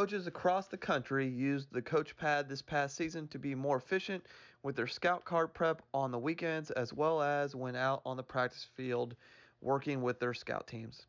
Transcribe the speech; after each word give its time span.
Coaches 0.00 0.26
across 0.26 0.66
the 0.66 0.78
country 0.78 1.28
used 1.28 1.70
the 1.70 1.82
coach 1.82 2.16
pad 2.16 2.48
this 2.48 2.62
past 2.62 2.96
season 2.96 3.28
to 3.28 3.38
be 3.38 3.54
more 3.54 3.76
efficient 3.76 4.24
with 4.62 4.74
their 4.74 4.86
scout 4.86 5.26
card 5.26 5.52
prep 5.52 5.82
on 5.92 6.10
the 6.10 6.18
weekends 6.18 6.70
as 6.70 6.94
well 6.94 7.20
as 7.20 7.54
when 7.54 7.76
out 7.76 8.00
on 8.06 8.16
the 8.16 8.22
practice 8.22 8.66
field 8.74 9.14
working 9.60 10.00
with 10.00 10.18
their 10.18 10.32
scout 10.32 10.66
teams. 10.66 11.04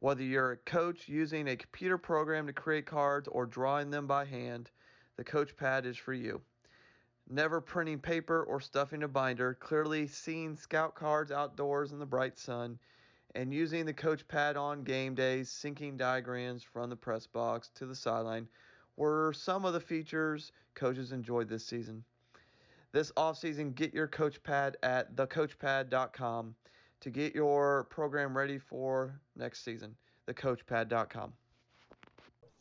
Whether 0.00 0.22
you're 0.22 0.52
a 0.52 0.56
coach 0.58 1.08
using 1.08 1.48
a 1.48 1.56
computer 1.56 1.96
program 1.96 2.46
to 2.46 2.52
create 2.52 2.84
cards 2.84 3.26
or 3.26 3.46
drawing 3.46 3.88
them 3.88 4.06
by 4.06 4.26
hand, 4.26 4.70
the 5.16 5.24
coach 5.24 5.56
pad 5.56 5.86
is 5.86 5.96
for 5.96 6.12
you. 6.12 6.42
Never 7.30 7.62
printing 7.62 8.00
paper 8.00 8.42
or 8.42 8.60
stuffing 8.60 9.02
a 9.02 9.08
binder, 9.08 9.54
clearly 9.54 10.06
seeing 10.08 10.56
scout 10.56 10.94
cards 10.94 11.32
outdoors 11.32 11.92
in 11.92 11.98
the 11.98 12.04
bright 12.04 12.38
sun, 12.38 12.78
and 13.36 13.52
using 13.52 13.84
the 13.84 13.92
coach 13.92 14.26
pad 14.26 14.56
on 14.56 14.82
game 14.82 15.14
days, 15.14 15.50
syncing 15.50 15.98
diagrams 15.98 16.62
from 16.62 16.88
the 16.88 16.96
press 16.96 17.26
box 17.26 17.70
to 17.74 17.84
the 17.84 17.94
sideline 17.94 18.48
were 18.96 19.32
some 19.36 19.66
of 19.66 19.74
the 19.74 19.80
features 19.80 20.52
coaches 20.74 21.12
enjoyed 21.12 21.46
this 21.46 21.66
season. 21.66 22.02
This 22.92 23.12
offseason, 23.12 23.74
get 23.74 23.92
your 23.92 24.08
coach 24.08 24.42
pad 24.42 24.78
at 24.82 25.14
thecoachpad.com 25.16 26.54
to 27.00 27.10
get 27.10 27.34
your 27.34 27.84
program 27.90 28.34
ready 28.34 28.58
for 28.58 29.20
next 29.36 29.62
season. 29.62 29.94
Thecoachpad.com. 30.26 31.34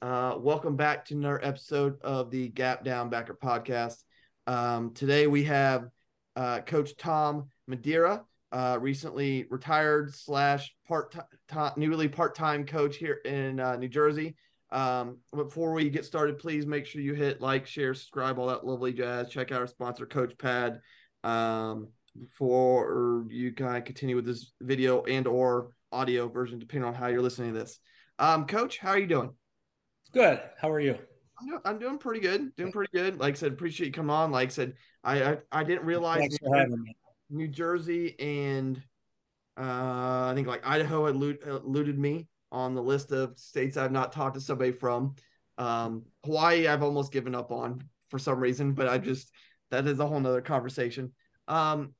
Uh, 0.01 0.35
welcome 0.37 0.75
back 0.75 1.05
to 1.05 1.13
another 1.13 1.43
episode 1.43 2.01
of 2.01 2.29
the 2.31 2.49
Gap 2.49 2.83
Down 2.83 3.09
Backer 3.09 3.33
podcast. 3.33 4.03
Um, 4.45 4.93
today 4.93 5.25
we 5.27 5.45
have 5.45 5.89
uh, 6.35 6.59
Coach 6.59 6.97
Tom 6.97 7.49
Maderia 7.65 8.25
uh, 8.55 8.77
recently 8.79 9.45
retired 9.49 10.15
slash 10.15 10.73
part 10.87 11.13
time, 11.49 11.73
newly 11.75 12.07
part 12.07 12.33
time 12.35 12.65
coach 12.65 12.95
here 12.95 13.19
in 13.25 13.59
uh, 13.59 13.75
New 13.75 13.89
Jersey. 13.89 14.37
Um, 14.71 15.17
before 15.35 15.73
we 15.73 15.89
get 15.89 16.05
started, 16.05 16.39
please 16.39 16.65
make 16.65 16.85
sure 16.85 17.01
you 17.01 17.15
hit 17.15 17.41
like, 17.41 17.67
share, 17.67 17.93
subscribe, 17.93 18.39
all 18.39 18.47
that 18.47 18.65
lovely 18.65 18.93
jazz. 18.93 19.27
Check 19.29 19.51
out 19.51 19.59
our 19.59 19.67
sponsor, 19.67 20.05
Coach 20.05 20.37
Pad. 20.37 20.79
Um, 21.25 21.89
before 22.17 23.25
you 23.29 23.51
kind 23.51 23.75
of 23.75 23.83
continue 23.83 24.15
with 24.15 24.25
this 24.25 24.53
video 24.61 25.03
and 25.03 25.27
or 25.27 25.71
audio 25.91 26.29
version, 26.29 26.57
depending 26.57 26.87
on 26.87 26.93
how 26.93 27.07
you're 27.07 27.21
listening 27.21 27.51
to 27.53 27.59
this. 27.59 27.77
Um, 28.19 28.47
Coach, 28.47 28.77
how 28.77 28.91
are 28.91 28.99
you 28.99 29.07
doing? 29.07 29.31
Good. 30.13 30.39
How 30.57 30.71
are 30.71 30.79
you? 30.79 30.97
I'm 31.41 31.47
doing, 31.49 31.61
I'm 31.65 31.79
doing 31.79 31.97
pretty 31.97 32.21
good. 32.21 32.55
Doing 32.55 32.71
pretty 32.71 32.91
good. 32.93 33.19
Like 33.19 33.33
I 33.33 33.37
said, 33.37 33.51
appreciate 33.51 33.87
you 33.87 33.91
coming 33.91 34.11
on. 34.11 34.31
Like 34.31 34.47
I 34.47 34.51
said, 34.51 34.73
I 35.03 35.23
I, 35.23 35.37
I 35.51 35.63
didn't 35.65 35.83
realize. 35.83 36.37
New 37.29 37.47
Jersey 37.47 38.15
and 38.19 38.81
uh, 39.57 40.29
I 40.29 40.33
think 40.35 40.47
like 40.47 40.65
Idaho 40.65 41.05
had 41.05 41.15
eluded 41.15 41.97
me 41.97 42.27
on 42.51 42.75
the 42.75 42.81
list 42.81 43.11
of 43.11 43.37
states 43.37 43.77
I've 43.77 43.91
not 43.91 44.11
talked 44.11 44.35
to 44.35 44.41
somebody 44.41 44.71
from. 44.71 45.15
Um, 45.57 46.03
Hawaii, 46.25 46.67
I've 46.67 46.83
almost 46.83 47.11
given 47.11 47.35
up 47.35 47.51
on 47.51 47.83
for 48.09 48.19
some 48.19 48.39
reason, 48.39 48.73
but 48.73 48.87
I 48.87 48.97
just 48.97 49.31
that 49.71 49.87
is 49.87 49.99
a 49.99 50.07
whole 50.07 50.19
nother 50.19 50.41
conversation. 50.41 51.13
Um, 51.47 51.93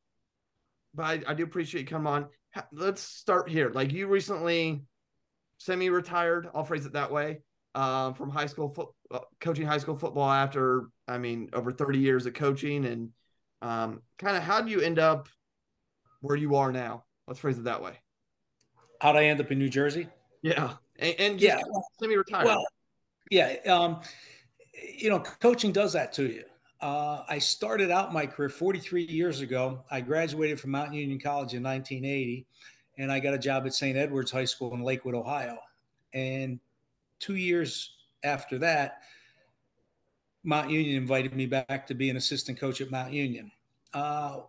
but 0.94 1.04
I, 1.04 1.32
I 1.32 1.34
do 1.34 1.44
appreciate 1.44 1.82
you 1.82 1.88
coming 1.88 2.12
on. 2.12 2.28
Let's 2.72 3.02
start 3.02 3.50
here. 3.50 3.70
Like 3.70 3.92
you 3.92 4.08
recently 4.08 4.84
semi-retired, 5.58 6.50
I'll 6.54 6.64
phrase 6.64 6.86
it 6.86 6.94
that 6.94 7.12
way, 7.12 7.39
um, 7.73 8.14
from 8.14 8.30
high 8.30 8.45
school 8.45 8.70
foot, 8.70 8.89
uh, 9.12 9.20
coaching 9.42 9.66
high 9.66 9.78
school 9.78 9.98
football 9.98 10.30
after 10.30 10.88
I 11.08 11.17
mean 11.17 11.50
over 11.54 11.72
30 11.72 12.00
years 12.00 12.26
of 12.26 12.34
coaching 12.34 12.86
and 12.86 13.10
um, 13.66 14.02
kind 14.19 14.38
of 14.38 14.44
how 14.44 14.61
do 14.61 14.69
you 14.69 14.80
end 14.80 14.99
up 14.99 15.27
where 16.21 16.38
you 16.38 16.55
are 16.55 16.71
now? 16.71 17.03
Let's 17.27 17.39
phrase 17.39 17.58
it 17.58 17.63
that 17.63 17.81
way. 17.81 17.94
How'd 19.02 19.15
I 19.15 19.26
end 19.26 19.42
up 19.42 19.52
in 19.52 19.58
New 19.58 19.70
Jersey? 19.70 20.08
Yeah, 20.43 20.73
and, 20.99 21.15
and 21.17 21.42
yeah, 21.42 21.59
semi-retired. 21.99 22.45
Well, 22.45 22.64
yeah, 23.31 23.55
um, 23.67 24.02
you 24.95 25.09
know, 25.09 25.20
coaching 25.20 25.71
does 25.71 25.93
that 25.93 26.14
to 26.14 26.27
you. 26.27 26.43
Uh, 26.80 27.23
I 27.27 27.39
started 27.39 27.89
out 27.89 28.14
my 28.14 28.27
career 28.27 28.49
43 28.49 29.05
years 29.05 29.42
ago. 29.42 29.83
I 29.89 30.02
graduated 30.02 30.59
from 30.59 30.70
Mount 30.71 30.93
Union 30.93 31.20
College 31.20 31.55
in 31.55 31.64
1980, 31.64 32.45
and 32.99 33.11
I 33.11 33.20
got 33.20 33.33
a 33.33 33.39
job 33.39 33.65
at 33.65 33.73
St. 33.73 33.98
Edward's 33.98 34.31
High 34.31 34.45
School 34.45 34.75
in 34.75 34.83
Lakewood, 34.83 35.15
Ohio. 35.15 35.58
And 36.14 36.59
two 37.20 37.36
years 37.36 37.95
after 38.23 38.59
that, 38.59 38.99
Mount 40.43 40.70
Union 40.70 40.95
invited 40.95 41.33
me 41.33 41.48
back 41.48 41.87
to 41.87 41.95
be 41.95 42.11
an 42.11 42.17
assistant 42.17 42.59
coach 42.59 42.80
at 42.80 42.92
Mount 42.92 43.11
Union. 43.11 43.52
Uh, 43.95 44.42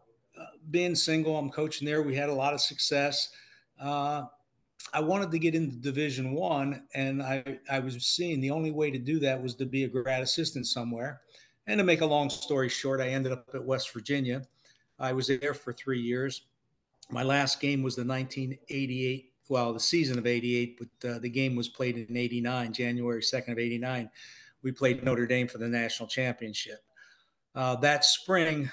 being 0.70 0.94
single, 0.94 1.36
I'm 1.36 1.50
coaching 1.50 1.86
there. 1.86 2.02
We 2.02 2.14
had 2.14 2.28
a 2.28 2.34
lot 2.34 2.52
of 2.52 2.60
success. 2.60 3.30
Uh, 3.80 4.24
I 4.92 5.00
wanted 5.00 5.30
to 5.30 5.38
get 5.38 5.54
into 5.54 5.76
Division 5.76 6.32
One, 6.32 6.82
and 6.94 7.22
I, 7.22 7.58
I 7.70 7.78
was 7.78 8.04
seeing 8.04 8.40
the 8.40 8.50
only 8.50 8.70
way 8.70 8.90
to 8.90 8.98
do 8.98 9.18
that 9.20 9.42
was 9.42 9.54
to 9.56 9.66
be 9.66 9.84
a 9.84 9.88
grad 9.88 10.22
assistant 10.22 10.66
somewhere. 10.66 11.20
And 11.66 11.78
to 11.78 11.84
make 11.84 12.00
a 12.00 12.06
long 12.06 12.28
story 12.30 12.68
short, 12.68 13.00
I 13.00 13.08
ended 13.08 13.32
up 13.32 13.48
at 13.54 13.64
West 13.64 13.92
Virginia. 13.92 14.42
I 14.98 15.12
was 15.12 15.26
there 15.28 15.54
for 15.54 15.72
three 15.72 16.00
years. 16.00 16.42
My 17.10 17.22
last 17.22 17.60
game 17.60 17.82
was 17.82 17.96
the 17.96 18.04
1988, 18.04 19.32
well, 19.48 19.72
the 19.72 19.80
season 19.80 20.18
of 20.18 20.26
88, 20.26 20.78
but 20.78 21.08
uh, 21.08 21.18
the 21.20 21.28
game 21.28 21.54
was 21.54 21.68
played 21.68 21.96
in 21.96 22.16
89, 22.16 22.72
January 22.72 23.22
2nd 23.22 23.52
of 23.52 23.58
89 23.58 24.10
we 24.66 24.72
played 24.72 25.04
Notre 25.04 25.28
Dame 25.28 25.46
for 25.46 25.58
the 25.58 25.68
national 25.68 26.08
championship. 26.08 26.80
Uh, 27.54 27.76
that 27.76 28.04
spring, 28.04 28.68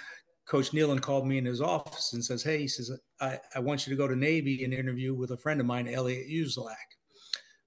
Coach 0.45 0.71
Nehlen 0.71 1.01
called 1.01 1.25
me 1.25 1.37
in 1.37 1.45
his 1.45 1.61
office 1.61 2.13
and 2.13 2.23
says, 2.23 2.43
Hey, 2.43 2.59
he 2.59 2.67
says, 2.67 2.91
I, 3.21 3.39
I 3.55 3.59
want 3.59 3.85
you 3.85 3.91
to 3.91 3.97
go 3.97 4.07
to 4.07 4.15
Navy 4.15 4.63
and 4.63 4.73
interview 4.73 5.13
with 5.13 5.31
a 5.31 5.37
friend 5.37 5.59
of 5.59 5.65
mine, 5.65 5.87
Elliot 5.87 6.27
Uzelac. 6.29 6.75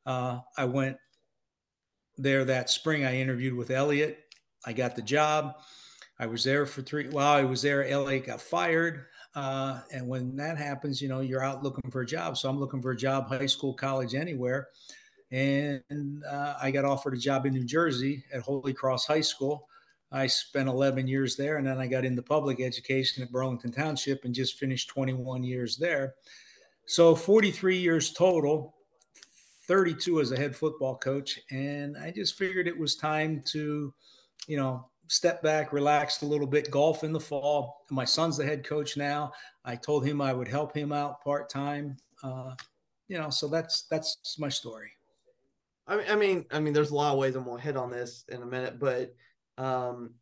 Uh, 0.04 0.40
I 0.56 0.64
went 0.66 0.96
there 2.16 2.44
that 2.44 2.70
spring. 2.70 3.04
I 3.04 3.16
interviewed 3.16 3.54
with 3.54 3.70
Elliot. 3.70 4.18
I 4.64 4.72
got 4.72 4.94
the 4.94 5.02
job. 5.02 5.54
I 6.18 6.26
was 6.26 6.44
there 6.44 6.66
for 6.66 6.82
three. 6.82 7.08
While 7.08 7.32
I 7.32 7.44
was 7.44 7.62
there, 7.62 7.86
Elliot 7.86 8.26
got 8.26 8.40
fired. 8.40 9.06
Uh, 9.34 9.80
and 9.92 10.08
when 10.08 10.36
that 10.36 10.56
happens, 10.56 11.02
you 11.02 11.08
know, 11.08 11.20
you're 11.20 11.44
out 11.44 11.62
looking 11.62 11.90
for 11.90 12.00
a 12.00 12.06
job. 12.06 12.38
So 12.38 12.48
I'm 12.48 12.58
looking 12.58 12.80
for 12.80 12.92
a 12.92 12.96
job, 12.96 13.28
high 13.28 13.46
school, 13.46 13.74
college, 13.74 14.14
anywhere 14.14 14.68
and 15.30 16.22
uh, 16.24 16.54
I 16.60 16.70
got 16.70 16.84
offered 16.84 17.14
a 17.14 17.18
job 17.18 17.46
in 17.46 17.54
New 17.54 17.64
Jersey 17.64 18.24
at 18.32 18.42
Holy 18.42 18.72
Cross 18.72 19.06
High 19.06 19.22
School. 19.22 19.68
I 20.12 20.26
spent 20.26 20.68
11 20.68 21.08
years 21.08 21.36
there, 21.36 21.56
and 21.56 21.66
then 21.66 21.78
I 21.78 21.86
got 21.86 22.04
into 22.04 22.22
public 22.22 22.60
education 22.60 23.22
at 23.22 23.32
Burlington 23.32 23.72
Township 23.72 24.24
and 24.24 24.34
just 24.34 24.58
finished 24.58 24.88
21 24.88 25.42
years 25.42 25.76
there. 25.76 26.14
So 26.86 27.14
43 27.14 27.76
years 27.76 28.12
total, 28.12 28.74
32 29.66 30.20
as 30.20 30.30
a 30.30 30.36
head 30.36 30.54
football 30.54 30.96
coach, 30.96 31.40
and 31.50 31.96
I 31.96 32.12
just 32.12 32.38
figured 32.38 32.68
it 32.68 32.78
was 32.78 32.94
time 32.96 33.42
to, 33.46 33.92
you 34.46 34.56
know, 34.56 34.88
step 35.08 35.42
back, 35.42 35.72
relax 35.72 36.22
a 36.22 36.26
little 36.26 36.46
bit, 36.46 36.70
golf 36.70 37.02
in 37.02 37.12
the 37.12 37.20
fall. 37.20 37.84
My 37.90 38.04
son's 38.04 38.36
the 38.36 38.44
head 38.44 38.64
coach 38.64 38.96
now. 38.96 39.32
I 39.64 39.74
told 39.74 40.06
him 40.06 40.20
I 40.20 40.32
would 40.32 40.48
help 40.48 40.76
him 40.76 40.92
out 40.92 41.22
part 41.22 41.48
time. 41.48 41.96
Uh, 42.22 42.54
you 43.08 43.18
know, 43.18 43.30
so 43.30 43.48
that's 43.48 43.82
that's 43.82 44.36
my 44.38 44.48
story. 44.48 44.90
I 45.88 45.96
mean, 45.96 46.06
I 46.08 46.16
mean, 46.16 46.44
I 46.52 46.60
mean, 46.60 46.72
there's 46.72 46.90
a 46.90 46.94
lot 46.94 47.12
of 47.12 47.18
ways 47.18 47.36
I'm 47.36 47.44
gonna 47.44 47.60
hit 47.60 47.76
on 47.76 47.90
this 47.90 48.24
in 48.28 48.42
a 48.42 48.46
minute, 48.46 48.78
but 48.78 49.14
um, 49.58 50.14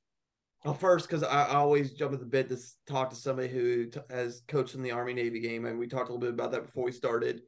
well, 0.65 0.75
first 0.75 1.09
because 1.09 1.23
I, 1.23 1.49
always 1.55 1.93
jump 1.93 2.15
at 2.15 2.21
the 2.21 2.27
bit 2.27 2.49
to 2.49 2.57
talk 2.87 3.11
to 3.11 3.17
somebody 3.17 3.49
who 3.49 3.87
t- 3.87 4.01
has 4.09 4.43
coached 4.49 4.75
in 4.75 4.83
the 4.83 4.93
Army 4.93 5.13
Navy 5.13 5.41
game, 5.41 5.67
and 5.67 5.79
we 5.79 5.87
talked 5.87 6.09
a 6.09 6.13
little 6.13 6.27
bit 6.27 6.31
about 6.31 6.53
that 6.53 6.65
before 6.67 6.85
we 6.85 6.93
started. 6.93 7.43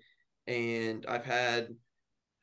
And 0.47 1.07
I've 1.09 1.25
had 1.25 1.69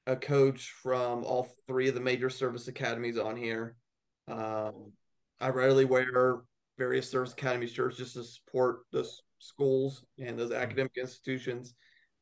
a 0.08 0.16
coach 0.16 0.74
from 0.82 1.24
all 1.24 1.48
three 1.68 1.88
of 1.90 1.96
the 1.96 2.02
major 2.02 2.30
service 2.30 2.68
academies 2.68 3.20
on 3.20 3.38
here. 3.38 3.76
Um, 4.28 4.94
I 5.40 5.50
rarely 5.50 5.86
wear 5.86 6.42
various 6.78 7.10
service 7.10 7.34
academy 7.34 7.68
shirts 7.68 7.98
just 7.98 8.16
to 8.16 8.24
support 8.24 8.80
the 8.92 9.08
schools 9.40 10.04
and 10.18 10.40
those 10.40 10.52
academic 10.52 10.94
institutions. 10.98 11.76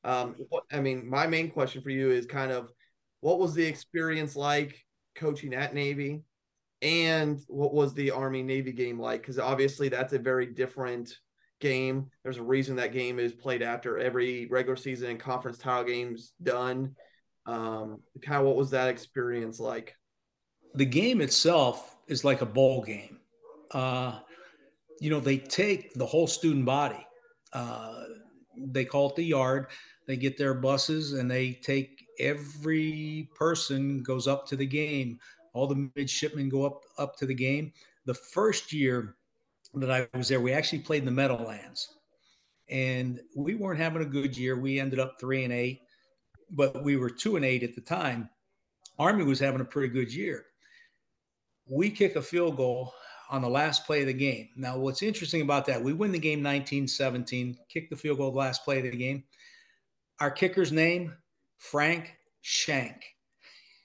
Um, 0.04 0.36
what, 0.50 0.64
I 0.72 0.82
mean, 0.82 1.10
my 1.10 1.26
main 1.28 1.52
question 1.52 1.82
for 1.82 1.90
you 1.90 2.12
is 2.12 2.26
kind 2.26 2.52
of 2.52 2.72
what 3.22 3.40
was 3.40 3.54
the 3.54 3.66
experience 3.66 4.36
like 4.36 4.84
coaching 5.16 5.54
at 5.54 5.74
Navy? 5.74 6.24
And 6.82 7.40
what 7.48 7.74
was 7.74 7.94
the 7.94 8.12
Army 8.12 8.42
Navy 8.42 8.72
game 8.72 9.00
like? 9.00 9.22
Because 9.22 9.38
obviously 9.38 9.90
that's 9.90 10.14
a 10.14 10.20
very 10.20 10.48
different 10.48 11.16
game. 11.60 12.10
There's 12.24 12.38
a 12.38 12.44
reason 12.44 12.76
that 12.78 12.92
game 12.92 13.20
is 13.20 13.34
played 13.34 13.62
after 13.62 14.00
every 14.00 14.48
regular 14.48 14.76
season 14.76 15.12
and 15.12 15.20
conference 15.20 15.58
title 15.58 15.86
games 15.86 16.34
done. 16.42 16.96
Um, 17.46 18.02
kind 18.22 18.40
of 18.40 18.48
what 18.48 18.56
was 18.56 18.72
that 18.72 18.90
experience 18.90 19.60
like? 19.60 19.96
The 20.74 20.86
game 20.86 21.22
itself 21.22 21.98
is 22.08 22.24
like 22.24 22.42
a 22.42 22.46
bowl 22.46 22.82
game. 22.82 23.20
Uh, 23.72 24.20
you 25.00 25.10
know, 25.10 25.20
they 25.20 25.38
take 25.38 25.94
the 25.94 26.06
whole 26.06 26.28
student 26.28 26.66
body. 26.66 27.06
Uh, 27.54 28.04
they 28.58 28.86
call 28.86 29.10
it 29.10 29.16
the 29.16 29.24
yard. 29.24 29.68
They 30.08 30.18
get 30.18 30.38
their 30.38 30.54
buses 30.54 31.14
and 31.14 31.30
they 31.30 31.54
take 31.54 32.06
every 32.20 33.30
person 33.36 34.04
goes 34.04 34.28
up 34.28 34.48
to 34.48 34.56
the 34.56 34.66
game. 34.66 35.20
All 35.54 35.68
the 35.68 35.90
midshipmen 35.96 36.50
go 36.50 36.66
up 36.66 36.84
up 36.98 37.18
to 37.18 37.26
the 37.26 37.34
game. 37.34 37.74
The 38.06 38.14
first 38.14 38.72
year 38.72 39.16
that 39.74 39.92
I 39.92 40.08
was 40.18 40.28
there, 40.28 40.42
we 40.42 40.54
actually 40.54 40.80
played 40.80 41.00
in 41.00 41.06
the 41.06 41.12
Meadowlands, 41.12 41.98
and 42.70 43.20
we 43.36 43.56
weren't 43.56 43.80
having 43.80 44.02
a 44.02 44.06
good 44.06 44.38
year. 44.38 44.60
We 44.60 44.80
ended 44.80 45.00
up 45.00 45.18
three 45.20 45.44
and 45.44 45.54
eight, 45.54 45.82
but 46.50 46.84
we 46.84 46.98
were 46.98 47.10
two 47.10 47.36
and 47.36 47.46
eight 47.46 47.64
at 47.64 47.76
the 47.76 47.82
time. 47.82 48.30
Army 49.00 49.24
was 49.24 49.40
having 49.40 49.62
a 49.62 49.66
pretty 49.66 49.90
good 49.90 50.14
year. 50.14 50.46
We 51.70 51.90
kick 51.90 52.16
a 52.16 52.22
field 52.22 52.58
goal 52.58 52.94
on 53.32 53.42
the 53.42 53.50
last 53.50 53.86
play 53.86 54.02
of 54.02 54.08
the 54.08 54.14
game. 54.14 54.50
Now, 54.58 54.78
what's 54.78 55.02
interesting 55.02 55.42
about 55.42 55.66
that, 55.68 55.82
we 55.82 55.94
win 55.94 56.12
the 56.12 56.20
game 56.20 56.42
19 56.42 56.88
17, 56.88 57.58
kick 57.70 57.90
the 57.90 57.96
field 57.96 58.18
goal, 58.18 58.32
the 58.32 58.38
last 58.38 58.64
play 58.66 58.78
of 58.78 58.84
the 58.84 58.96
game. 58.96 59.24
Our 60.20 60.30
kicker's 60.30 60.72
name, 60.72 61.16
Frank 61.58 62.16
Schenk. 62.42 63.16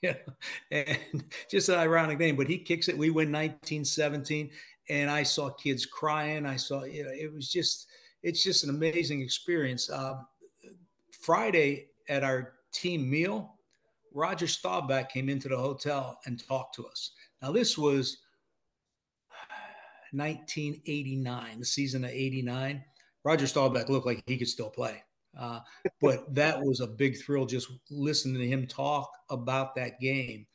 and 0.71 1.25
just 1.51 1.69
an 1.69 1.77
ironic 1.77 2.19
name, 2.19 2.37
but 2.37 2.47
he 2.47 2.59
kicks 2.59 2.89
it. 2.89 2.97
We 2.97 3.11
win 3.11 3.33
1917, 3.33 4.51
And 4.89 5.11
I 5.11 5.23
saw 5.23 5.51
kids 5.51 5.87
crying. 5.87 6.47
I 6.47 6.57
saw, 6.57 6.85
you 6.85 7.05
know, 7.05 7.11
it 7.11 7.33
was 7.33 7.51
just, 7.51 7.89
it's 8.23 8.43
just 8.43 8.65
an 8.65 8.71
amazing 8.71 9.21
experience. 9.21 9.91
Uh, 9.91 10.17
Friday 11.21 11.89
at 12.09 12.23
our 12.23 12.55
team 12.73 13.09
meal, 13.09 13.55
Roger 14.13 14.47
Staubach 14.47 15.11
came 15.11 15.29
into 15.29 15.49
the 15.49 15.57
hotel 15.57 16.19
and 16.25 16.43
talked 16.47 16.75
to 16.77 16.87
us. 16.87 17.13
Now, 17.43 17.53
this 17.53 17.77
was 17.77 18.19
1989, 20.13 21.59
the 21.59 21.65
season 21.65 22.05
of 22.05 22.11
89. 22.11 22.83
Roger 23.25 23.47
Staubach 23.47 23.89
looked 23.89 24.07
like 24.07 24.23
he 24.27 24.37
could 24.37 24.49
still 24.49 24.71
play. 24.71 25.03
Uh, 25.39 25.61
but 26.01 26.35
that 26.35 26.61
was 26.61 26.81
a 26.81 26.87
big 26.87 27.19
thrill 27.19 27.47
just 27.47 27.71
listening 27.91 28.41
to 28.41 28.49
him 28.49 28.67
talk 28.67 29.11
about 29.31 29.75
that 29.75 30.01
game. 30.01 30.47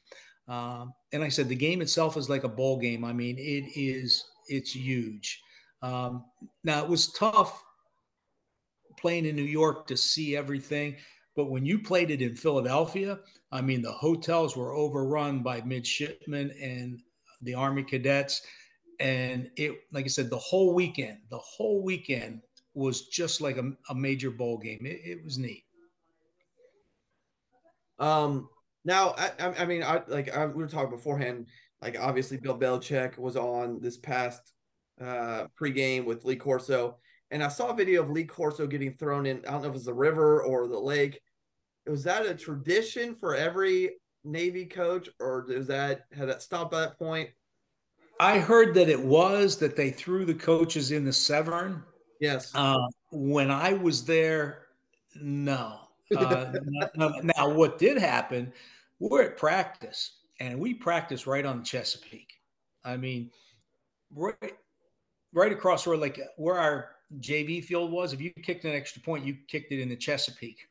Um, 0.48 0.94
and 1.14 1.24
I 1.24 1.30
said, 1.30 1.48
the 1.48 1.56
game 1.56 1.82
itself 1.82 2.18
is 2.18 2.30
like 2.30 2.44
a 2.44 2.50
ball 2.50 2.78
game. 2.78 3.06
I 3.06 3.14
mean, 3.14 3.38
it 3.38 3.72
is, 3.80 4.26
it's 4.48 4.76
huge. 4.76 5.42
Um, 5.82 6.26
now, 6.64 6.84
it 6.84 6.90
was 6.90 7.12
tough 7.14 7.64
playing 9.00 9.26
in 9.26 9.36
New 9.36 9.44
York 9.44 9.88
to 9.88 9.98
see 9.98 10.36
everything. 10.36 10.96
But 11.36 11.50
when 11.50 11.66
you 11.66 11.80
played 11.80 12.12
it 12.12 12.22
in 12.22 12.36
Philadelphia, 12.36 13.20
I 13.52 13.62
mean, 13.62 13.82
the 13.82 13.92
hotels 13.92 14.58
were 14.58 14.74
overrun 14.74 15.42
by 15.42 15.62
midshipmen 15.62 16.52
and 16.62 17.02
the 17.42 17.54
Army 17.54 17.84
cadets. 17.84 18.42
And 19.00 19.50
it, 19.56 19.76
like 19.92 20.06
I 20.06 20.10
said, 20.10 20.30
the 20.30 20.38
whole 20.38 20.74
weekend, 20.74 21.20
the 21.30 21.40
whole 21.40 21.82
weekend 21.82 22.42
was 22.74 23.08
just 23.08 23.42
like 23.42 23.58
a, 23.58 23.72
a 23.90 23.96
major 23.96 24.32
bowl 24.32 24.58
game. 24.58 24.86
It, 24.86 25.02
it, 25.04 25.24
was 25.24 25.38
neat. 25.38 25.64
Um, 28.00 28.50
now, 28.86 29.14
I, 29.18 29.32
I 29.60 29.66
mean, 29.66 29.84
I 29.84 30.02
like 30.08 30.36
I, 30.36 30.46
we 30.46 30.64
were 30.64 30.68
talking 30.68 30.90
beforehand. 30.90 31.48
Like, 31.82 32.00
obviously, 32.00 32.38
Bill 32.38 32.58
Belichick 32.58 33.18
was 33.18 33.36
on 33.36 33.80
this 33.82 33.98
past 33.98 34.54
uh, 35.00 35.46
pregame 35.60 36.06
with 36.06 36.26
Lee 36.26 36.36
Corso, 36.36 36.98
and 37.32 37.44
I 37.44 37.48
saw 37.48 37.70
a 37.70 37.76
video 37.76 38.04
of 38.04 38.10
Lee 38.10 38.26
Corso 38.26 38.68
getting 38.68 38.94
thrown 38.94 39.26
in. 39.26 39.38
I 39.48 39.52
don't 39.52 39.64
know 39.64 39.70
if 39.70 39.76
it's 39.76 39.86
the 39.86 39.94
river 39.94 40.44
or 40.44 40.68
the 40.68 40.80
lake. 40.80 41.20
Was 41.88 42.04
that 42.04 42.26
a 42.26 42.36
tradition 42.36 43.16
for 43.16 43.36
every 43.36 43.92
Navy 44.24 44.66
coach, 44.66 45.10
or 45.20 45.46
does 45.48 45.68
that 45.68 46.06
had 46.12 46.30
that 46.30 46.42
stopped 46.42 46.72
by 46.72 46.82
that 46.82 47.00
point? 47.00 47.30
I 48.20 48.38
heard 48.38 48.76
that 48.76 48.88
it 48.88 49.02
was 49.02 49.58
that 49.58 49.76
they 49.76 49.90
threw 49.90 50.26
the 50.26 50.36
coaches 50.36 50.92
in 50.92 51.04
the 51.04 51.14
Severn. 51.14 51.84
Yes. 52.22 52.54
Uh, 52.54 52.88
when 53.12 53.52
I 53.52 53.74
was 53.74 54.06
there, 54.06 54.68
no. 55.20 55.80
Uh, 56.16 56.54
now, 56.94 57.50
what 57.50 57.80
did 57.80 57.98
happen? 57.98 58.54
We're 59.00 59.24
at 59.24 59.38
practice, 59.38 60.20
and 60.40 60.60
we 60.60 60.74
practice 60.74 61.26
right 61.26 61.46
on 61.46 61.64
Chesapeake. 61.64 62.40
I 62.86 62.96
mean, 62.96 63.32
right, 64.16 64.56
right 65.34 65.52
across 65.52 65.88
where 65.88 65.98
like 65.98 66.20
where 66.38 66.60
our 66.60 66.92
JV 67.20 67.64
field 67.64 67.92
was. 67.92 68.14
If 68.14 68.22
you 68.22 68.32
kicked 68.44 68.66
an 68.66 68.74
extra 68.74 69.02
point, 69.02 69.26
you 69.26 69.36
kicked 69.48 69.72
it 69.72 69.80
in 69.80 69.90
the 69.90 69.96
Chesapeake. 69.96 70.68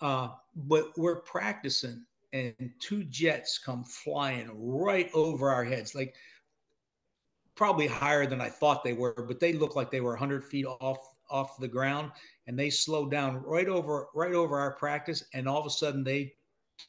Uh, 0.00 0.28
but 0.54 0.96
we're 0.96 1.20
practicing, 1.22 2.04
and 2.32 2.54
two 2.78 3.02
jets 3.04 3.58
come 3.58 3.82
flying 3.82 4.50
right 4.54 5.10
over 5.14 5.50
our 5.50 5.64
heads, 5.64 5.96
like 5.96 6.14
probably 7.60 7.86
higher 7.86 8.24
than 8.24 8.40
I 8.40 8.48
thought 8.48 8.82
they 8.82 8.94
were, 8.94 9.12
but 9.28 9.38
they 9.38 9.52
looked 9.52 9.76
like 9.76 9.90
they 9.90 10.00
were 10.00 10.12
100 10.12 10.42
feet 10.42 10.64
off 10.64 10.96
off 11.28 11.58
the 11.58 11.68
ground, 11.68 12.10
and 12.46 12.58
they 12.58 12.70
slowed 12.70 13.10
down 13.10 13.42
right 13.42 13.68
over 13.68 14.06
right 14.14 14.32
over 14.32 14.58
our 14.58 14.72
practice, 14.76 15.24
and 15.34 15.46
all 15.46 15.60
of 15.60 15.66
a 15.66 15.70
sudden 15.70 16.02
they 16.02 16.32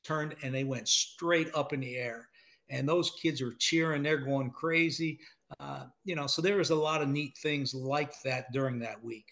turned 0.01 0.33
and 0.43 0.55
they 0.55 0.63
went 0.63 0.87
straight 0.87 1.53
up 1.53 1.73
in 1.73 1.81
the 1.81 1.97
air, 1.97 2.29
and 2.69 2.87
those 2.87 3.11
kids 3.21 3.41
are 3.41 3.51
cheering, 3.59 4.01
they're 4.01 4.15
going 4.15 4.49
crazy. 4.49 5.19
Uh, 5.59 5.83
you 6.05 6.15
know, 6.15 6.25
so 6.25 6.41
there 6.41 6.55
was 6.55 6.69
a 6.69 6.75
lot 6.75 7.01
of 7.01 7.09
neat 7.09 7.35
things 7.39 7.73
like 7.73 8.13
that 8.21 8.49
during 8.53 8.79
that 8.79 9.03
week. 9.03 9.27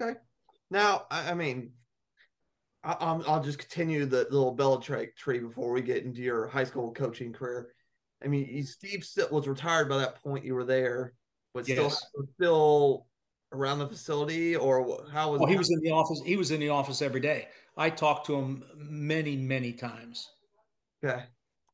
Okay. 0.00 0.18
Now, 0.70 1.04
I, 1.10 1.32
I 1.32 1.34
mean, 1.34 1.72
I, 2.82 3.12
will 3.12 3.42
just 3.42 3.58
continue 3.58 4.06
the 4.06 4.26
little 4.30 4.56
Belichick 4.56 5.14
tree 5.14 5.40
before 5.40 5.72
we 5.72 5.82
get 5.82 6.04
into 6.04 6.22
your 6.22 6.46
high 6.46 6.64
school 6.64 6.90
coaching 6.90 7.34
career. 7.34 7.73
I 8.24 8.28
mean, 8.28 8.64
Steve 8.64 9.04
still 9.04 9.28
was 9.30 9.46
retired 9.46 9.88
by 9.88 9.98
that 9.98 10.22
point. 10.22 10.44
You 10.44 10.54
were 10.54 10.64
there, 10.64 11.14
but 11.52 11.64
still 11.64 11.84
yes. 11.84 12.06
still 12.34 13.06
around 13.52 13.78
the 13.78 13.88
facility, 13.88 14.56
or 14.56 15.06
how 15.12 15.32
was? 15.32 15.40
Oh, 15.42 15.46
he 15.46 15.56
was 15.56 15.70
in 15.70 15.80
the 15.80 15.90
office. 15.90 16.22
He 16.24 16.36
was 16.36 16.50
in 16.50 16.60
the 16.60 16.70
office 16.70 17.02
every 17.02 17.20
day. 17.20 17.48
I 17.76 17.90
talked 17.90 18.26
to 18.26 18.36
him 18.36 18.64
many, 18.76 19.36
many 19.36 19.72
times. 19.72 20.30
Okay. 21.04 21.24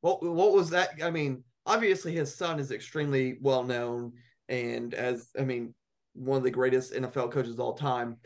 What 0.01 0.23
What 0.23 0.53
was 0.53 0.71
that? 0.71 0.91
I 1.03 1.11
mean, 1.11 1.45
obviously 1.67 2.13
his 2.13 2.35
son 2.35 2.59
is 2.59 2.71
extremely 2.71 3.39
well 3.41 3.63
known 3.63 4.13
and 4.49 4.95
as 4.95 5.29
I 5.39 5.43
mean 5.43 5.75
one 6.15 6.39
of 6.39 6.43
the 6.43 6.51
greatest 6.51 6.93
NFL 6.93 7.31
coaches 7.31 7.55
of 7.55 7.61
all 7.61 7.75
time. 7.75 8.17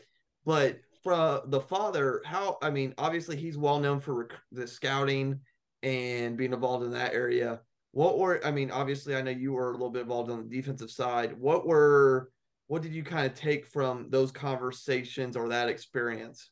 But 0.45 0.79
for 1.03 1.41
the 1.45 1.61
father, 1.61 2.21
how 2.25 2.57
I 2.61 2.69
mean, 2.69 2.93
obviously 2.97 3.35
he's 3.35 3.57
well 3.57 3.79
known 3.79 3.99
for 3.99 4.15
rec- 4.15 4.39
the 4.51 4.67
scouting 4.67 5.39
and 5.83 6.35
being 6.35 6.53
involved 6.53 6.83
in 6.83 6.91
that 6.91 7.13
area. 7.13 7.61
What 7.95 8.19
were 8.19 8.45
I 8.45 8.51
mean, 8.51 8.71
obviously 8.71 9.15
I 9.15 9.21
know 9.21 9.31
you 9.31 9.53
were 9.53 9.69
a 9.69 9.73
little 9.73 9.89
bit 9.89 10.03
involved 10.03 10.29
on 10.29 10.47
the 10.47 10.55
defensive 10.55 10.91
side. 10.91 11.37
What 11.39 11.65
were 11.65 12.31
what 12.67 12.81
did 12.81 12.93
you 12.93 13.03
kind 13.03 13.25
of 13.25 13.33
take 13.33 13.65
from 13.67 14.09
those 14.09 14.31
conversations 14.31 15.37
or 15.37 15.49
that 15.49 15.69
experience? 15.69 16.49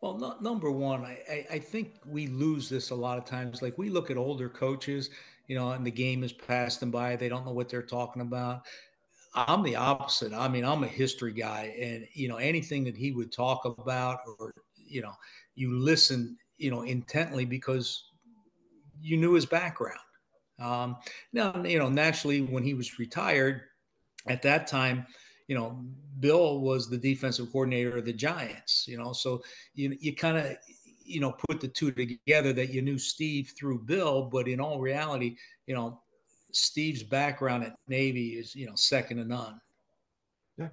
Well, 0.00 0.16
no, 0.16 0.36
number 0.40 0.70
one, 0.70 1.04
I, 1.04 1.46
I 1.50 1.58
think 1.58 1.94
we 2.06 2.28
lose 2.28 2.68
this 2.68 2.90
a 2.90 2.94
lot 2.94 3.18
of 3.18 3.24
times. 3.24 3.62
Like 3.62 3.76
we 3.78 3.90
look 3.90 4.10
at 4.10 4.16
older 4.16 4.48
coaches 4.48 5.10
you 5.48 5.56
know, 5.56 5.72
and 5.72 5.84
the 5.84 5.90
game 5.90 6.22
has 6.22 6.32
passed 6.32 6.78
them 6.78 6.90
by. 6.90 7.16
They 7.16 7.28
don't 7.28 7.44
know 7.44 7.52
what 7.52 7.68
they're 7.68 7.82
talking 7.82 8.22
about. 8.22 8.66
I'm 9.34 9.62
the 9.62 9.76
opposite. 9.76 10.32
I 10.32 10.46
mean, 10.46 10.64
I'm 10.64 10.84
a 10.84 10.88
history 10.88 11.32
guy, 11.32 11.74
and 11.80 12.06
you 12.14 12.28
know, 12.28 12.36
anything 12.36 12.84
that 12.84 12.96
he 12.96 13.12
would 13.12 13.32
talk 13.32 13.64
about, 13.64 14.20
or 14.38 14.52
you 14.76 15.02
know, 15.02 15.12
you 15.54 15.78
listen, 15.78 16.36
you 16.58 16.70
know, 16.70 16.82
intently 16.82 17.44
because 17.44 18.04
you 19.00 19.16
knew 19.16 19.32
his 19.32 19.46
background. 19.46 19.98
Um, 20.58 20.96
now, 21.32 21.62
you 21.64 21.78
know, 21.78 21.88
naturally, 21.88 22.40
when 22.42 22.62
he 22.62 22.74
was 22.74 22.98
retired, 22.98 23.62
at 24.26 24.42
that 24.42 24.66
time, 24.66 25.06
you 25.46 25.54
know, 25.56 25.82
Bill 26.20 26.60
was 26.60 26.90
the 26.90 26.98
defensive 26.98 27.50
coordinator 27.50 27.96
of 27.96 28.04
the 28.04 28.12
Giants. 28.12 28.86
You 28.86 28.98
know, 28.98 29.12
so 29.12 29.42
you 29.74 29.96
you 30.00 30.14
kind 30.14 30.36
of 30.36 30.56
you 31.08 31.20
know, 31.20 31.34
put 31.48 31.60
the 31.60 31.68
two 31.68 31.90
together 31.90 32.52
that 32.52 32.70
you 32.70 32.82
knew 32.82 32.98
Steve 32.98 33.52
through 33.58 33.80
Bill, 33.80 34.22
but 34.30 34.46
in 34.46 34.60
all 34.60 34.78
reality, 34.78 35.36
you 35.66 35.74
know, 35.74 36.00
Steve's 36.52 37.02
background 37.02 37.64
at 37.64 37.76
Navy 37.88 38.30
is, 38.30 38.54
you 38.54 38.66
know, 38.66 38.74
second 38.74 39.16
to 39.16 39.24
none. 39.24 39.60
Yeah. 40.58 40.68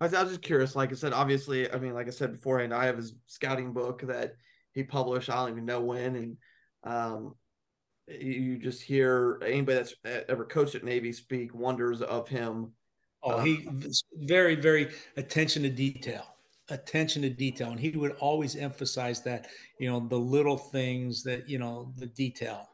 I 0.00 0.04
was, 0.04 0.14
I 0.14 0.22
was 0.22 0.32
just 0.32 0.42
curious. 0.42 0.76
Like 0.76 0.92
I 0.92 0.94
said, 0.94 1.12
obviously, 1.12 1.70
I 1.70 1.78
mean, 1.78 1.94
like 1.94 2.06
I 2.06 2.10
said 2.10 2.32
beforehand, 2.32 2.72
I 2.72 2.86
have 2.86 2.96
his 2.96 3.14
scouting 3.26 3.72
book 3.72 4.02
that 4.02 4.36
he 4.72 4.84
published. 4.84 5.28
I 5.28 5.34
don't 5.34 5.50
even 5.50 5.66
know 5.66 5.80
when. 5.80 6.16
And 6.16 6.36
um, 6.84 7.34
you 8.08 8.58
just 8.58 8.82
hear 8.82 9.40
anybody 9.44 9.78
that's 9.78 9.94
ever 10.28 10.44
coached 10.44 10.74
at 10.74 10.84
Navy 10.84 11.12
speak 11.12 11.54
wonders 11.54 12.02
of 12.02 12.28
him. 12.28 12.72
Oh, 13.22 13.40
he 13.40 13.66
very, 14.14 14.54
very 14.54 14.90
attention 15.16 15.62
to 15.62 15.70
detail 15.70 16.34
attention 16.70 17.22
to 17.22 17.30
detail. 17.30 17.70
And 17.70 17.80
he 17.80 17.90
would 17.90 18.12
always 18.12 18.56
emphasize 18.56 19.22
that 19.22 19.48
you 19.78 19.90
know 19.90 20.00
the 20.00 20.18
little 20.18 20.56
things 20.56 21.22
that 21.24 21.48
you 21.48 21.58
know 21.58 21.92
the 21.96 22.06
detail. 22.06 22.68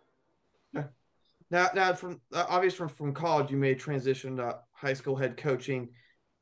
Now 1.52 1.68
now 1.74 1.92
from 1.94 2.20
uh, 2.32 2.46
obviously 2.48 2.78
from, 2.78 2.88
from 2.88 3.12
college 3.12 3.50
you 3.50 3.56
made 3.56 3.80
transition 3.80 4.36
to 4.36 4.60
high 4.72 4.94
school 4.94 5.16
head 5.16 5.36
coaching. 5.36 5.88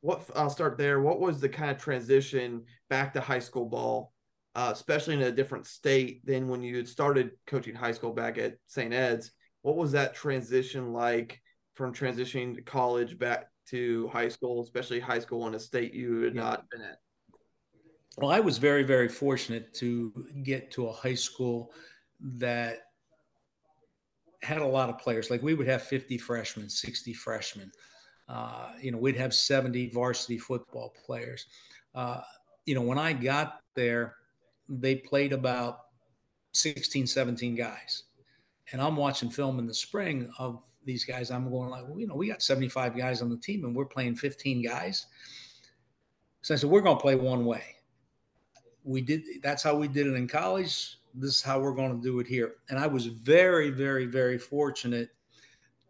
What 0.01 0.29
i'll 0.37 0.51
start 0.51 0.77
there. 0.77 1.01
What 1.01 1.21
was 1.21 1.41
the 1.41 1.49
kind 1.49 1.71
of 1.71 1.79
transition 1.79 2.65
back 2.91 3.15
to 3.15 3.21
high 3.21 3.39
school 3.39 3.65
ball 3.65 4.13
uh, 4.59 4.71
especially 4.73 5.15
in 5.15 5.23
a 5.23 5.31
different 5.31 5.67
state 5.67 6.27
than 6.27 6.49
when 6.49 6.65
you 6.65 6.77
had 6.77 6.89
started 6.89 7.31
coaching 7.47 7.77
high 7.77 7.93
school 7.93 8.13
back 8.13 8.39
at 8.39 8.57
st 8.67 8.93
ed's 8.93 9.31
what 9.63 9.77
was 9.77 9.93
that 9.93 10.15
transition 10.15 10.93
like 10.93 11.41
from 11.75 11.95
transitioning 11.95 12.57
to 12.57 12.63
college 12.63 13.17
back 13.19 13.51
to 13.69 14.09
high 14.09 14.29
school 14.29 14.61
especially 14.61 14.99
high 14.99 15.21
school 15.21 15.47
in 15.47 15.55
a 15.55 15.61
state 15.61 15.95
you 15.95 16.23
had 16.23 16.35
yeah. 16.35 16.43
not 16.43 16.69
been 16.71 16.83
at 16.83 16.99
well, 18.17 18.33
I 18.33 18.41
was 18.41 18.59
very, 18.59 18.83
very 18.83 19.09
fortunate 19.09 19.73
to 19.75 20.13
get 20.43 20.73
to 20.73 20.89
a 20.89 20.93
high 20.93 21.15
school 21.15 21.73
that 22.21 22.79
had 24.43 24.59
a 24.59 24.67
lot 24.67 24.89
of 24.89 24.99
players. 24.99 25.31
Like 25.31 25.41
we 25.41 25.55
would 25.55 25.69
have 25.69 25.83
50 25.83 26.19
freshmen, 26.19 26.69
60 26.69 27.13
freshmen. 27.13 27.71
Uh, 28.29 28.71
you 28.83 28.91
know, 28.91 28.99
we'd 28.99 29.17
have 29.17 29.33
70 29.33 29.91
varsity 29.91 30.37
football 30.37 30.93
players. 31.07 31.47
Uh, 31.95 32.21
you 32.67 32.75
know, 32.75 32.83
when 32.83 32.99
I 32.99 33.13
got 33.13 33.61
there, 33.77 34.17
they 34.69 34.97
played 34.97 35.33
about 35.33 35.81
16, 36.53 37.07
17 37.07 37.55
guys. 37.55 38.05
And 38.73 38.83
I'm 38.83 38.97
watching 38.97 39.31
film 39.31 39.59
in 39.59 39.67
the 39.67 39.75
spring 39.75 40.31
of 40.39 40.63
these 40.85 41.05
guys. 41.05 41.31
I'm 41.31 41.51
going 41.51 41.71
like, 41.71 41.85
well, 41.89 41.99
you 41.99 42.07
know, 42.07 42.15
we 42.15 42.29
got 42.29 42.43
75 42.43 42.97
guys 42.97 43.23
on 43.23 43.31
the 43.31 43.37
team 43.37 43.65
and 43.65 43.75
we're 43.75 43.87
playing 43.87 44.17
15 44.17 44.63
guys. 44.63 45.07
So 46.43 46.55
I 46.55 46.57
said, 46.57 46.71
we're 46.71 46.81
going 46.81 46.97
to 46.97 47.03
play 47.03 47.15
one 47.15 47.45
way. 47.45 47.63
We 48.85 49.01
did. 49.01 49.23
That's 49.43 49.63
how 49.63 49.75
we 49.75 49.89
did 49.89 50.07
it 50.07 50.15
in 50.15 50.29
college. 50.29 50.99
This 51.15 51.37
is 51.37 51.43
how 51.43 51.61
we're 51.61 51.75
going 51.75 51.97
to 51.97 52.03
do 52.03 52.21
it 52.21 52.27
here. 52.27 52.57
And 52.69 52.79
I 52.79 52.87
was 52.87 53.07
very, 53.07 53.71
very, 53.71 54.07
very 54.07 54.39
fortunate 54.39 55.11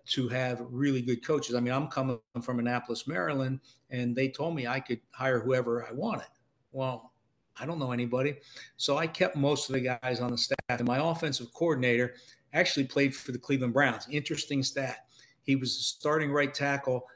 to 0.07 0.29
have 0.29 0.65
really 0.71 1.03
good 1.03 1.25
coaches. 1.25 1.55
I 1.55 1.61
mean, 1.61 1.73
I'm 1.73 1.89
coming 1.89 2.19
from 2.43 2.59
Annapolis, 2.59 3.07
Maryland, 3.07 3.61
and 3.91 4.17
they 4.17 4.29
told 4.29 4.55
me 4.55 4.67
I 4.67 4.81
could 4.81 5.01
hire 5.11 5.39
whoever 5.39 5.87
I 5.87 5.93
wanted. 5.93 6.29
Well, 6.73 7.13
I 7.61 7.67
don't 7.67 7.79
know 7.79 7.93
anybody. 7.93 8.37
So 8.77 8.99
I 8.99 9.07
kept 9.07 9.37
most 9.37 9.69
of 9.69 9.75
the 9.75 9.81
guys 9.81 10.21
on 10.21 10.31
the 10.31 10.39
staff. 10.39 10.59
And 10.69 10.87
my 10.87 10.99
offensive 10.99 11.53
coordinator 11.53 12.15
actually 12.53 12.85
played 12.85 13.15
for 13.15 13.33
the 13.33 13.39
Cleveland 13.39 13.75
Browns. 13.75 14.07
Interesting 14.11 14.63
stat. 14.63 15.07
He 15.43 15.57
was 15.57 15.77
the 15.77 15.83
starting 15.83 16.31
right 16.31 16.53
tackle 16.53 17.07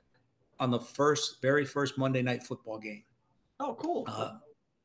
on 0.58 0.70
the 0.70 0.80
first, 0.80 1.42
very 1.42 1.64
first 1.64 1.98
Monday 1.98 2.22
night 2.22 2.42
football 2.42 2.78
game. 2.78 3.04
Oh, 3.60 3.74
cool. 3.74 4.04
Uh, 4.06 4.32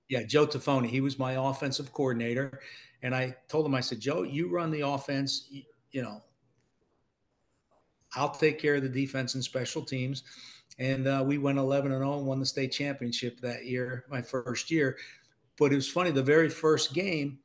yeah, 0.10 0.24
Joe 0.24 0.48
Taffoni. 0.48 0.88
He 0.88 1.02
was 1.02 1.20
my 1.20 1.34
offensive 1.34 1.92
coordinator. 1.92 2.62
And 3.04 3.16
I 3.16 3.36
told 3.48 3.66
him, 3.66 3.76
I 3.76 3.82
said, 3.82 4.00
Joe, 4.00 4.24
you 4.24 4.50
run 4.50 4.72
the 4.72 4.82
offense. 4.82 5.48
You, 5.50 5.64
you 5.92 6.02
know, 6.02 6.22
I'll 8.16 8.30
take 8.30 8.60
care 8.60 8.76
of 8.76 8.84
the 8.84 8.90
defense 8.90 9.36
and 9.36 9.44
special 9.44 9.84
teams. 9.84 10.24
And 10.80 11.08
uh, 11.08 11.24
we 11.26 11.38
went 11.38 11.58
11 11.58 11.92
and 11.92 12.02
0 12.02 12.20
and 12.20 12.28
won 12.28 12.40
the 12.40 12.46
state 12.46 12.72
championship 12.72 13.40
that 13.42 13.66
year, 13.66 14.06
my 14.10 14.22
first 14.22 14.70
year. 14.70 14.98
But 15.58 15.72
it 15.72 15.76
was 15.76 15.90
funny, 15.90 16.12
the 16.12 16.24
very 16.24 16.50
first 16.50 16.94
game, 16.94 17.40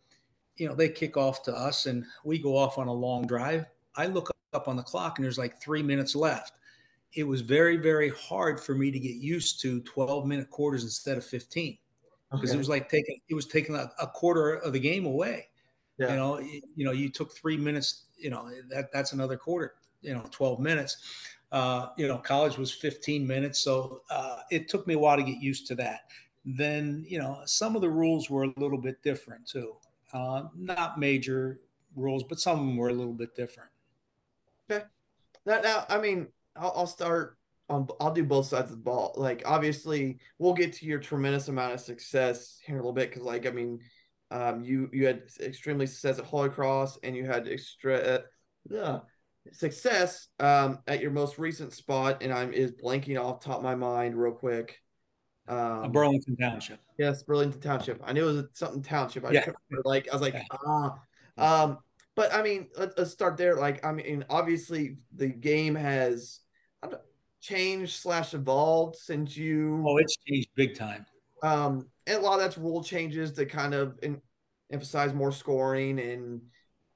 you 0.56 0.68
know, 0.68 0.74
they 0.74 0.88
kick 0.88 1.16
off 1.16 1.42
to 1.44 1.54
us 1.54 1.86
and 1.86 2.04
we 2.24 2.38
go 2.38 2.56
off 2.56 2.78
on 2.78 2.88
a 2.88 2.92
long 2.92 3.26
drive. 3.26 3.64
I 3.96 4.06
look 4.06 4.30
up 4.52 4.68
on 4.68 4.76
the 4.76 4.82
clock 4.82 5.18
and 5.18 5.24
there's 5.24 5.38
like 5.38 5.60
three 5.60 5.82
minutes 5.82 6.14
left. 6.14 6.52
It 7.14 7.24
was 7.24 7.40
very, 7.40 7.76
very 7.76 8.10
hard 8.10 8.60
for 8.60 8.74
me 8.74 8.90
to 8.90 8.98
get 8.98 9.16
used 9.16 9.60
to 9.62 9.80
12 9.80 10.26
minute 10.26 10.50
quarters 10.50 10.82
instead 10.82 11.18
of 11.18 11.24
15 11.24 11.76
because 12.32 12.50
okay. 12.50 12.56
it 12.56 12.58
was 12.58 12.68
like 12.68 12.88
taking 12.88 13.18
it 13.28 13.34
was 13.34 13.46
taking 13.46 13.74
a, 13.74 13.90
a, 14.00 14.06
quarter 14.06 14.54
of 14.56 14.72
the 14.72 14.80
game 14.80 15.04
away. 15.04 15.48
Yeah. 15.98 16.10
You 16.10 16.16
know, 16.16 16.38
you, 16.38 16.62
you 16.74 16.84
know, 16.84 16.92
you 16.92 17.10
took 17.10 17.34
three 17.34 17.56
minutes. 17.56 18.06
You 18.16 18.30
know, 18.30 18.50
that 18.70 18.92
that's 18.92 19.12
another 19.12 19.36
quarter. 19.36 19.74
You 20.00 20.14
know, 20.14 20.24
12 20.30 20.58
minutes. 20.58 20.96
Uh, 21.50 21.88
you 21.98 22.08
know, 22.08 22.16
college 22.16 22.56
was 22.56 22.72
15 22.72 23.26
minutes, 23.26 23.60
so 23.60 24.00
uh, 24.10 24.38
it 24.50 24.70
took 24.70 24.86
me 24.86 24.94
a 24.94 24.98
while 24.98 25.18
to 25.18 25.22
get 25.22 25.36
used 25.36 25.66
to 25.66 25.74
that. 25.74 26.04
Then, 26.44 27.04
you 27.06 27.18
know, 27.18 27.40
some 27.44 27.76
of 27.76 27.82
the 27.82 27.90
rules 27.90 28.28
were 28.28 28.44
a 28.44 28.52
little 28.56 28.78
bit 28.78 29.02
different 29.02 29.46
too. 29.46 29.76
Uh, 30.12 30.44
not 30.56 30.98
major 30.98 31.60
rules, 31.96 32.24
but 32.24 32.40
some 32.40 32.58
of 32.58 32.66
them 32.66 32.76
were 32.76 32.88
a 32.88 32.94
little 32.94 33.12
bit 33.12 33.34
different. 33.34 33.70
Okay. 34.70 34.84
Now, 35.46 35.60
now 35.60 35.86
I 35.88 35.98
mean, 35.98 36.28
I'll, 36.56 36.72
I'll 36.76 36.86
start 36.86 37.38
on. 37.68 37.88
I'll 38.00 38.12
do 38.12 38.24
both 38.24 38.46
sides 38.46 38.70
of 38.70 38.78
the 38.78 38.82
ball. 38.82 39.14
Like, 39.16 39.42
obviously, 39.46 40.18
we'll 40.38 40.54
get 40.54 40.72
to 40.74 40.86
your 40.86 40.98
tremendous 40.98 41.48
amount 41.48 41.74
of 41.74 41.80
success 41.80 42.58
here 42.64 42.76
in 42.76 42.80
a 42.80 42.82
little 42.82 42.92
bit 42.92 43.10
because, 43.10 43.22
like, 43.22 43.46
I 43.46 43.50
mean, 43.50 43.80
um, 44.30 44.62
you 44.62 44.90
you 44.92 45.06
had 45.06 45.22
extremely 45.40 45.86
success 45.86 46.18
at 46.18 46.24
Holy 46.24 46.48
Cross, 46.48 46.98
and 47.02 47.16
you 47.16 47.24
had 47.24 47.48
extra 47.48 48.22
uh, 48.70 49.00
success 49.52 50.28
um, 50.40 50.80
at 50.86 51.00
your 51.00 51.10
most 51.10 51.38
recent 51.38 51.72
spot, 51.72 52.22
and 52.22 52.32
I'm 52.32 52.52
is 52.52 52.72
blanking 52.72 53.20
off 53.22 53.40
top 53.40 53.58
of 53.58 53.62
my 53.62 53.74
mind 53.74 54.16
real 54.16 54.32
quick. 54.32 54.78
Um, 55.48 55.92
Burlington 55.92 56.36
Township. 56.36 56.80
Yes, 56.98 57.22
Burlington 57.22 57.60
Township. 57.60 58.00
I 58.04 58.12
knew 58.12 58.28
it 58.28 58.32
was 58.32 58.44
something 58.52 58.82
Township. 58.82 59.24
I 59.24 59.30
yeah. 59.32 59.50
like 59.84 60.08
I 60.08 60.12
was 60.14 60.22
like, 60.22 60.36
ah. 60.66 60.98
Um, 61.36 61.78
but 62.14 62.32
I 62.34 62.42
mean, 62.42 62.68
let, 62.78 62.98
us 62.98 63.12
start 63.12 63.36
there. 63.36 63.56
Like, 63.56 63.84
I 63.84 63.92
mean, 63.92 64.24
obviously 64.28 64.98
the 65.14 65.28
game 65.28 65.74
has 65.74 66.40
changed 67.40 67.94
slash 67.94 68.34
evolved 68.34 68.96
since 68.96 69.36
you. 69.36 69.82
Oh, 69.86 69.96
it's 69.96 70.16
changed 70.28 70.48
big 70.54 70.76
time. 70.76 71.04
Um, 71.42 71.88
and 72.06 72.18
a 72.18 72.20
lot 72.20 72.34
of 72.34 72.40
that's 72.40 72.58
rule 72.58 72.82
changes 72.82 73.32
to 73.32 73.46
kind 73.46 73.74
of 73.74 73.98
in, 74.02 74.20
emphasize 74.70 75.12
more 75.12 75.32
scoring 75.32 75.98
and 75.98 76.40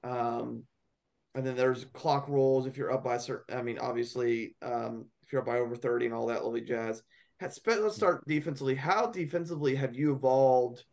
um, 0.04 0.62
and 1.34 1.44
then 1.46 1.56
there's 1.56 1.84
clock 1.86 2.28
rules 2.28 2.66
if 2.66 2.76
you're 2.76 2.92
up 2.92 3.04
by 3.04 3.18
certain. 3.18 3.58
I 3.58 3.62
mean, 3.62 3.78
obviously, 3.78 4.54
um, 4.62 5.06
if 5.22 5.32
you're 5.32 5.42
up 5.42 5.46
by 5.46 5.58
over 5.58 5.74
thirty 5.76 6.06
and 6.06 6.14
all 6.14 6.26
that 6.26 6.44
lovely 6.44 6.62
jazz. 6.62 7.02
Let's 7.40 7.60
start 7.94 8.26
defensively. 8.26 8.74
How 8.74 9.06
defensively 9.06 9.74
have 9.74 9.94
you 9.94 10.14
evolved 10.14 10.84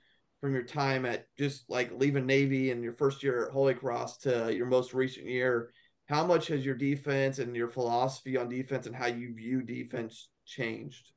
from 0.42 0.54
your 0.54 0.64
time 0.64 1.06
at 1.06 1.26
just 1.38 1.70
like 1.70 1.92
leaving 1.94 2.26
Navy 2.26 2.72
and 2.72 2.84
your 2.84 2.94
first 2.94 3.24
year 3.24 3.46
at 3.46 3.54
Holy 3.54 3.74
Cross 3.74 4.18
to 4.20 4.54
your 4.54 4.66
most 4.66 4.94
recent 4.94 5.26
year? 5.26 5.72
How 6.08 6.26
much 6.26 6.48
has 6.48 6.66
your 6.66 6.76
defense 6.76 7.40
and 7.40 7.56
your 7.56 7.70
philosophy 7.70 8.36
on 8.36 8.50
defense 8.50 8.88
and 8.88 8.96
how 8.96 9.06
you 9.06 9.34
view 9.34 9.62
defense 9.62 10.28
changed? 10.46 11.12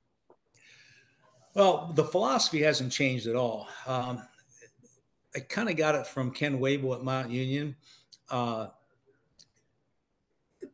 Well, 1.55 1.91
the 1.95 2.05
philosophy 2.05 2.63
hasn't 2.63 2.93
changed 2.93 3.27
at 3.27 3.35
all. 3.35 3.67
Um, 3.87 4.23
I 5.35 5.41
kind 5.41 5.69
of 5.69 5.77
got 5.77 5.97
it 5.97 6.07
from 6.07 6.31
Ken 6.31 6.61
Wable 6.61 6.95
at 6.95 7.03
Mount 7.03 7.31
Union. 7.31 7.75
Uh, 8.31 8.69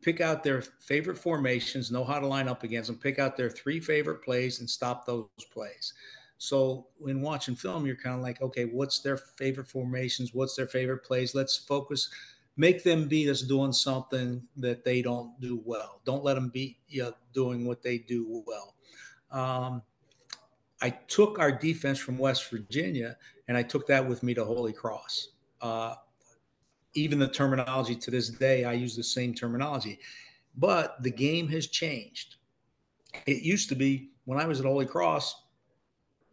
pick 0.03 0.21
out 0.21 0.43
their 0.43 0.61
favorite 0.61 1.17
formations, 1.17 1.91
know 1.91 2.03
how 2.03 2.19
to 2.19 2.27
line 2.27 2.47
up 2.47 2.63
against 2.63 2.87
them, 2.87 2.97
pick 2.97 3.19
out 3.19 3.37
their 3.37 3.49
three 3.49 3.79
favorite 3.79 4.23
plays 4.23 4.59
and 4.59 4.69
stop 4.69 5.05
those 5.05 5.27
plays. 5.51 5.93
So 6.37 6.87
when 6.97 7.21
watching 7.21 7.55
film, 7.55 7.85
you're 7.85 7.95
kind 7.95 8.15
of 8.15 8.21
like, 8.21 8.41
okay, 8.41 8.65
what's 8.65 8.99
their 8.99 9.17
favorite 9.17 9.67
formations? 9.67 10.33
What's 10.33 10.55
their 10.55 10.67
favorite 10.67 11.03
plays? 11.03 11.33
Let's 11.33 11.55
focus, 11.55 12.09
make 12.57 12.83
them 12.83 13.07
beat 13.07 13.29
us 13.29 13.41
doing 13.41 13.71
something 13.71 14.45
that 14.57 14.83
they 14.83 15.01
don't 15.01 15.39
do 15.39 15.61
well. 15.63 16.01
Don't 16.05 16.23
let 16.23 16.33
them 16.33 16.49
beat 16.49 16.77
you 16.87 17.13
doing 17.33 17.65
what 17.65 17.81
they 17.81 17.97
do 17.97 18.43
well. 18.45 18.75
Um, 19.31 19.81
I 20.81 20.89
took 21.07 21.39
our 21.39 21.51
defense 21.51 21.97
from 21.97 22.17
West 22.17 22.49
Virginia 22.51 23.15
and 23.47 23.55
I 23.55 23.63
took 23.63 23.87
that 23.87 24.05
with 24.05 24.21
me 24.21 24.33
to 24.33 24.43
Holy 24.43 24.73
Cross. 24.73 25.29
Uh, 25.61 25.95
even 26.93 27.19
the 27.19 27.27
terminology 27.27 27.95
to 27.95 28.11
this 28.11 28.29
day, 28.29 28.65
I 28.65 28.73
use 28.73 28.95
the 28.95 29.03
same 29.03 29.33
terminology. 29.33 29.99
But 30.55 31.01
the 31.01 31.11
game 31.11 31.47
has 31.49 31.67
changed. 31.67 32.35
It 33.25 33.43
used 33.43 33.69
to 33.69 33.75
be 33.75 34.09
when 34.25 34.39
I 34.39 34.45
was 34.45 34.59
at 34.59 34.65
Holy 34.65 34.85
Cross, 34.85 35.43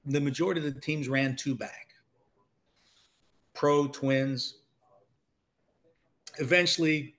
the 0.06 0.20
majority 0.20 0.66
of 0.66 0.72
the 0.72 0.80
teams 0.80 1.08
ran 1.08 1.36
two 1.36 1.54
back, 1.54 1.94
pro 3.54 3.86
twins. 3.86 4.56
Eventually, 6.38 7.16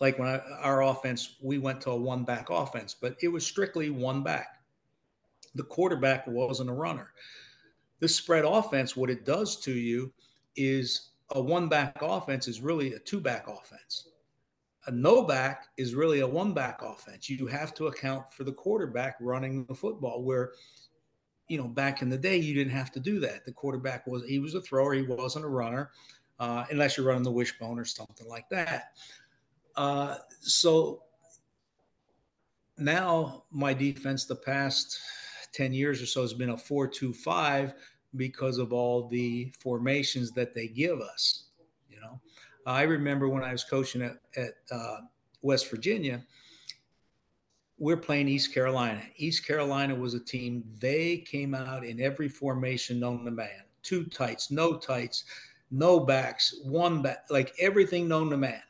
like 0.00 0.18
when 0.18 0.28
I, 0.28 0.38
our 0.60 0.82
offense, 0.82 1.36
we 1.40 1.58
went 1.58 1.80
to 1.82 1.90
a 1.90 1.96
one 1.96 2.24
back 2.24 2.50
offense, 2.50 2.94
but 2.94 3.16
it 3.22 3.28
was 3.28 3.46
strictly 3.46 3.90
one 3.90 4.22
back. 4.22 4.60
The 5.54 5.64
quarterback 5.64 6.26
wasn't 6.26 6.70
a 6.70 6.74
runner. 6.74 7.12
This 7.98 8.14
spread 8.14 8.44
offense, 8.44 8.94
what 8.94 9.08
it 9.08 9.24
does 9.24 9.58
to 9.60 9.72
you 9.72 10.12
is 10.54 11.10
a 11.30 11.40
one 11.40 11.68
back 11.68 11.98
offense 12.02 12.48
is 12.48 12.60
really 12.60 12.94
a 12.94 12.98
two 12.98 13.20
back 13.20 13.48
offense. 13.48 14.08
A 14.86 14.92
no 14.92 15.22
back 15.22 15.66
is 15.76 15.94
really 15.94 16.20
a 16.20 16.26
one 16.26 16.52
back 16.54 16.82
offense. 16.82 17.28
You 17.28 17.46
have 17.48 17.74
to 17.74 17.88
account 17.88 18.32
for 18.32 18.44
the 18.44 18.52
quarterback 18.52 19.16
running 19.20 19.64
the 19.64 19.74
football, 19.74 20.22
where, 20.22 20.52
you 21.48 21.58
know, 21.58 21.66
back 21.66 22.02
in 22.02 22.08
the 22.08 22.18
day, 22.18 22.36
you 22.36 22.54
didn't 22.54 22.72
have 22.72 22.92
to 22.92 23.00
do 23.00 23.18
that. 23.20 23.44
The 23.44 23.52
quarterback 23.52 24.06
was, 24.06 24.24
he 24.24 24.38
was 24.38 24.54
a 24.54 24.60
thrower, 24.60 24.94
he 24.94 25.02
wasn't 25.02 25.44
a 25.44 25.48
runner, 25.48 25.90
uh, 26.38 26.64
unless 26.70 26.96
you're 26.96 27.06
running 27.06 27.24
the 27.24 27.32
wishbone 27.32 27.78
or 27.78 27.84
something 27.84 28.28
like 28.28 28.48
that. 28.50 28.92
Uh, 29.74 30.16
so 30.40 31.02
now 32.78 33.44
my 33.50 33.74
defense, 33.74 34.24
the 34.24 34.36
past 34.36 35.00
10 35.52 35.72
years 35.72 36.00
or 36.00 36.06
so, 36.06 36.22
has 36.22 36.34
been 36.34 36.50
a 36.50 36.56
4 36.56 36.86
2 36.86 37.12
5 37.12 37.74
because 38.16 38.58
of 38.58 38.72
all 38.72 39.08
the 39.08 39.52
formations 39.60 40.32
that 40.32 40.54
they 40.54 40.68
give 40.68 41.00
us. 41.00 41.44
You 41.88 42.00
know, 42.00 42.20
I 42.66 42.82
remember 42.82 43.28
when 43.28 43.44
I 43.44 43.52
was 43.52 43.64
coaching 43.64 44.02
at, 44.02 44.18
at 44.36 44.54
uh, 44.70 44.98
West 45.42 45.70
Virginia, 45.70 46.22
we're 47.78 47.96
playing 47.96 48.28
East 48.28 48.54
Carolina. 48.54 49.02
East 49.16 49.46
Carolina 49.46 49.94
was 49.94 50.14
a 50.14 50.20
team, 50.20 50.64
they 50.80 51.18
came 51.18 51.54
out 51.54 51.84
in 51.84 52.00
every 52.00 52.28
formation 52.28 52.98
known 52.98 53.24
to 53.24 53.30
man 53.30 53.66
two 53.86 54.04
tights, 54.04 54.50
no 54.50 54.76
tights, 54.76 55.24
no 55.70 56.00
backs, 56.00 56.60
one 56.64 57.02
back, 57.02 57.24
like 57.30 57.54
everything 57.60 58.08
known 58.08 58.30
to 58.30 58.36
man. 58.36 58.62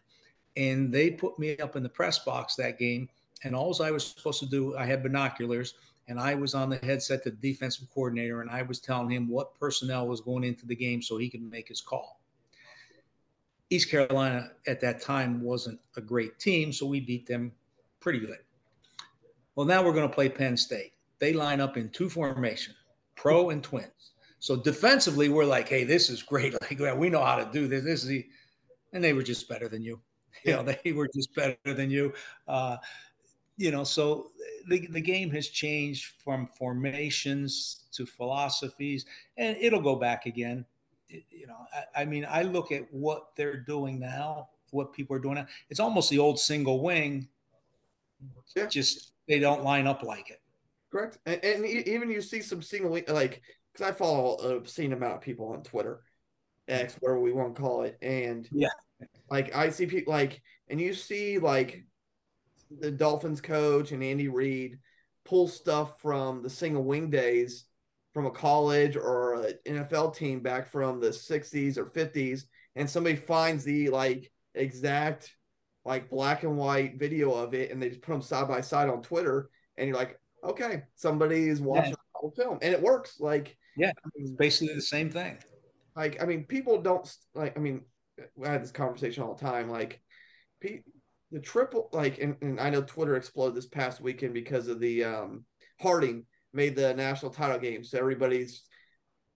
And 0.57 0.93
they 0.93 1.11
put 1.11 1.39
me 1.39 1.57
up 1.59 1.77
in 1.77 1.83
the 1.83 1.89
press 1.89 2.19
box 2.19 2.55
that 2.57 2.79
game. 2.79 3.09
And 3.45 3.55
all 3.55 3.83
I 3.83 3.91
was 3.91 4.07
supposed 4.07 4.41
to 4.41 4.47
do, 4.47 4.77
I 4.77 4.85
had 4.85 5.03
binoculars 5.03 5.75
and 6.09 6.21
I 6.21 6.35
was 6.35 6.55
on 6.55 6.71
the 6.71 6.77
headset 6.79 7.25
to 7.25 7.31
the 7.31 7.37
defensive 7.37 7.89
coordinator, 7.93 8.41
and 8.41 8.51
I 8.51 8.63
was 8.63 8.81
telling 8.81 9.11
him 9.11 9.29
what 9.29 9.59
personnel 9.59 10.07
was 10.07 10.21
going 10.21 10.45
into 10.45 10.67
the 10.67 10.77
game 10.77 11.03
so 11.03 11.17
he 11.17 11.29
could 11.29 11.43
make 11.43 11.69
his 11.69 11.81
call. 11.81 12.21
East 13.71 13.91
Carolina 13.91 14.51
at 14.67 14.81
that 14.81 15.01
time 15.01 15.41
wasn't 15.41 15.81
a 15.97 16.01
great 16.01 16.39
team, 16.39 16.73
so 16.73 16.87
we 16.87 17.01
beat 17.01 17.27
them 17.27 17.53
pretty 17.99 18.21
good. 18.21 18.39
Well, 19.57 19.67
now 19.67 19.83
we're 19.83 19.93
going 19.93 20.09
to 20.09 20.15
play 20.15 20.29
Penn 20.29 20.57
State. 20.57 20.93
They 21.19 21.33
line 21.33 21.61
up 21.61 21.77
in 21.77 21.89
two 21.89 22.09
formation, 22.09 22.75
pro 23.17 23.51
and 23.51 23.63
twins. 23.63 24.13
So 24.39 24.55
defensively, 24.55 25.29
we're 25.29 25.47
like, 25.47 25.69
hey, 25.69 25.85
this 25.85 26.11
is 26.11 26.23
great. 26.23 26.55
Like 26.79 26.99
we 26.99 27.09
know 27.09 27.25
how 27.25 27.37
to 27.37 27.51
do 27.53 27.67
this. 27.67 27.85
This 27.85 28.03
is 28.03 28.09
the 28.09 28.27
and 28.93 29.03
they 29.03 29.13
were 29.13 29.23
just 29.23 29.49
better 29.49 29.69
than 29.69 29.83
you. 29.83 30.01
You 30.45 30.53
know, 30.53 30.63
they 30.63 30.93
were 30.93 31.09
just 31.13 31.35
better 31.35 31.57
than 31.65 31.91
you. 31.91 32.13
Uh, 32.47 32.77
you 33.57 33.71
know, 33.71 33.85
so 33.85 34.31
the, 34.69 34.87
the 34.89 35.01
game 35.01 35.31
has 35.31 35.49
changed 35.49 36.13
from 36.23 36.47
formations 36.47 37.85
to 37.93 38.07
philosophies, 38.07 39.07
and 39.37 39.57
it'll 39.61 39.81
go 39.81 39.97
back 39.97 40.27
again. 40.27 40.65
You 41.09 41.47
know, 41.47 41.57
I, 41.73 42.03
I 42.03 42.05
mean, 42.05 42.27
I 42.29 42.43
look 42.43 42.73
at 42.73 42.93
what 42.93 43.29
they're 43.37 43.59
doing 43.59 43.99
now, 44.01 44.49
what 44.71 44.93
people 44.93 45.17
are 45.17 45.21
doing 45.21 45.37
now. 45.37 45.47
It's 45.71 45.81
almost 45.81 46.11
the 46.11 46.19
old 46.19 46.39
single 46.39 46.83
wing. 46.83 47.29
Yeah. 48.57 48.67
Just 48.67 49.13
they 49.29 49.39
don't 49.39 49.65
line 49.65 49.87
up 49.87 50.03
like 50.03 50.31
it. 50.31 50.41
Correct. 50.91 51.19
And, 51.27 51.43
and 51.45 51.65
even 51.65 52.11
you 52.11 52.21
see 52.21 52.41
some 52.41 52.63
single 52.63 52.91
wing, 52.91 53.05
like, 53.09 53.43
because 53.73 53.87
I 53.87 53.93
follow 53.93 54.37
a 54.39 54.57
obscene 54.57 54.93
amount 54.93 55.15
of 55.15 55.21
people 55.21 55.49
on 55.49 55.63
Twitter, 55.63 56.01
X, 56.69 56.97
whatever 57.01 57.21
we 57.21 57.33
want 57.33 57.55
to 57.55 57.61
call 57.61 57.83
it. 57.83 57.99
And 58.03 58.49
yeah, 58.51 58.69
like 59.31 59.55
I 59.55 59.71
see 59.71 59.87
people 59.87 60.13
like, 60.13 60.43
and 60.69 60.81
you 60.81 60.95
see 60.95 61.39
like 61.39 61.85
the 62.71 62.91
Dolphins 62.91 63.41
coach 63.41 63.93
and 63.93 64.03
Andy 64.03 64.29
Reid 64.29 64.79
pull 65.25 65.49
stuff 65.49 66.01
from 66.01 66.43
the 66.43 66.51
single 66.51 66.85
wing 66.85 67.11
days 67.11 67.65
from 68.15 68.27
a 68.27 68.31
college 68.31 68.97
or 68.97 69.35
an 69.43 69.55
NFL 69.67 70.17
team 70.17 70.41
back 70.41 70.71
from 70.71 71.01
the 71.01 71.11
60s 71.11 71.77
or 71.77 71.85
50s, 71.87 72.45
and 72.75 72.89
somebody 72.89 73.17
finds 73.17 73.65
the 73.65 73.91
like 73.91 74.31
exact 74.55 75.35
like 75.85 76.11
black 76.11 76.43
and 76.43 76.57
white 76.57 76.99
video 76.99 77.33
of 77.33 77.55
it, 77.55 77.71
and 77.71 77.83
they 77.83 77.91
just 77.91 78.03
put 78.03 78.13
them 78.13 78.23
side 78.23 78.49
by 78.49 78.61
side 78.61 78.89
on 78.89 79.03
Twitter, 79.03 79.51
and 79.77 79.87
you're 79.87 79.97
like, 79.97 80.19
okay, 80.43 80.83
somebody 80.95 81.49
is 81.49 81.61
watching 81.61 81.91
yeah. 81.91 81.97
the 81.97 82.19
whole 82.19 82.33
film, 82.37 82.59
and 82.63 82.73
it 82.73 82.83
works. 82.83 83.21
Like, 83.21 83.57
yeah, 83.77 83.91
I 83.91 84.09
mean, 84.15 84.27
it's 84.27 84.31
basically 84.31 84.75
the 84.75 84.83
same 84.83 85.11
thing. 85.11 85.39
Like, 85.95 86.23
I 86.23 86.27
mean, 86.27 86.45
people 86.45 86.81
don't 86.83 87.09
like. 87.35 87.57
I 87.57 87.61
mean, 87.61 87.83
I 88.45 88.49
had 88.49 88.63
this 88.63 88.73
conversation 88.73 89.23
all 89.23 89.35
the 89.35 89.45
time. 89.45 89.71
Like, 89.71 90.01
the 91.33 91.41
triple 91.41 91.89
like 91.93 92.19
and, 92.19 92.37
and 92.41 92.61
I 92.61 92.71
know 92.71 92.83
Twitter 92.83 93.17
exploded 93.17 93.57
this 93.57 93.67
past 93.67 94.01
weekend 94.01 94.35
because 94.35 94.69
of 94.69 94.81
the 94.81 95.05
um 95.05 95.45
Harding 95.81 96.25
made 96.53 96.75
the 96.75 96.95
national 96.95 97.31
title 97.31 97.59
game. 97.59 97.85
So 97.85 97.99
everybody's 97.99 98.63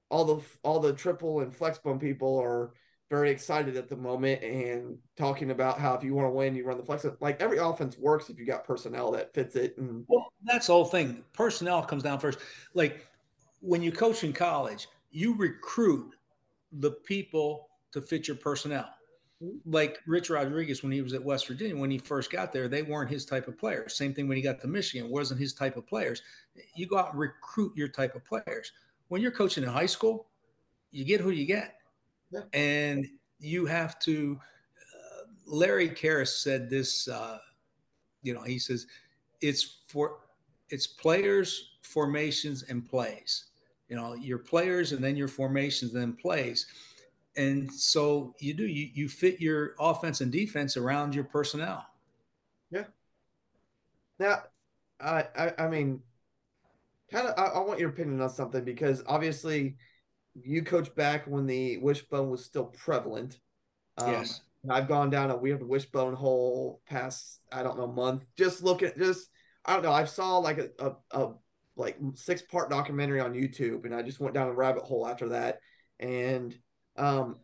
all 0.08 0.24
the 0.24 0.42
all 0.62 0.80
the 0.80 0.92
triple 0.92 1.40
and 1.40 1.54
flex 1.54 1.78
people 2.00 2.38
are 2.38 2.72
very 3.10 3.30
excited 3.30 3.76
at 3.76 3.88
the 3.88 3.96
moment 3.96 4.42
and 4.42 4.96
talking 5.16 5.50
about 5.50 5.78
how 5.78 5.94
if 5.94 6.04
you 6.04 6.14
want 6.14 6.26
to 6.26 6.30
win, 6.30 6.54
you 6.54 6.64
run 6.64 6.78
the 6.78 6.84
flex. 6.84 7.04
Like 7.20 7.42
every 7.42 7.58
offense 7.58 7.98
works 7.98 8.30
if 8.30 8.38
you 8.38 8.46
got 8.46 8.64
personnel 8.64 9.10
that 9.12 9.34
fits 9.34 9.56
it. 9.56 9.76
And 9.78 10.04
well, 10.08 10.32
that's 10.44 10.68
the 10.68 10.72
whole 10.72 10.84
thing. 10.84 11.24
Personnel 11.32 11.82
comes 11.82 12.04
down 12.04 12.20
first. 12.20 12.38
Like 12.72 13.04
when 13.60 13.82
you 13.82 13.90
coach 13.90 14.22
in 14.24 14.32
college, 14.32 14.88
you 15.10 15.34
recruit 15.34 16.14
the 16.72 16.92
people 16.92 17.68
to 17.92 18.00
fit 18.00 18.28
your 18.28 18.36
personnel 18.36 18.88
like 19.64 20.00
Rich 20.06 20.28
Rodriguez 20.30 20.82
when 20.82 20.92
he 20.92 21.00
was 21.00 21.14
at 21.14 21.24
West 21.24 21.48
Virginia, 21.48 21.76
when 21.76 21.90
he 21.90 21.98
first 21.98 22.30
got 22.30 22.52
there, 22.52 22.68
they 22.68 22.82
weren't 22.82 23.10
his 23.10 23.24
type 23.24 23.48
of 23.48 23.58
players. 23.58 23.96
Same 23.96 24.12
thing 24.12 24.28
when 24.28 24.36
he 24.36 24.42
got 24.42 24.60
to 24.60 24.68
Michigan, 24.68 25.10
wasn't 25.10 25.40
his 25.40 25.54
type 25.54 25.76
of 25.76 25.86
players. 25.86 26.22
You 26.74 26.86
go 26.86 26.98
out 26.98 27.12
and 27.12 27.20
recruit 27.20 27.72
your 27.74 27.88
type 27.88 28.14
of 28.14 28.24
players. 28.24 28.72
When 29.08 29.22
you're 29.22 29.30
coaching 29.30 29.64
in 29.64 29.70
high 29.70 29.86
school, 29.86 30.26
you 30.90 31.04
get 31.04 31.20
who 31.20 31.30
you 31.30 31.46
get. 31.46 31.76
Yeah. 32.30 32.42
And 32.52 33.06
you 33.38 33.66
have 33.66 33.98
to. 34.00 34.38
Uh, 34.94 35.22
Larry 35.46 35.88
Kehres 35.88 36.28
said 36.28 36.68
this. 36.68 37.08
Uh, 37.08 37.38
you 38.22 38.34
know, 38.34 38.42
he 38.42 38.58
says 38.58 38.86
it's 39.40 39.80
for 39.88 40.18
it's 40.68 40.86
players, 40.86 41.78
formations, 41.82 42.64
and 42.64 42.88
plays. 42.88 43.46
You 43.88 43.96
know, 43.96 44.14
your 44.14 44.38
players, 44.38 44.92
and 44.92 45.02
then 45.02 45.16
your 45.16 45.28
formations, 45.28 45.94
and 45.94 46.02
then 46.02 46.12
plays 46.12 46.66
and 47.36 47.72
so 47.72 48.34
you 48.40 48.54
do 48.54 48.66
you 48.66 48.90
you 48.92 49.08
fit 49.08 49.40
your 49.40 49.74
offense 49.78 50.20
and 50.20 50.32
defense 50.32 50.76
around 50.76 51.14
your 51.14 51.24
personnel. 51.24 51.86
Yeah. 52.70 52.84
Now, 54.18 54.42
I 55.00 55.26
I, 55.36 55.52
I 55.58 55.68
mean, 55.68 56.00
kind 57.10 57.28
of 57.28 57.38
I, 57.38 57.58
I, 57.58 57.60
want 57.60 57.80
your 57.80 57.90
opinion 57.90 58.20
on 58.20 58.30
something 58.30 58.64
because 58.64 59.02
obviously 59.06 59.76
you 60.42 60.62
coached 60.62 60.94
back 60.94 61.26
when 61.26 61.46
the 61.46 61.78
wishbone 61.78 62.30
was 62.30 62.44
still 62.44 62.66
prevalent. 62.66 63.38
Um, 63.98 64.12
yes. 64.12 64.40
I've 64.68 64.88
gone 64.88 65.08
down 65.08 65.30
a 65.30 65.36
weird 65.36 65.66
wishbone 65.66 66.14
hole 66.14 66.82
past 66.86 67.40
I 67.52 67.62
don't 67.62 67.78
know 67.78 67.86
month. 67.86 68.24
Just 68.36 68.62
looking, 68.62 68.90
just 68.98 69.30
I 69.64 69.74
don't 69.74 69.82
know. 69.82 69.92
I 69.92 70.04
saw 70.04 70.38
like 70.38 70.58
a, 70.58 70.68
a, 70.78 70.92
a 71.12 71.32
like 71.76 71.96
six 72.14 72.42
part 72.42 72.70
documentary 72.70 73.20
on 73.20 73.32
YouTube, 73.32 73.84
and 73.84 73.94
I 73.94 74.02
just 74.02 74.20
went 74.20 74.34
down 74.34 74.48
a 74.48 74.52
rabbit 74.52 74.82
hole 74.82 75.06
after 75.06 75.30
that. 75.30 75.60
And 75.98 76.56
um, 77.00 77.36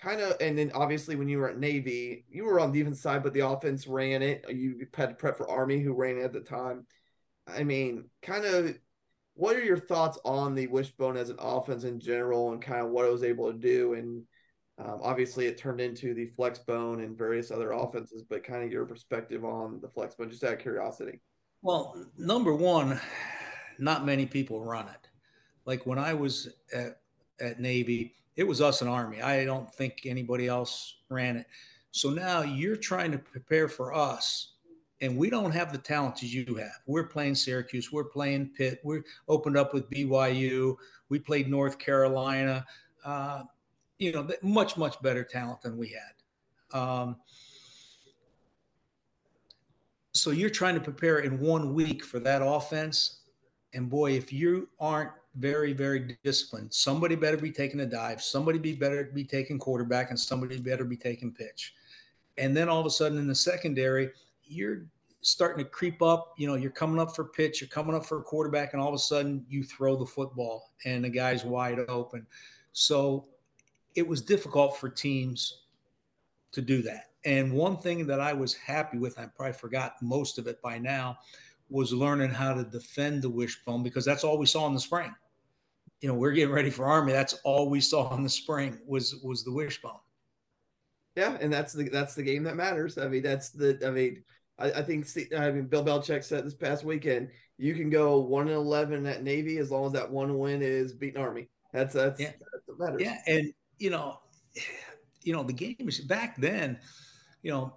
kind 0.00 0.20
of, 0.20 0.36
and 0.40 0.56
then 0.56 0.70
obviously 0.74 1.16
when 1.16 1.28
you 1.28 1.38
were 1.38 1.48
at 1.48 1.58
Navy, 1.58 2.24
you 2.30 2.44
were 2.44 2.60
on 2.60 2.72
the 2.72 2.78
defense 2.78 3.00
side, 3.00 3.22
but 3.22 3.32
the 3.32 3.46
offense 3.46 3.86
ran 3.86 4.22
it. 4.22 4.44
You 4.48 4.86
had 4.94 5.10
to 5.10 5.14
prep 5.14 5.36
for 5.36 5.50
Army, 5.50 5.80
who 5.80 5.92
ran 5.92 6.18
it 6.18 6.24
at 6.24 6.32
the 6.32 6.40
time. 6.40 6.86
I 7.46 7.64
mean, 7.64 8.04
kind 8.22 8.44
of, 8.44 8.78
what 9.34 9.56
are 9.56 9.64
your 9.64 9.78
thoughts 9.78 10.18
on 10.24 10.54
the 10.54 10.68
wishbone 10.68 11.16
as 11.16 11.30
an 11.30 11.36
offense 11.40 11.84
in 11.84 11.98
general, 11.98 12.52
and 12.52 12.62
kind 12.62 12.80
of 12.80 12.90
what 12.90 13.04
it 13.04 13.12
was 13.12 13.24
able 13.24 13.50
to 13.50 13.58
do? 13.58 13.94
And 13.94 14.22
um, 14.78 15.00
obviously, 15.02 15.46
it 15.46 15.58
turned 15.58 15.80
into 15.80 16.14
the 16.14 16.26
flex 16.36 16.60
bone 16.60 17.00
and 17.00 17.18
various 17.18 17.50
other 17.50 17.72
offenses, 17.72 18.22
but 18.22 18.44
kind 18.44 18.62
of 18.62 18.70
your 18.70 18.86
perspective 18.86 19.44
on 19.44 19.80
the 19.80 19.88
flex 19.88 20.14
bone, 20.14 20.30
just 20.30 20.44
out 20.44 20.52
of 20.52 20.58
curiosity. 20.60 21.20
Well, 21.62 22.06
number 22.16 22.54
one, 22.54 23.00
not 23.78 24.06
many 24.06 24.26
people 24.26 24.64
run 24.64 24.86
it. 24.86 25.08
Like 25.66 25.84
when 25.86 25.98
I 25.98 26.14
was 26.14 26.48
at, 26.72 27.00
at 27.40 27.58
Navy, 27.58 28.14
it 28.36 28.44
was 28.44 28.60
us 28.60 28.80
and 28.80 28.90
Army. 28.90 29.22
I 29.22 29.44
don't 29.44 29.72
think 29.72 30.02
anybody 30.04 30.48
else 30.48 30.96
ran 31.08 31.36
it. 31.36 31.46
So 31.92 32.10
now 32.10 32.42
you're 32.42 32.76
trying 32.76 33.12
to 33.12 33.18
prepare 33.18 33.68
for 33.68 33.94
us, 33.94 34.54
and 35.00 35.16
we 35.16 35.30
don't 35.30 35.52
have 35.52 35.70
the 35.70 35.78
talent 35.78 36.22
as 36.22 36.34
you 36.34 36.56
have. 36.56 36.80
We're 36.86 37.04
playing 37.04 37.36
Syracuse, 37.36 37.92
we're 37.92 38.04
playing 38.04 38.50
Pitt, 38.56 38.80
we're 38.82 39.04
opened 39.28 39.56
up 39.56 39.72
with 39.72 39.88
BYU, 39.90 40.76
we 41.08 41.18
played 41.18 41.48
North 41.48 41.78
Carolina. 41.78 42.66
Uh, 43.04 43.44
you 43.98 44.10
know, 44.10 44.28
much 44.42 44.76
much 44.76 45.00
better 45.02 45.22
talent 45.22 45.62
than 45.62 45.76
we 45.76 45.88
had. 45.88 46.78
Um, 46.78 47.16
so 50.12 50.30
you're 50.30 50.50
trying 50.50 50.74
to 50.74 50.80
prepare 50.80 51.20
in 51.20 51.38
one 51.38 51.74
week 51.74 52.04
for 52.04 52.18
that 52.20 52.42
offense, 52.44 53.20
and 53.72 53.88
boy, 53.88 54.12
if 54.12 54.32
you 54.32 54.68
aren't 54.80 55.12
very, 55.36 55.72
very 55.72 56.16
disciplined. 56.22 56.72
Somebody 56.72 57.16
better 57.16 57.36
be 57.36 57.50
taking 57.50 57.80
a 57.80 57.86
dive. 57.86 58.22
Somebody 58.22 58.58
be 58.58 58.72
better 58.72 59.04
be 59.04 59.24
taking 59.24 59.58
quarterback, 59.58 60.10
and 60.10 60.18
somebody 60.18 60.58
better 60.58 60.84
be 60.84 60.96
taking 60.96 61.32
pitch. 61.32 61.74
And 62.38 62.56
then 62.56 62.68
all 62.68 62.80
of 62.80 62.86
a 62.86 62.90
sudden 62.90 63.18
in 63.18 63.26
the 63.26 63.34
secondary, 63.34 64.10
you're 64.44 64.86
starting 65.22 65.64
to 65.64 65.70
creep 65.70 66.02
up. 66.02 66.34
You 66.36 66.46
know, 66.46 66.54
you're 66.54 66.70
coming 66.70 67.00
up 67.00 67.14
for 67.14 67.24
pitch, 67.24 67.60
you're 67.60 67.68
coming 67.68 67.94
up 67.94 68.06
for 68.06 68.20
quarterback, 68.22 68.72
and 68.72 68.82
all 68.82 68.88
of 68.88 68.94
a 68.94 68.98
sudden 68.98 69.44
you 69.48 69.64
throw 69.64 69.96
the 69.96 70.06
football 70.06 70.72
and 70.84 71.04
the 71.04 71.08
guy's 71.08 71.44
wide 71.44 71.80
open. 71.88 72.26
So 72.72 73.28
it 73.94 74.06
was 74.06 74.20
difficult 74.20 74.76
for 74.76 74.88
teams 74.88 75.62
to 76.52 76.60
do 76.60 76.82
that. 76.82 77.10
And 77.24 77.52
one 77.52 77.76
thing 77.76 78.06
that 78.06 78.20
I 78.20 78.32
was 78.32 78.54
happy 78.54 78.98
with, 78.98 79.18
I 79.18 79.26
probably 79.26 79.54
forgot 79.54 79.94
most 80.02 80.38
of 80.38 80.46
it 80.46 80.60
by 80.60 80.78
now, 80.78 81.18
was 81.70 81.92
learning 81.92 82.30
how 82.30 82.52
to 82.52 82.62
defend 82.62 83.22
the 83.22 83.30
wishbone 83.30 83.82
because 83.82 84.04
that's 84.04 84.22
all 84.22 84.36
we 84.36 84.46
saw 84.46 84.66
in 84.66 84.74
the 84.74 84.80
spring 84.80 85.14
you 86.04 86.08
know, 86.08 86.16
we're 86.16 86.32
getting 86.32 86.54
ready 86.54 86.68
for 86.68 86.84
Army. 86.84 87.12
That's 87.12 87.32
all 87.44 87.70
we 87.70 87.80
saw 87.80 88.14
in 88.14 88.22
the 88.22 88.28
spring 88.28 88.78
was 88.86 89.14
was 89.24 89.42
the 89.42 89.50
wishbone. 89.50 89.92
Yeah, 91.16 91.38
and 91.40 91.50
that's 91.50 91.72
the 91.72 91.88
that's 91.88 92.14
the 92.14 92.22
game 92.22 92.42
that 92.42 92.56
matters. 92.56 92.98
I 92.98 93.08
mean, 93.08 93.22
that's 93.22 93.48
the 93.48 93.80
I 93.82 93.90
mean, 93.90 94.22
I, 94.58 94.70
I 94.70 94.82
think 94.82 95.08
I 95.34 95.50
mean 95.50 95.64
Bill 95.64 95.82
Belichick 95.82 96.22
said 96.22 96.44
this 96.44 96.52
past 96.52 96.84
weekend, 96.84 97.30
you 97.56 97.74
can 97.74 97.88
go 97.88 98.18
one 98.18 98.48
and 98.48 98.56
eleven 98.56 99.06
at 99.06 99.22
Navy 99.22 99.56
as 99.56 99.70
long 99.70 99.86
as 99.86 99.92
that 99.92 100.10
one 100.10 100.38
win 100.38 100.60
is 100.60 100.92
beating 100.92 101.22
Army. 101.22 101.48
That's 101.72 101.94
that's, 101.94 102.20
yeah. 102.20 102.32
that's 102.32 102.66
what 102.66 102.78
matters. 102.78 103.00
Yeah, 103.00 103.16
and 103.26 103.54
you 103.78 103.88
know, 103.88 104.18
you 105.22 105.32
know 105.32 105.42
the 105.42 105.54
game 105.54 105.88
is 105.88 106.00
back 106.00 106.36
then. 106.36 106.78
You 107.42 107.52
know, 107.52 107.76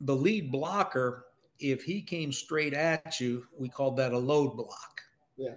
the 0.00 0.16
lead 0.16 0.50
blocker, 0.50 1.26
if 1.60 1.84
he 1.84 2.02
came 2.02 2.32
straight 2.32 2.74
at 2.74 3.20
you, 3.20 3.46
we 3.56 3.68
called 3.68 3.98
that 3.98 4.12
a 4.12 4.18
load 4.18 4.56
block. 4.56 5.00
Yeah. 5.36 5.54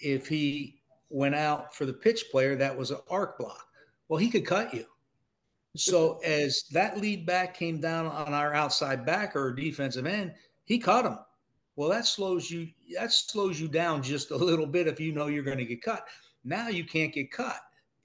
If 0.00 0.28
he 0.28 0.75
went 1.08 1.34
out 1.34 1.74
for 1.74 1.86
the 1.86 1.92
pitch 1.92 2.26
player 2.30 2.56
that 2.56 2.76
was 2.76 2.90
an 2.90 2.98
arc 3.08 3.38
block. 3.38 3.66
Well, 4.08 4.18
he 4.18 4.30
could 4.30 4.46
cut 4.46 4.72
you. 4.74 4.86
So 5.76 6.18
as 6.24 6.64
that 6.72 6.98
lead 6.98 7.26
back 7.26 7.54
came 7.54 7.80
down 7.80 8.06
on 8.06 8.32
our 8.32 8.54
outside 8.54 9.04
back 9.04 9.36
or 9.36 9.52
defensive 9.52 10.06
end, 10.06 10.32
he 10.64 10.78
caught 10.78 11.04
him. 11.04 11.18
Well, 11.76 11.90
that 11.90 12.06
slows 12.06 12.50
you. 12.50 12.68
That 12.98 13.12
slows 13.12 13.60
you 13.60 13.68
down 13.68 14.02
just 14.02 14.30
a 14.30 14.36
little 14.36 14.66
bit 14.66 14.88
if 14.88 14.98
you 14.98 15.12
know 15.12 15.26
you're 15.26 15.42
going 15.42 15.58
to 15.58 15.66
get 15.66 15.82
cut. 15.82 16.06
Now 16.44 16.68
you 16.68 16.84
can't 16.84 17.12
get 17.12 17.30
cut. 17.30 17.60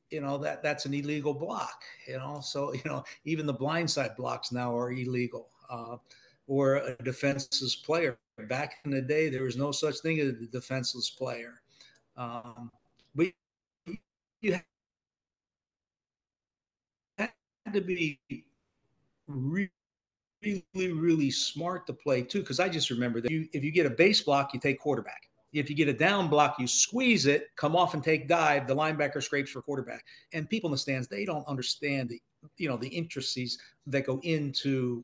You 0.10 0.20
know 0.20 0.38
that 0.40 0.62
that's 0.62 0.86
an 0.86 0.94
illegal 0.94 1.34
block. 1.34 1.82
You 2.08 2.18
know, 2.18 2.42
so 2.44 2.74
you 2.74 2.82
know 2.84 3.04
even 3.24 3.46
the 3.46 3.54
blindside 3.54 4.18
blocks 4.18 4.52
now 4.52 4.78
are 4.78 4.92
illegal. 4.92 5.48
Uh, 5.70 5.96
or 6.48 6.76
a 6.76 6.96
defenseless 7.04 7.78
player. 7.78 8.18
Back 8.50 8.80
in 8.84 8.92
the 8.92 9.02
day, 9.02 9.30
there 9.30 9.44
was 9.44 9.56
no 9.56 9.72
such 9.72 10.00
thing 10.00 10.20
as 10.20 10.30
a 10.30 10.34
defenseless 10.34 11.10
player. 11.10 11.62
Um, 12.18 12.70
but 13.16 13.28
you 14.42 14.60
had 17.18 17.32
to 17.74 17.82
be 17.82 18.20
really, 19.28 19.70
really 20.74 21.32
smart 21.32 21.88
to 21.88 21.94
play 21.94 22.22
too. 22.24 22.40
Because 22.42 22.60
I 22.60 22.70
just 22.70 22.90
remember 22.90 23.22
that 23.22 23.32
you, 23.32 23.48
if 23.54 23.64
you 23.64 23.72
get 23.72 23.86
a 23.86 23.90
base 23.90 24.22
block, 24.22 24.54
you 24.54 24.60
take 24.60 24.80
quarterback. 24.80 25.28
If 25.54 25.70
you 25.70 25.76
get 25.76 25.90
a 25.90 25.94
down 25.94 26.30
block, 26.30 26.56
you 26.60 26.68
squeeze 26.68 27.26
it, 27.26 27.50
come 27.58 27.76
off 27.76 27.94
and 27.94 28.02
take 28.02 28.28
dive. 28.28 28.68
The 28.68 28.76
linebacker 28.76 29.22
scrapes 29.22 29.52
for 29.52 29.62
quarterback. 29.62 30.06
And 30.32 30.50
people 30.50 30.70
in 30.70 30.72
the 30.72 30.78
stands, 30.78 31.10
they 31.10 31.26
don't 31.26 31.46
understand 31.46 32.08
the, 32.10 32.22
you 32.58 32.70
know, 32.70 32.78
the 32.78 32.88
intricacies 32.88 33.58
that 33.88 34.06
go 34.06 34.22
into 34.24 35.04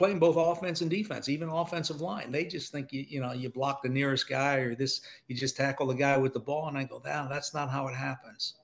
playing 0.00 0.18
both 0.18 0.38
offense 0.38 0.80
and 0.80 0.90
defense, 0.90 1.28
even 1.28 1.50
offensive 1.50 2.00
line. 2.00 2.32
They 2.32 2.46
just 2.46 2.72
think 2.72 2.90
you, 2.90 3.04
you 3.06 3.20
know, 3.20 3.32
you 3.32 3.50
block 3.50 3.82
the 3.82 3.88
nearest 3.90 4.30
guy 4.30 4.54
or 4.54 4.74
this, 4.74 5.02
you 5.28 5.36
just 5.36 5.58
tackle 5.58 5.86
the 5.86 5.94
guy 5.94 6.16
with 6.16 6.32
the 6.32 6.40
ball. 6.40 6.68
And 6.68 6.78
I 6.78 6.84
go, 6.84 7.00
down, 7.00 7.28
that's 7.28 7.52
not 7.52 7.68
how 7.68 7.86
it 7.86 7.94
happens. 7.94 8.54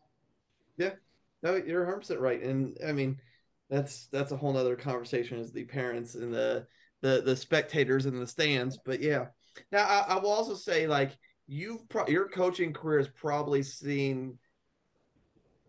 Yeah. 0.78 0.92
No, 1.42 1.56
you're 1.56 1.84
100 1.84 2.18
right. 2.20 2.42
And 2.42 2.78
I 2.88 2.92
mean, 2.92 3.20
that's 3.68 4.06
that's 4.06 4.32
a 4.32 4.36
whole 4.38 4.54
nother 4.54 4.76
conversation 4.76 5.38
as 5.38 5.52
the 5.52 5.64
parents 5.64 6.14
and 6.14 6.32
the 6.32 6.66
the 7.02 7.20
the 7.20 7.36
spectators 7.36 8.06
in 8.06 8.18
the 8.18 8.26
stands. 8.26 8.78
But 8.82 9.02
yeah. 9.02 9.26
Now 9.70 9.84
I, 9.84 10.14
I 10.14 10.18
will 10.18 10.30
also 10.30 10.54
say 10.54 10.86
like 10.86 11.18
you've 11.46 11.86
pro- 11.90 12.08
your 12.08 12.28
coaching 12.28 12.72
career 12.72 13.00
has 13.00 13.08
probably 13.08 13.62
seen 13.62 14.38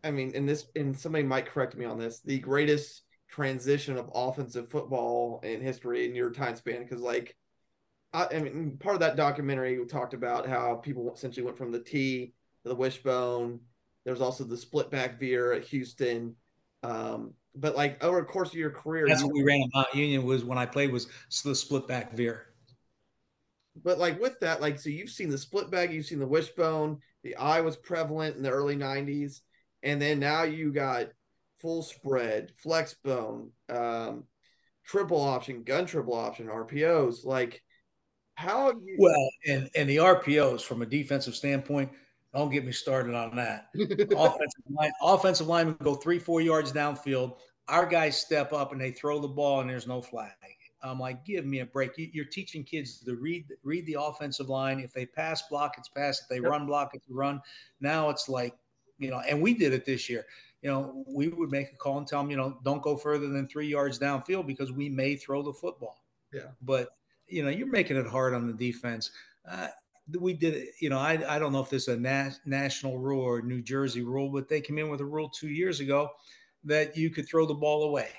I 0.01 0.11
mean, 0.11 0.31
in 0.31 0.45
this 0.45 0.67
and 0.77 0.97
somebody 0.97 1.25
might 1.25 1.47
correct 1.47 1.75
me 1.75 1.83
on 1.83 1.99
this, 1.99 2.21
the 2.21 2.39
greatest 2.39 3.01
transition 3.27 3.97
of 3.97 4.09
offensive 4.13 4.69
football 4.69 5.39
in 5.43 5.61
history 5.61 6.05
in 6.05 6.15
your 6.15 6.31
time 6.31 6.55
span? 6.55 6.83
Because 6.83 7.01
like 7.01 7.35
I, 8.13 8.27
I, 8.31 8.39
mean 8.39 8.77
part 8.79 8.95
of 8.95 9.01
that 9.01 9.15
documentary 9.15 9.79
we 9.79 9.85
talked 9.85 10.13
about 10.13 10.47
how 10.47 10.75
people 10.75 11.13
essentially 11.13 11.45
went 11.45 11.57
from 11.57 11.71
the 11.71 11.79
T 11.79 12.33
to 12.63 12.69
the 12.69 12.75
wishbone. 12.75 13.59
There's 14.05 14.21
also 14.21 14.43
the 14.43 14.57
split 14.57 14.89
back 14.89 15.19
veer 15.19 15.51
at 15.51 15.65
Houston. 15.65 16.35
Um, 16.83 17.33
but 17.55 17.75
like 17.75 18.03
over 18.03 18.19
the 18.19 18.25
course 18.25 18.49
of 18.49 18.55
your 18.55 18.69
career 18.69 19.07
that's 19.07 19.21
you, 19.21 19.27
what 19.27 19.33
we 19.33 19.43
ran 19.43 19.61
at 19.61 19.69
Mount 19.73 19.95
Union 19.95 20.23
was 20.23 20.45
when 20.45 20.57
I 20.57 20.65
played 20.65 20.91
was 20.91 21.07
the 21.43 21.55
split 21.55 21.87
back 21.87 22.13
veer. 22.13 22.47
But 23.83 23.99
like 23.99 24.19
with 24.21 24.39
that 24.39 24.61
like 24.61 24.79
so 24.79 24.89
you've 24.89 25.09
seen 25.09 25.29
the 25.29 25.37
split 25.37 25.69
back 25.69 25.91
you've 25.91 26.05
seen 26.05 26.19
the 26.19 26.27
wishbone 26.27 26.99
the 27.23 27.35
I 27.35 27.61
was 27.61 27.75
prevalent 27.75 28.37
in 28.37 28.43
the 28.43 28.49
early 28.49 28.75
90s 28.75 29.41
and 29.83 30.01
then 30.01 30.19
now 30.19 30.43
you 30.43 30.71
got 30.71 31.07
full 31.59 31.83
spread, 31.83 32.51
flex 32.57 32.95
bone, 33.03 33.51
um, 33.69 34.23
triple 34.85 35.21
option, 35.21 35.63
gun 35.63 35.85
triple 35.85 36.13
option, 36.13 36.47
RPOs. 36.47 37.25
Like, 37.25 37.61
how 38.35 38.71
you- 38.71 38.97
well, 38.99 39.29
and 39.47 39.69
and 39.75 39.89
the 39.89 39.97
RPOs 39.97 40.61
from 40.61 40.81
a 40.81 40.85
defensive 40.85 41.35
standpoint, 41.35 41.91
don't 42.33 42.51
get 42.51 42.65
me 42.65 42.71
started 42.71 43.15
on 43.15 43.35
that. 43.35 43.69
offensive 43.75 44.63
line, 44.69 44.91
offensive 45.01 45.47
linemen 45.47 45.77
go 45.81 45.95
three, 45.95 46.19
four 46.19 46.41
yards 46.41 46.71
downfield. 46.71 47.37
Our 47.67 47.85
guys 47.85 48.17
step 48.17 48.53
up 48.53 48.71
and 48.71 48.79
they 48.79 48.91
throw 48.91 49.19
the 49.19 49.27
ball, 49.27 49.61
and 49.61 49.69
there's 49.69 49.87
no 49.87 50.01
flag. 50.01 50.31
I'm 50.83 50.99
like, 50.99 51.25
give 51.25 51.45
me 51.45 51.59
a 51.59 51.65
break. 51.65 51.91
You're 51.97 52.25
teaching 52.25 52.63
kids 52.63 52.99
to 52.99 53.15
read 53.15 53.45
read 53.63 53.85
the 53.87 53.97
offensive 53.99 54.47
line. 54.47 54.79
If 54.79 54.93
they 54.93 55.05
pass 55.05 55.43
block, 55.49 55.75
it's 55.77 55.89
pass. 55.89 56.21
If 56.21 56.27
they 56.27 56.35
yep. 56.35 56.45
run 56.45 56.67
block, 56.67 56.91
it's 56.93 57.09
run. 57.09 57.41
Now 57.81 58.09
it's 58.09 58.29
like, 58.29 58.53
you 58.99 59.09
know, 59.09 59.19
and 59.19 59.41
we 59.41 59.53
did 59.53 59.73
it 59.73 59.85
this 59.85 60.07
year 60.09 60.25
you 60.61 60.69
know, 60.69 61.03
we 61.07 61.27
would 61.27 61.51
make 61.51 61.71
a 61.71 61.75
call 61.75 61.97
and 61.97 62.07
tell 62.07 62.21
them, 62.21 62.31
you 62.31 62.37
know, 62.37 62.57
don't 62.63 62.81
go 62.81 62.97
further 62.97 63.27
than 63.27 63.47
three 63.47 63.67
yards 63.67 63.99
downfield 63.99 64.47
because 64.47 64.71
we 64.71 64.89
may 64.89 65.15
throw 65.15 65.43
the 65.43 65.53
football. 65.53 66.03
Yeah. 66.33 66.49
But, 66.61 66.89
you 67.27 67.43
know, 67.43 67.49
you're 67.49 67.67
making 67.67 67.97
it 67.97 68.07
hard 68.07 68.33
on 68.33 68.47
the 68.47 68.53
defense. 68.53 69.11
Uh, 69.49 69.67
we 70.19 70.33
did 70.33 70.53
it, 70.53 70.69
you 70.79 70.89
know, 70.89 70.97
I, 70.97 71.35
I 71.35 71.37
don't 71.37 71.51
know 71.51 71.61
if 71.61 71.69
this 71.69 71.87
is 71.87 71.95
a 71.95 71.99
na- 71.99 72.31
national 72.45 72.97
rule 72.97 73.21
or 73.21 73.41
New 73.41 73.61
Jersey 73.61 74.01
rule, 74.01 74.29
but 74.29 74.47
they 74.47 74.61
came 74.61 74.77
in 74.77 74.89
with 74.89 75.01
a 75.01 75.05
rule 75.05 75.29
two 75.29 75.49
years 75.49 75.79
ago 75.79 76.09
that 76.63 76.97
you 76.97 77.09
could 77.09 77.27
throw 77.27 77.45
the 77.45 77.53
ball 77.53 77.83
away. 77.83 78.09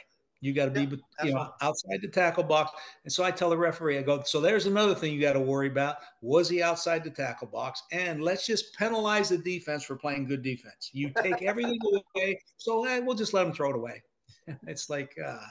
You 0.40 0.52
got 0.52 0.72
to 0.72 0.80
yeah, 0.80 0.86
be, 0.86 0.98
you 1.24 1.34
know, 1.34 1.50
outside 1.60 2.00
the 2.00 2.08
tackle 2.08 2.44
box. 2.44 2.70
And 3.04 3.12
so 3.12 3.24
I 3.24 3.30
tell 3.32 3.50
the 3.50 3.56
referee, 3.56 3.98
I 3.98 4.02
go, 4.02 4.22
so 4.24 4.40
there's 4.40 4.66
another 4.66 4.94
thing 4.94 5.12
you 5.12 5.20
got 5.20 5.32
to 5.32 5.40
worry 5.40 5.66
about. 5.66 5.96
Was 6.22 6.48
he 6.48 6.62
outside 6.62 7.02
the 7.02 7.10
tackle 7.10 7.48
box? 7.48 7.82
And 7.90 8.22
let's 8.22 8.46
just 8.46 8.76
penalize 8.76 9.30
the 9.30 9.38
defense 9.38 9.84
for 9.84 9.96
playing 9.96 10.26
good 10.26 10.42
defense. 10.42 10.90
You 10.92 11.10
take 11.22 11.42
everything 11.42 11.78
away, 12.16 12.40
so 12.56 12.84
hey, 12.84 13.00
we'll 13.00 13.16
just 13.16 13.34
let 13.34 13.46
him 13.46 13.52
throw 13.52 13.70
it 13.70 13.76
away. 13.76 14.02
it's 14.66 14.88
like, 14.88 15.12
uh, 15.24 15.46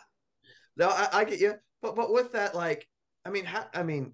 no, 0.78 0.88
I, 0.88 1.10
I 1.12 1.24
get 1.26 1.40
you, 1.40 1.56
but 1.82 1.96
but 1.96 2.14
with 2.14 2.32
that, 2.32 2.56
like, 2.56 2.88
I 3.26 3.30
mean, 3.30 3.44
how, 3.44 3.66
I 3.74 3.84
mean, 3.84 4.14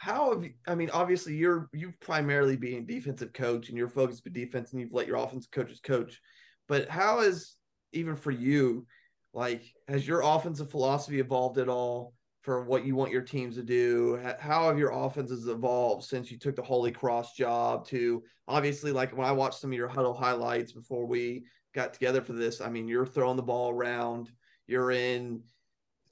how 0.00 0.32
have 0.32 0.42
you, 0.42 0.54
I 0.66 0.74
mean, 0.74 0.90
obviously 0.90 1.36
you're 1.36 1.70
you've 1.72 1.98
primarily 2.00 2.56
being 2.56 2.84
defensive 2.84 3.32
coach 3.32 3.68
and 3.68 3.78
you're 3.78 3.88
focused 3.88 4.26
on 4.26 4.32
defense 4.32 4.72
and 4.72 4.80
you've 4.80 4.92
let 4.92 5.06
your 5.06 5.16
offensive 5.16 5.52
coaches 5.52 5.78
coach, 5.80 6.20
but 6.66 6.88
how 6.88 7.20
is 7.20 7.54
even 7.92 8.16
for 8.16 8.32
you? 8.32 8.86
Like, 9.34 9.62
has 9.88 10.06
your 10.06 10.22
offensive 10.22 10.70
philosophy 10.70 11.20
evolved 11.20 11.58
at 11.58 11.68
all 11.68 12.14
for 12.42 12.64
what 12.64 12.84
you 12.84 12.96
want 12.96 13.12
your 13.12 13.22
teams 13.22 13.56
to 13.56 13.62
do? 13.62 14.20
How 14.38 14.66
have 14.66 14.78
your 14.78 14.90
offenses 14.90 15.46
evolved 15.48 16.04
since 16.04 16.30
you 16.30 16.38
took 16.38 16.56
the 16.56 16.62
Holy 16.62 16.92
Cross 16.92 17.34
job 17.34 17.86
to 17.88 18.22
obviously, 18.48 18.92
like 18.92 19.16
when 19.16 19.26
I 19.26 19.32
watched 19.32 19.60
some 19.60 19.70
of 19.70 19.76
your 19.76 19.88
huddle 19.88 20.14
highlights 20.14 20.72
before 20.72 21.06
we 21.06 21.44
got 21.74 21.94
together 21.94 22.20
for 22.20 22.34
this, 22.34 22.60
I 22.60 22.68
mean, 22.68 22.88
you're 22.88 23.06
throwing 23.06 23.36
the 23.36 23.42
ball 23.42 23.70
around, 23.70 24.30
you're 24.66 24.90
in 24.90 25.42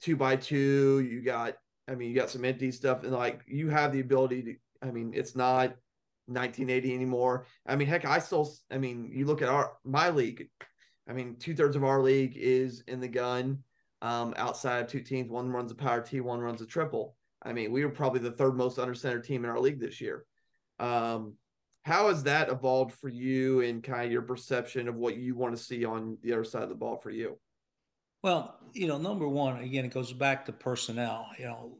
two 0.01 0.15
by 0.15 0.35
two, 0.35 1.07
you 1.07 1.21
got, 1.21 1.55
I 1.87 1.95
mean, 1.95 2.09
you 2.09 2.15
got 2.15 2.29
some 2.29 2.45
empty 2.45 2.71
stuff, 2.71 3.03
and 3.03 3.11
like 3.11 3.41
you 3.47 3.69
have 3.69 3.91
the 3.91 3.99
ability 3.99 4.41
to, 4.43 4.55
I 4.81 4.91
mean, 4.91 5.11
it's 5.13 5.35
not 5.35 5.75
1980 6.27 6.95
anymore. 6.95 7.45
I 7.67 7.75
mean, 7.75 7.87
heck, 7.87 8.05
I 8.05 8.19
still, 8.19 8.51
I 8.71 8.77
mean, 8.77 9.11
you 9.13 9.25
look 9.25 9.41
at 9.41 9.49
our, 9.49 9.73
my 9.83 10.09
league, 10.09 10.47
I 11.07 11.13
mean, 11.13 11.35
two 11.37 11.55
thirds 11.55 11.75
of 11.75 11.83
our 11.83 12.01
league 12.01 12.33
is 12.35 12.83
in 12.87 12.99
the 12.99 13.07
gun. 13.07 13.63
Um, 14.01 14.33
outside 14.37 14.83
of 14.83 14.87
two 14.87 15.01
teams, 15.01 15.29
one 15.29 15.51
runs 15.51 15.71
a 15.71 15.75
power 15.75 16.01
T, 16.01 16.21
one 16.21 16.39
runs 16.39 16.61
a 16.61 16.65
triple. 16.65 17.15
I 17.43 17.53
mean, 17.53 17.71
we 17.71 17.83
were 17.83 17.91
probably 17.91 18.19
the 18.19 18.31
third 18.31 18.55
most 18.55 18.79
under 18.79 18.93
center 18.93 19.19
team 19.19 19.43
in 19.43 19.49
our 19.49 19.59
league 19.59 19.79
this 19.79 20.01
year. 20.01 20.25
Um, 20.79 21.35
how 21.83 22.09
has 22.09 22.23
that 22.23 22.49
evolved 22.49 22.93
for 22.93 23.09
you 23.09 23.61
and 23.61 23.83
kind 23.83 24.05
of 24.05 24.11
your 24.11 24.21
perception 24.21 24.87
of 24.87 24.95
what 24.95 25.17
you 25.17 25.35
want 25.35 25.55
to 25.55 25.61
see 25.61 25.83
on 25.85 26.17
the 26.21 26.33
other 26.33 26.43
side 26.43 26.63
of 26.63 26.69
the 26.69 26.75
ball 26.75 26.97
for 26.97 27.09
you? 27.09 27.39
Well, 28.23 28.59
you 28.73 28.87
know, 28.87 28.99
number 28.99 29.27
one, 29.27 29.57
again, 29.57 29.85
it 29.85 29.93
goes 29.93 30.13
back 30.13 30.45
to 30.45 30.51
personnel. 30.51 31.27
You 31.39 31.45
know, 31.45 31.77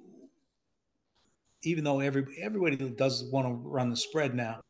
even 1.63 1.83
though 1.83 1.99
every 1.99 2.25
everybody 2.41 2.77
does 2.77 3.29
want 3.31 3.47
to 3.47 3.53
run 3.53 3.91
the 3.91 3.95
spread 3.95 4.33
now, 4.33 4.61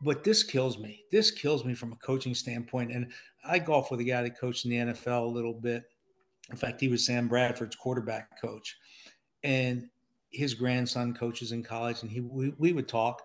but 0.00 0.22
this 0.22 0.42
kills 0.42 0.78
me. 0.78 1.02
This 1.10 1.30
kills 1.30 1.64
me 1.64 1.74
from 1.74 1.92
a 1.92 1.96
coaching 1.96 2.34
standpoint. 2.34 2.92
And 2.92 3.10
I 3.44 3.58
golf 3.58 3.90
with 3.90 4.00
a 4.00 4.04
guy 4.04 4.22
that 4.22 4.38
coached 4.38 4.64
in 4.64 4.70
the 4.70 4.92
NFL 4.92 5.24
a 5.24 5.26
little 5.26 5.54
bit. 5.54 5.84
In 6.50 6.56
fact, 6.56 6.80
he 6.80 6.88
was 6.88 7.04
Sam 7.04 7.28
Bradford's 7.28 7.76
quarterback 7.76 8.40
coach, 8.40 8.76
and 9.42 9.88
his 10.30 10.54
grandson 10.54 11.14
coaches 11.14 11.52
in 11.52 11.62
college. 11.62 12.02
And 12.02 12.10
he 12.10 12.20
we, 12.20 12.54
we 12.58 12.72
would 12.72 12.88
talk. 12.88 13.22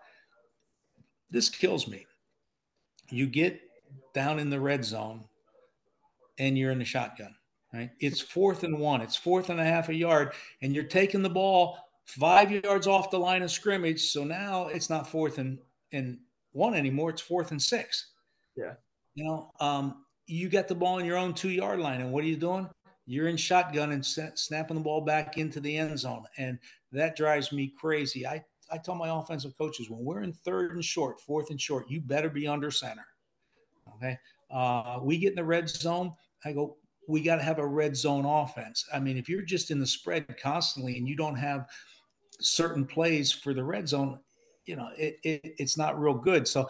This 1.29 1.49
kills 1.49 1.87
me. 1.87 2.05
You 3.09 3.27
get 3.27 3.61
down 4.13 4.39
in 4.39 4.49
the 4.49 4.59
red 4.59 4.83
zone, 4.83 5.23
and 6.37 6.57
you're 6.57 6.71
in 6.71 6.79
the 6.79 6.85
shotgun. 6.85 7.33
Right? 7.73 7.91
It's 7.99 8.19
fourth 8.19 8.63
and 8.63 8.77
one. 8.77 9.01
It's 9.01 9.15
fourth 9.15 9.49
and 9.49 9.59
a 9.59 9.65
half 9.65 9.89
a 9.89 9.95
yard, 9.95 10.33
and 10.61 10.75
you're 10.75 10.83
taking 10.83 11.23
the 11.23 11.29
ball 11.29 11.77
five 12.05 12.51
yards 12.51 12.87
off 12.87 13.09
the 13.09 13.19
line 13.19 13.41
of 13.41 13.51
scrimmage. 13.51 14.01
So 14.11 14.23
now 14.23 14.67
it's 14.67 14.89
not 14.89 15.07
fourth 15.07 15.37
and 15.37 15.59
and 15.93 16.17
one 16.53 16.73
anymore. 16.73 17.09
It's 17.09 17.21
fourth 17.21 17.51
and 17.51 17.61
six. 17.61 18.11
Yeah. 18.55 18.73
You 19.15 19.25
know, 19.25 19.51
um, 19.59 20.05
you 20.25 20.49
get 20.49 20.67
the 20.67 20.75
ball 20.75 20.99
in 20.99 21.05
your 21.05 21.17
own 21.17 21.33
two 21.33 21.49
yard 21.49 21.79
line, 21.79 22.01
and 22.01 22.11
what 22.11 22.23
are 22.23 22.27
you 22.27 22.37
doing? 22.37 22.69
You're 23.05 23.27
in 23.27 23.35
shotgun 23.35 23.91
and 23.91 24.05
snapping 24.05 24.77
the 24.77 24.81
ball 24.81 25.01
back 25.01 25.37
into 25.37 25.59
the 25.59 25.77
end 25.77 25.99
zone, 25.99 26.23
and 26.37 26.57
that 26.93 27.17
drives 27.17 27.51
me 27.51 27.73
crazy. 27.77 28.25
I 28.25 28.43
I 28.71 28.77
tell 28.77 28.95
my 28.95 29.09
offensive 29.09 29.57
coaches 29.57 29.89
when 29.89 30.03
we're 30.03 30.23
in 30.23 30.31
third 30.31 30.71
and 30.71 30.83
short, 30.83 31.19
fourth 31.19 31.49
and 31.49 31.59
short, 31.59 31.89
you 31.89 31.99
better 32.01 32.29
be 32.29 32.47
under 32.47 32.71
center. 32.71 33.05
Okay. 33.95 34.17
Uh, 34.49 34.99
we 35.01 35.17
get 35.17 35.31
in 35.31 35.35
the 35.35 35.43
red 35.43 35.69
zone. 35.69 36.13
I 36.45 36.53
go, 36.53 36.77
we 37.07 37.21
got 37.21 37.37
to 37.37 37.43
have 37.43 37.59
a 37.59 37.67
red 37.67 37.95
zone 37.95 38.25
offense. 38.25 38.85
I 38.93 38.99
mean, 38.99 39.17
if 39.17 39.27
you're 39.27 39.41
just 39.41 39.71
in 39.71 39.79
the 39.79 39.87
spread 39.87 40.25
constantly 40.41 40.97
and 40.97 41.07
you 41.07 41.15
don't 41.15 41.35
have 41.35 41.67
certain 42.39 42.85
plays 42.85 43.31
for 43.31 43.53
the 43.53 43.63
red 43.63 43.87
zone, 43.87 44.19
you 44.65 44.75
know, 44.75 44.89
it, 44.97 45.17
it 45.23 45.55
it's 45.57 45.77
not 45.77 45.99
real 45.99 46.13
good. 46.13 46.47
So 46.47 46.67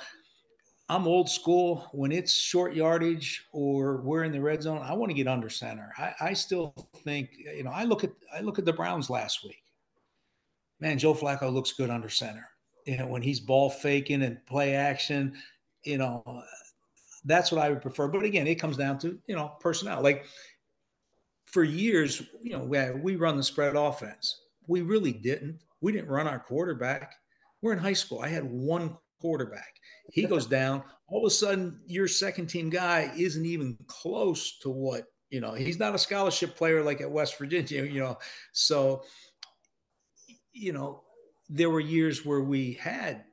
I'm 0.89 1.07
old 1.07 1.29
school. 1.29 1.87
When 1.91 2.11
it's 2.11 2.33
short 2.33 2.75
yardage 2.75 3.45
or 3.51 3.97
we're 4.01 4.23
in 4.23 4.31
the 4.31 4.41
red 4.41 4.61
zone, 4.61 4.81
I 4.83 4.93
want 4.93 5.09
to 5.09 5.15
get 5.15 5.27
under 5.27 5.49
center. 5.49 5.91
I, 5.97 6.13
I 6.21 6.33
still 6.33 6.73
think, 7.03 7.29
you 7.37 7.63
know, 7.63 7.71
I 7.71 7.83
look 7.83 8.03
at 8.03 8.11
I 8.35 8.41
look 8.41 8.59
at 8.59 8.65
the 8.65 8.73
Browns 8.73 9.09
last 9.09 9.43
week. 9.43 9.63
Man, 10.79 10.97
Joe 10.97 11.13
Flacco 11.13 11.51
looks 11.51 11.71
good 11.71 11.89
under 11.89 12.09
center. 12.09 12.47
You 12.85 12.97
know, 12.97 13.07
when 13.07 13.21
he's 13.21 13.39
ball 13.39 13.69
faking 13.69 14.23
and 14.23 14.45
play 14.45 14.75
action, 14.75 15.33
you 15.83 15.97
know, 15.97 16.43
that's 17.23 17.51
what 17.51 17.61
I 17.61 17.69
would 17.69 17.81
prefer. 17.81 18.09
But 18.09 18.23
again, 18.23 18.47
it 18.47 18.55
comes 18.55 18.75
down 18.75 18.99
to, 18.99 19.17
you 19.27 19.35
know, 19.35 19.53
personnel. 19.61 20.01
Like 20.01 20.25
for 21.45 21.63
years, 21.63 22.21
you 22.41 22.51
know, 22.57 22.63
we, 22.63 22.91
we 22.91 23.15
run 23.15 23.37
the 23.37 23.43
spread 23.43 23.75
offense. 23.75 24.41
We 24.67 24.81
really 24.81 25.13
didn't. 25.13 25.59
We 25.79 25.91
didn't 25.91 26.09
run 26.09 26.27
our 26.27 26.39
quarterback. 26.39 27.13
We're 27.63 27.73
in 27.73 27.79
high 27.79 27.93
school. 27.93 28.19
I 28.19 28.27
had 28.27 28.43
one 28.43 28.95
quarterback. 29.21 29.79
He 30.11 30.23
goes 30.27 30.45
down. 30.45 30.83
All 31.07 31.25
of 31.25 31.27
a 31.27 31.33
sudden, 31.33 31.79
your 31.87 32.07
second 32.07 32.47
team 32.47 32.69
guy 32.69 33.11
isn't 33.17 33.45
even 33.45 33.77
close 33.87 34.59
to 34.59 34.69
what 34.69 35.05
You 35.29 35.41
know, 35.41 35.53
he's 35.53 35.79
not 35.79 35.95
a 35.95 35.97
scholarship 35.97 36.55
player 36.55 36.83
like 36.83 37.01
at 37.01 37.09
West 37.09 37.39
Virginia, 37.39 37.83
you 37.83 38.01
know. 38.01 38.17
So, 38.51 39.03
you 40.51 40.73
know, 40.73 41.03
there 41.49 41.69
were 41.71 41.79
years 41.79 42.25
where 42.25 42.41
we 42.41 42.73
had 42.73 43.23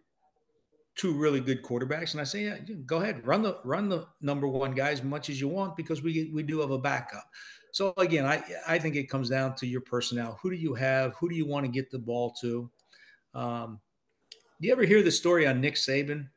two 0.94 1.12
really 1.12 1.40
good 1.40 1.62
quarterbacks, 1.62 2.12
and 2.12 2.20
I 2.20 2.24
say, 2.24 2.44
yeah, 2.44 2.58
go 2.86 2.98
ahead, 2.98 3.26
run 3.26 3.42
the 3.42 3.58
run 3.64 3.88
the 3.88 4.06
number 4.20 4.46
one 4.46 4.72
guy 4.72 4.90
as 4.90 5.02
much 5.02 5.28
as 5.28 5.40
you 5.40 5.48
want 5.48 5.76
because 5.76 6.02
we 6.02 6.30
we 6.32 6.42
do 6.42 6.60
have 6.60 6.70
a 6.70 6.78
backup. 6.78 7.24
So 7.72 7.92
again, 7.96 8.24
I 8.24 8.42
I 8.66 8.78
think 8.78 8.96
it 8.96 9.10
comes 9.10 9.28
down 9.28 9.54
to 9.56 9.66
your 9.66 9.80
personnel. 9.80 10.38
Who 10.42 10.50
do 10.50 10.56
you 10.56 10.74
have? 10.74 11.14
Who 11.14 11.28
do 11.28 11.34
you 11.34 11.46
want 11.46 11.66
to 11.66 11.72
get 11.72 11.90
the 11.90 11.98
ball 11.98 12.32
to? 12.40 12.70
Um, 13.34 13.80
do 14.61 14.66
you 14.66 14.73
ever 14.73 14.85
hear 14.85 15.03
the 15.03 15.11
story 15.11 15.46
on 15.46 15.61
Nick 15.61 15.75
Saban 15.75 16.29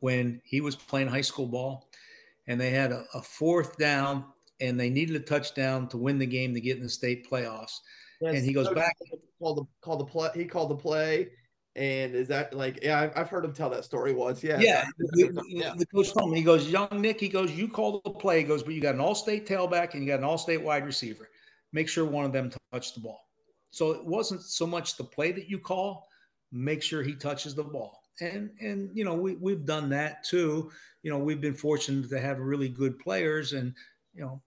when 0.00 0.40
he 0.44 0.60
was 0.60 0.74
playing 0.74 1.08
high 1.08 1.20
school 1.20 1.46
ball, 1.46 1.88
and 2.46 2.60
they 2.60 2.70
had 2.70 2.92
a, 2.92 3.04
a 3.14 3.22
fourth 3.22 3.76
down 3.78 4.24
and 4.60 4.78
they 4.78 4.90
needed 4.90 5.16
a 5.16 5.20
touchdown 5.20 5.88
to 5.88 5.96
win 5.96 6.18
the 6.18 6.26
game 6.26 6.54
to 6.54 6.60
get 6.60 6.76
in 6.76 6.82
the 6.82 6.88
state 6.88 7.28
playoffs? 7.30 7.78
Yes, 8.20 8.34
and 8.34 8.44
he 8.44 8.52
goes 8.52 8.68
back. 8.70 8.96
Called 9.38 9.58
the 9.58 9.64
called 9.80 10.00
the 10.00 10.04
play. 10.04 10.30
He 10.34 10.44
called 10.44 10.70
the 10.70 10.76
play 10.76 11.30
and 11.74 12.14
is 12.14 12.28
that 12.28 12.52
like, 12.52 12.80
yeah, 12.82 13.10
I've, 13.16 13.28
heard 13.28 13.44
him 13.44 13.54
tell 13.54 13.70
that 13.70 13.84
story 13.84 14.12
once. 14.12 14.42
Yeah. 14.42 14.58
Yeah. 14.60 14.84
The, 14.98 15.42
yeah. 15.46 15.74
the 15.76 15.86
coach 15.86 16.12
told 16.12 16.30
me, 16.30 16.38
he 16.38 16.44
goes, 16.44 16.68
Young 16.68 17.00
Nick, 17.00 17.20
he 17.20 17.28
goes, 17.28 17.50
you 17.52 17.68
call 17.68 18.00
the 18.04 18.10
play. 18.10 18.38
He 18.38 18.44
goes, 18.44 18.62
but 18.62 18.74
you 18.74 18.80
got 18.80 18.94
an 18.94 19.00
all 19.00 19.14
state 19.14 19.46
tailback 19.46 19.94
and 19.94 20.02
you 20.02 20.08
got 20.08 20.18
an 20.18 20.24
all 20.24 20.38
state 20.38 20.62
wide 20.62 20.84
receiver. 20.84 21.28
Make 21.72 21.88
sure 21.88 22.04
one 22.04 22.24
of 22.24 22.32
them 22.32 22.50
touch 22.72 22.94
the 22.94 23.00
ball. 23.00 23.20
So 23.70 23.92
it 23.92 24.04
wasn't 24.04 24.42
so 24.42 24.66
much 24.66 24.96
the 24.96 25.04
play 25.04 25.32
that 25.32 25.48
you 25.48 25.58
call, 25.58 26.06
make 26.52 26.82
sure 26.82 27.02
he 27.02 27.14
touches 27.14 27.54
the 27.54 27.64
ball. 27.64 28.02
And, 28.20 28.50
and, 28.60 28.90
you 28.94 29.04
know, 29.04 29.14
we, 29.14 29.34
we've 29.36 29.64
done 29.64 29.88
that 29.90 30.22
too. 30.22 30.70
You 31.02 31.10
know, 31.10 31.18
we've 31.18 31.40
been 31.40 31.54
fortunate 31.54 32.08
to 32.10 32.20
have 32.20 32.38
really 32.38 32.68
good 32.68 32.98
players 32.98 33.54
and, 33.54 33.74
you 34.14 34.20
know, 34.20 34.42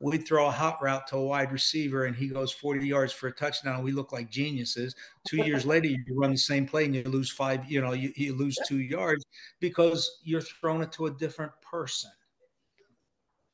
we'd 0.00 0.26
throw 0.26 0.46
a 0.46 0.50
hot 0.50 0.80
route 0.80 1.08
to 1.08 1.16
a 1.16 1.24
wide 1.24 1.50
receiver 1.50 2.04
and 2.04 2.14
he 2.14 2.28
goes 2.28 2.52
40 2.52 2.86
yards 2.86 3.12
for 3.12 3.26
a 3.26 3.32
touchdown. 3.32 3.82
We 3.82 3.90
look 3.90 4.12
like 4.12 4.30
geniuses. 4.30 4.94
Two 5.26 5.38
years 5.38 5.66
later, 5.66 5.88
you 5.88 5.98
run 6.10 6.30
the 6.30 6.38
same 6.38 6.66
play 6.66 6.84
and 6.84 6.94
you 6.94 7.02
lose 7.02 7.30
five, 7.30 7.70
you 7.70 7.80
know, 7.80 7.92
you, 7.92 8.12
you 8.14 8.34
lose 8.34 8.56
two 8.66 8.78
yards 8.78 9.24
because 9.60 10.20
you're 10.22 10.40
throwing 10.40 10.82
it 10.82 10.92
to 10.92 11.06
a 11.06 11.10
different 11.10 11.52
person. 11.60 12.10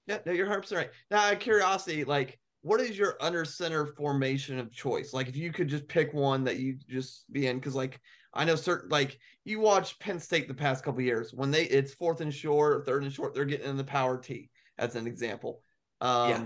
Yeah, 0.07 0.19
no, 0.27 0.33
your 0.33 0.47
heart's 0.47 0.71
right. 0.71 0.91
Now, 1.11 1.21
out 1.25 1.33
of 1.33 1.39
curiosity, 1.39 2.05
like, 2.05 2.39
what 2.65 2.81
is 2.81 2.97
your 2.97 3.19
under 3.21 3.45
center 3.45 3.85
formation 3.85 4.59
of 4.59 4.73
choice? 4.73 5.13
Like, 5.13 5.29
if 5.29 5.37
you 5.37 5.53
could 5.53 5.69
just 5.69 5.87
pick 5.87 6.15
one 6.15 6.45
that 6.45 6.57
you 6.57 6.79
just 6.89 7.31
be 7.31 7.47
in, 7.47 7.59
because 7.59 7.75
like 7.75 8.01
I 8.33 8.47
know 8.47 8.57
certain, 8.57 8.89
like 8.89 9.19
you 9.45 9.61
watch 9.61 9.99
Penn 9.99 10.19
State 10.19 10.49
the 10.49 10.55
past 10.55 10.83
couple 10.83 11.03
years 11.03 11.35
when 11.35 11.51
they 11.51 11.65
it's 11.65 11.93
fourth 11.93 12.23
and 12.23 12.33
short, 12.33 12.87
third 12.87 13.03
and 13.03 13.13
short, 13.13 13.35
they're 13.35 13.45
getting 13.45 13.69
in 13.69 13.77
the 13.77 13.85
power 13.85 14.17
T 14.17 14.49
as 14.79 14.97
an 14.97 15.07
example. 15.07 15.61
Um, 16.01 16.31
yeah. 16.31 16.45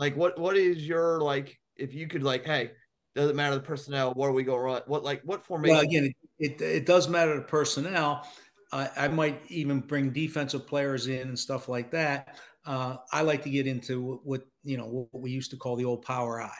Like, 0.00 0.16
what 0.16 0.36
what 0.40 0.56
is 0.56 0.86
your 0.86 1.20
like? 1.20 1.60
If 1.76 1.94
you 1.94 2.08
could 2.08 2.24
like, 2.24 2.44
hey, 2.44 2.72
doesn't 3.14 3.36
matter 3.36 3.54
the 3.54 3.60
personnel. 3.60 4.12
Where 4.14 4.32
we 4.32 4.42
go 4.42 4.56
run? 4.56 4.82
What 4.86 5.04
like 5.04 5.22
what 5.22 5.40
formation? 5.40 5.76
Well, 5.76 5.84
again, 5.84 6.12
it, 6.38 6.60
it, 6.60 6.60
it 6.60 6.86
does 6.86 7.08
matter 7.08 7.36
the 7.36 7.42
personnel. 7.42 8.26
I, 8.72 8.90
I 8.96 9.08
might 9.08 9.40
even 9.48 9.78
bring 9.78 10.10
defensive 10.10 10.66
players 10.66 11.06
in 11.06 11.28
and 11.28 11.38
stuff 11.38 11.68
like 11.68 11.92
that. 11.92 12.38
Uh, 12.66 12.96
I 13.12 13.22
like 13.22 13.44
to 13.44 13.50
get 13.50 13.68
into 13.68 14.20
what 14.24 14.42
you 14.64 14.76
know 14.76 15.08
what 15.10 15.22
we 15.22 15.30
used 15.30 15.50
to 15.52 15.56
call 15.56 15.76
the 15.76 15.84
old 15.84 16.02
power 16.02 16.42
I. 16.42 16.50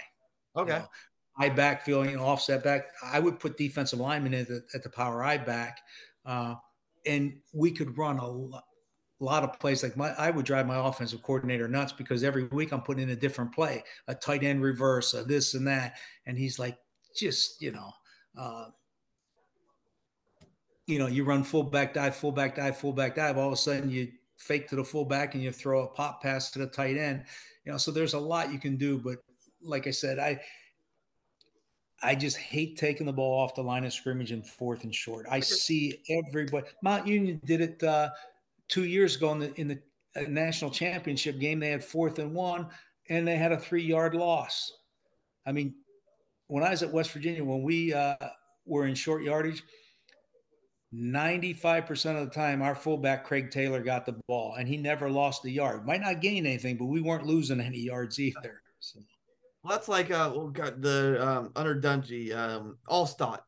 Okay. 0.56 0.72
You 0.72 0.78
know, 0.78 0.88
I 1.36 1.48
backfield, 1.48 2.08
you 2.08 2.16
know, 2.16 2.24
offset 2.24 2.62
back. 2.62 2.92
I 3.02 3.18
would 3.18 3.40
put 3.40 3.56
defensive 3.56 3.98
linemen 3.98 4.34
at 4.34 4.46
the, 4.46 4.62
at 4.72 4.84
the 4.84 4.90
power 4.90 5.24
I 5.24 5.36
back, 5.36 5.80
uh, 6.24 6.54
and 7.06 7.40
we 7.52 7.72
could 7.72 7.98
run 7.98 8.18
a 8.18 8.26
lot 8.26 8.64
lot 9.20 9.42
of 9.42 9.58
plays 9.58 9.82
like 9.82 9.96
my 9.96 10.10
I 10.18 10.30
would 10.30 10.44
drive 10.44 10.66
my 10.66 10.86
offensive 10.88 11.22
coordinator 11.22 11.66
nuts 11.66 11.92
because 11.92 12.22
every 12.22 12.44
week 12.44 12.72
I'm 12.72 12.82
putting 12.82 13.04
in 13.04 13.10
a 13.10 13.16
different 13.16 13.52
play, 13.52 13.82
a 14.06 14.14
tight 14.14 14.44
end 14.44 14.62
reverse, 14.62 15.14
a 15.14 15.24
this 15.24 15.54
and 15.54 15.66
that, 15.66 15.96
and 16.26 16.38
he's 16.38 16.58
like, 16.58 16.76
just 17.16 17.60
you 17.62 17.72
know, 17.72 17.90
uh, 18.38 18.66
you 20.86 20.98
know, 20.98 21.06
you 21.06 21.24
run 21.24 21.42
fullback 21.42 21.94
dive, 21.94 22.14
fullback 22.14 22.56
dive, 22.56 22.76
fullback 22.76 23.14
dive. 23.14 23.38
All 23.38 23.48
of 23.48 23.52
a 23.54 23.56
sudden, 23.56 23.90
you 23.90 24.08
fake 24.36 24.68
to 24.68 24.76
the 24.76 24.84
fullback 24.84 25.34
and 25.34 25.42
you 25.42 25.52
throw 25.52 25.84
a 25.84 25.86
pop 25.86 26.22
pass 26.22 26.50
to 26.50 26.58
the 26.58 26.66
tight 26.66 26.96
end. 26.96 27.24
You 27.64 27.72
know, 27.72 27.78
so 27.78 27.90
there's 27.90 28.14
a 28.14 28.18
lot 28.18 28.52
you 28.52 28.58
can 28.58 28.76
do, 28.76 28.98
but 28.98 29.18
like 29.62 29.86
I 29.86 29.90
said, 29.90 30.18
I 30.18 30.40
I 32.02 32.14
just 32.14 32.36
hate 32.36 32.76
taking 32.76 33.06
the 33.06 33.12
ball 33.12 33.40
off 33.40 33.54
the 33.54 33.62
line 33.62 33.84
of 33.84 33.92
scrimmage 33.92 34.30
and 34.30 34.46
fourth 34.46 34.84
and 34.84 34.94
short. 34.94 35.26
I 35.30 35.40
see 35.40 36.02
everybody. 36.10 36.66
Mount 36.82 37.06
Union 37.06 37.40
did 37.44 37.60
it. 37.60 37.82
Uh, 37.82 38.10
two 38.68 38.84
years 38.84 39.16
ago 39.16 39.32
in 39.32 39.38
the 39.38 39.60
in 39.60 39.68
the 39.68 39.78
uh, 40.16 40.22
national 40.28 40.70
championship 40.70 41.38
game, 41.38 41.60
they 41.60 41.70
had 41.70 41.84
fourth 41.84 42.18
and 42.18 42.34
one, 42.34 42.68
and 43.08 43.26
they 43.26 43.36
had 43.36 43.52
a 43.52 43.58
three 43.58 43.82
yard 43.82 44.14
loss. 44.14 44.72
I 45.46 45.52
mean, 45.52 45.74
when 46.46 46.62
I 46.62 46.70
was 46.70 46.82
at 46.82 46.92
West 46.92 47.12
Virginia, 47.12 47.44
when 47.44 47.62
we 47.62 47.92
uh, 47.92 48.16
were 48.66 48.86
in 48.86 48.94
short 48.94 49.22
yardage, 49.22 49.62
95% 50.94 52.20
of 52.20 52.28
the 52.28 52.34
time, 52.34 52.62
our 52.62 52.74
fullback, 52.74 53.24
Craig 53.24 53.50
Taylor, 53.50 53.80
got 53.80 54.06
the 54.06 54.12
ball 54.28 54.54
and 54.58 54.68
he 54.68 54.76
never 54.76 55.10
lost 55.10 55.44
a 55.44 55.50
yard. 55.50 55.86
Might 55.86 56.00
not 56.00 56.20
gain 56.20 56.46
anything, 56.46 56.76
but 56.76 56.86
we 56.86 57.00
weren't 57.00 57.26
losing 57.26 57.60
any 57.60 57.78
yards 57.78 58.18
either. 58.20 58.62
So. 58.80 59.00
Well, 59.62 59.72
that's 59.72 59.88
like 59.88 60.10
uh, 60.10 60.30
well, 60.34 60.48
got 60.48 60.82
the 60.82 61.26
um, 61.26 61.52
under 61.56 61.74
Dungy, 61.74 62.36
um, 62.36 62.76
Alstott 62.88 63.40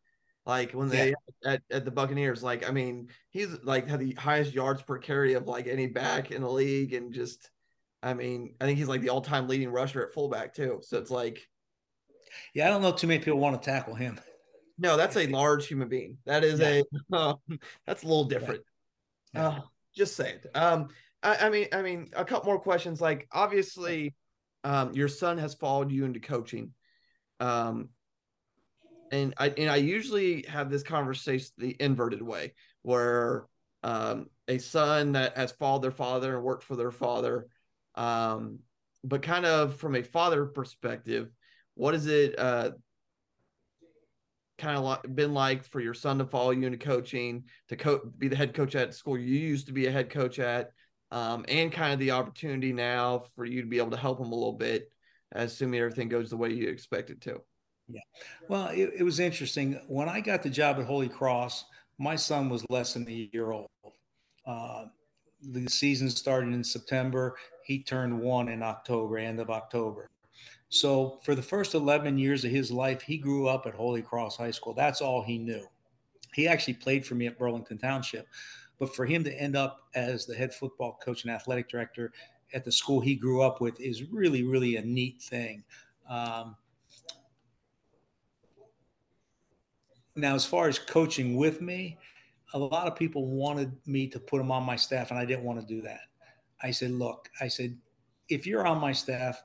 like 0.46 0.72
when 0.72 0.88
they 0.88 1.08
yeah. 1.08 1.52
at, 1.52 1.62
at 1.72 1.84
the 1.84 1.90
Buccaneers, 1.90 2.42
like 2.42 2.68
I 2.68 2.72
mean, 2.72 3.08
he's 3.30 3.48
like 3.64 3.88
had 3.88 3.98
the 3.98 4.12
highest 4.12 4.54
yards 4.54 4.80
per 4.80 4.96
carry 4.96 5.34
of 5.34 5.48
like 5.48 5.66
any 5.66 5.88
back 5.88 6.30
in 6.30 6.40
the 6.40 6.50
league, 6.50 6.94
and 6.94 7.12
just 7.12 7.50
I 8.00 8.14
mean, 8.14 8.54
I 8.60 8.64
think 8.64 8.78
he's 8.78 8.86
like 8.86 9.00
the 9.00 9.08
all-time 9.08 9.48
leading 9.48 9.70
rusher 9.70 10.06
at 10.06 10.14
fullback 10.14 10.54
too. 10.54 10.78
So 10.82 10.98
it's 10.98 11.10
like, 11.10 11.40
yeah, 12.54 12.66
I 12.66 12.70
don't 12.70 12.80
know 12.80 12.92
too 12.92 13.08
many 13.08 13.18
people 13.18 13.40
want 13.40 13.60
to 13.60 13.70
tackle 13.70 13.96
him. 13.96 14.20
No, 14.78 14.96
that's 14.96 15.16
a 15.16 15.26
large 15.26 15.66
human 15.66 15.88
being. 15.88 16.18
That 16.26 16.44
is 16.44 16.60
yeah. 16.60 16.82
a 17.12 17.16
uh, 17.16 17.34
that's 17.86 18.02
a 18.02 18.06
little 18.06 18.24
different. 18.24 18.62
Yeah. 19.34 19.48
Uh, 19.48 19.60
just 19.94 20.16
saying. 20.16 20.38
Um, 20.54 20.88
I, 21.22 21.36
I 21.46 21.50
mean, 21.50 21.68
I 21.72 21.82
mean, 21.82 22.08
a 22.14 22.24
couple 22.24 22.50
more 22.50 22.60
questions. 22.60 23.00
Like, 23.00 23.26
obviously, 23.32 24.14
um, 24.64 24.92
your 24.92 25.08
son 25.08 25.38
has 25.38 25.54
followed 25.54 25.90
you 25.90 26.04
into 26.04 26.20
coaching. 26.20 26.72
Um, 27.40 27.90
and 29.12 29.34
I 29.38 29.48
and 29.50 29.70
I 29.70 29.76
usually 29.76 30.42
have 30.48 30.70
this 30.70 30.82
conversation 30.82 31.48
the 31.58 31.76
inverted 31.80 32.22
way, 32.22 32.54
where 32.82 33.46
um, 33.82 34.26
a 34.48 34.58
son 34.58 35.12
that 35.12 35.36
has 35.36 35.52
followed 35.52 35.82
their 35.82 35.90
father 35.90 36.34
and 36.34 36.44
worked 36.44 36.64
for 36.64 36.76
their 36.76 36.90
father, 36.90 37.46
um, 37.94 38.58
but 39.04 39.22
kind 39.22 39.46
of 39.46 39.76
from 39.76 39.94
a 39.94 40.02
father 40.02 40.46
perspective, 40.46 41.30
what 41.74 41.94
is 41.94 42.06
it 42.06 42.38
uh, 42.38 42.70
kind 44.58 44.76
of 44.76 44.84
like, 44.84 45.14
been 45.14 45.34
like 45.34 45.64
for 45.64 45.80
your 45.80 45.94
son 45.94 46.18
to 46.18 46.24
follow 46.24 46.50
you 46.50 46.66
into 46.66 46.78
coaching, 46.78 47.44
to 47.68 47.76
co- 47.76 48.10
be 48.18 48.28
the 48.28 48.36
head 48.36 48.54
coach 48.54 48.74
at 48.74 48.94
school 48.94 49.18
you 49.18 49.38
used 49.38 49.66
to 49.66 49.72
be 49.72 49.86
a 49.86 49.90
head 49.90 50.10
coach 50.10 50.38
at, 50.38 50.72
um, 51.10 51.44
and 51.48 51.72
kind 51.72 51.92
of 51.92 51.98
the 51.98 52.10
opportunity 52.12 52.72
now 52.72 53.24
for 53.34 53.44
you 53.44 53.60
to 53.60 53.68
be 53.68 53.78
able 53.78 53.90
to 53.90 53.96
help 53.96 54.18
him 54.18 54.32
a 54.32 54.34
little 54.34 54.52
bit, 54.52 54.90
assuming 55.32 55.80
everything 55.80 56.08
goes 56.08 56.30
the 56.30 56.36
way 56.36 56.52
you 56.52 56.68
expect 56.68 57.10
it 57.10 57.20
to. 57.22 57.40
Yeah. 57.88 58.00
Well, 58.48 58.68
it, 58.68 58.90
it, 58.98 59.02
was 59.04 59.20
interesting. 59.20 59.80
When 59.86 60.08
I 60.08 60.20
got 60.20 60.42
the 60.42 60.50
job 60.50 60.78
at 60.78 60.86
Holy 60.86 61.08
Cross, 61.08 61.64
my 61.98 62.16
son 62.16 62.48
was 62.48 62.64
less 62.68 62.94
than 62.94 63.08
a 63.08 63.30
year 63.32 63.52
old. 63.52 63.68
Uh, 64.44 64.86
the 65.40 65.68
season 65.68 66.10
started 66.10 66.52
in 66.52 66.64
September. 66.64 67.36
He 67.64 67.82
turned 67.82 68.18
one 68.18 68.48
in 68.48 68.62
October, 68.62 69.18
end 69.18 69.40
of 69.40 69.50
October. 69.50 70.08
So 70.68 71.20
for 71.22 71.34
the 71.34 71.42
first 71.42 71.74
11 71.74 72.18
years 72.18 72.44
of 72.44 72.50
his 72.50 72.70
life, 72.70 73.02
he 73.02 73.18
grew 73.18 73.48
up 73.48 73.66
at 73.66 73.74
Holy 73.74 74.02
Cross 74.02 74.36
High 74.36 74.50
School. 74.50 74.74
That's 74.74 75.00
all 75.00 75.22
he 75.22 75.38
knew. 75.38 75.64
He 76.34 76.48
actually 76.48 76.74
played 76.74 77.06
for 77.06 77.14
me 77.14 77.26
at 77.26 77.38
Burlington 77.38 77.78
Township. 77.78 78.26
But 78.78 78.94
for 78.94 79.06
him 79.06 79.24
to 79.24 79.32
end 79.40 79.56
up 79.56 79.88
as 79.94 80.26
the 80.26 80.34
head 80.34 80.52
football 80.52 80.98
coach 81.02 81.24
and 81.24 81.32
athletic 81.32 81.68
director 81.68 82.12
at 82.52 82.64
the 82.64 82.72
school 82.72 83.00
he 83.00 83.14
grew 83.14 83.42
up 83.42 83.60
with 83.60 83.80
is 83.80 84.10
really, 84.10 84.42
really 84.42 84.76
a 84.76 84.82
neat 84.82 85.22
thing. 85.22 85.64
Um, 86.08 86.56
Now, 90.16 90.34
as 90.34 90.46
far 90.46 90.66
as 90.66 90.78
coaching 90.78 91.36
with 91.36 91.60
me, 91.60 91.98
a 92.54 92.58
lot 92.58 92.86
of 92.86 92.96
people 92.96 93.26
wanted 93.26 93.70
me 93.86 94.08
to 94.08 94.18
put 94.18 94.40
him 94.40 94.50
on 94.50 94.62
my 94.62 94.74
staff, 94.74 95.10
and 95.10 95.18
I 95.18 95.26
didn't 95.26 95.44
want 95.44 95.60
to 95.60 95.66
do 95.66 95.82
that. 95.82 96.00
I 96.62 96.70
said, 96.70 96.92
look, 96.92 97.28
I 97.42 97.48
said, 97.48 97.76
if 98.30 98.46
you're 98.46 98.66
on 98.66 98.80
my 98.80 98.92
staff, 98.92 99.42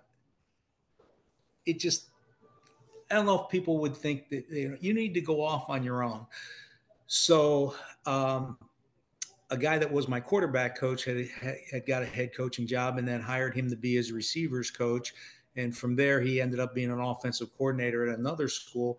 it 1.66 1.80
just, 1.80 2.10
I 3.10 3.16
don't 3.16 3.26
know 3.26 3.44
if 3.44 3.50
people 3.50 3.80
would 3.80 3.96
think 3.96 4.30
that 4.30 4.46
you, 4.50 4.70
know, 4.70 4.78
you 4.80 4.94
need 4.94 5.14
to 5.14 5.22
go 5.22 5.44
off 5.44 5.70
on 5.70 5.84
your 5.84 6.04
own. 6.04 6.26
So, 7.08 7.76
um, 8.06 8.58
a 9.50 9.58
guy 9.58 9.78
that 9.78 9.92
was 9.92 10.08
my 10.08 10.22
quarterback 10.22 10.78
coach 10.78 11.04
had, 11.04 11.28
had 11.70 11.86
got 11.86 12.04
a 12.04 12.06
head 12.06 12.34
coaching 12.34 12.66
job 12.66 12.98
and 12.98 13.06
then 13.06 13.20
hired 13.20 13.54
him 13.54 13.70
to 13.70 13.76
be 13.76 13.96
his 13.96 14.14
receivers 14.14 14.72
coach. 14.72 15.14
And 15.58 15.76
from 15.76 15.98
there, 15.98 16.22
he 16.22 16.40
ended 16.40 16.62
up 16.62 16.74
being 16.74 16.90
an 16.90 17.02
offensive 17.02 17.50
coordinator 17.58 18.08
at 18.08 18.18
another 18.18 18.48
school 18.48 18.98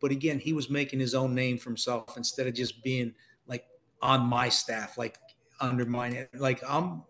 but 0.00 0.10
again, 0.10 0.38
he 0.38 0.52
was 0.52 0.70
making 0.70 1.00
his 1.00 1.14
own 1.14 1.34
name 1.34 1.58
for 1.58 1.70
himself 1.70 2.16
instead 2.16 2.46
of 2.46 2.54
just 2.54 2.82
being 2.82 3.14
like 3.46 3.66
on 4.02 4.22
my 4.22 4.48
staff, 4.48 4.98
like 4.98 5.18
under 5.60 5.84
my 5.84 6.26
like 6.34 6.62
I'm 6.68 7.02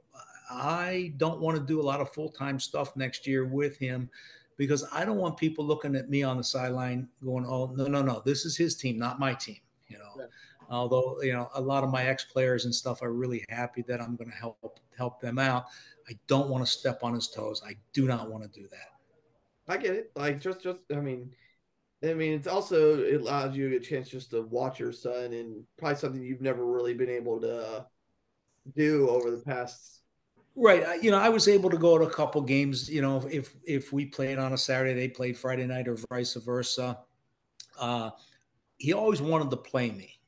I 0.50 1.12
don't 1.16 1.40
want 1.40 1.57
to 1.57 1.64
do 1.64 1.81
a 1.81 1.83
lot 1.83 2.00
of 2.00 2.12
full 2.12 2.31
time 2.31 2.59
stuff 2.59 2.96
next 2.96 3.26
year 3.26 3.44
with 3.44 3.76
him 3.76 4.11
because 4.61 4.85
I 4.92 5.07
don't 5.07 5.16
want 5.16 5.38
people 5.38 5.64
looking 5.64 5.96
at 5.96 6.11
me 6.11 6.23
on 6.23 6.37
the 6.37 6.44
sideline 6.44 7.09
going, 7.25 7.46
"Oh, 7.46 7.73
no, 7.75 7.87
no, 7.87 8.03
no, 8.03 8.20
this 8.27 8.44
is 8.44 8.59
his 8.59 8.77
team, 8.77 8.99
not 8.99 9.18
my 9.18 9.33
team." 9.33 9.57
You 9.88 9.96
know. 9.96 10.12
Yeah. 10.18 10.27
Although 10.68 11.23
you 11.23 11.33
know 11.33 11.49
a 11.55 11.61
lot 11.61 11.83
of 11.83 11.88
my 11.88 12.05
ex 12.05 12.27
players 12.27 12.66
and 12.66 12.75
stuff 12.75 13.01
are 13.01 13.14
really 13.14 13.42
happy 13.49 13.83
that 13.88 14.03
I'm 14.03 14.16
going 14.16 14.31
to 14.31 14.37
help 14.37 14.79
help 14.99 15.18
them 15.18 15.38
out. 15.38 15.64
I 16.11 16.12
don't 16.27 16.51
want 16.51 16.62
to 16.62 16.70
step 16.70 17.03
on 17.03 17.14
his 17.14 17.29
toes. 17.29 17.62
I 17.66 17.73
do 17.94 18.07
not 18.07 18.31
want 18.31 18.42
to 18.42 18.51
do 18.51 18.68
that. 18.68 19.73
I 19.73 19.79
get 19.79 19.94
it. 19.94 20.12
Like 20.14 20.38
just 20.42 20.62
just 20.62 20.81
I 20.94 21.01
mean, 21.01 21.33
I 22.05 22.12
mean 22.12 22.35
it's 22.35 22.46
also 22.46 23.03
it 23.03 23.23
allows 23.23 23.57
you 23.57 23.75
a 23.75 23.81
chance 23.81 24.11
just 24.11 24.31
to 24.33 24.42
watch 24.42 24.79
your 24.79 24.92
son 24.92 25.33
and 25.33 25.64
probably 25.79 25.96
something 25.96 26.23
you've 26.23 26.42
never 26.42 26.66
really 26.66 26.92
been 26.92 27.09
able 27.09 27.40
to 27.40 27.87
do 28.77 29.09
over 29.09 29.31
the 29.31 29.42
past 29.42 30.00
Right. 30.57 31.03
You 31.03 31.11
know, 31.11 31.19
I 31.19 31.29
was 31.29 31.49
able 31.49 31.71
to 31.71 31.79
go 31.79 31.97
to 31.97 32.05
a 32.05 32.11
couple 32.11 32.41
games. 32.43 32.89
You 32.91 33.03
know, 33.03 33.27
if 33.31 33.55
if 33.65 33.93
we 33.93 34.07
played 34.07 34.39
on 34.39 34.53
a 34.53 34.59
Saturday, 34.59 34.95
they 34.95 35.09
played 35.09 35.39
Friday 35.39 35.67
night, 35.67 35.89
or 35.89 35.97
vice 36.11 36.35
versa. 36.35 36.99
Uh, 37.79 38.11
he 38.77 38.93
always 38.93 39.23
wanted 39.23 39.51
to 39.51 39.57
play 39.57 39.91
me. 39.91 40.19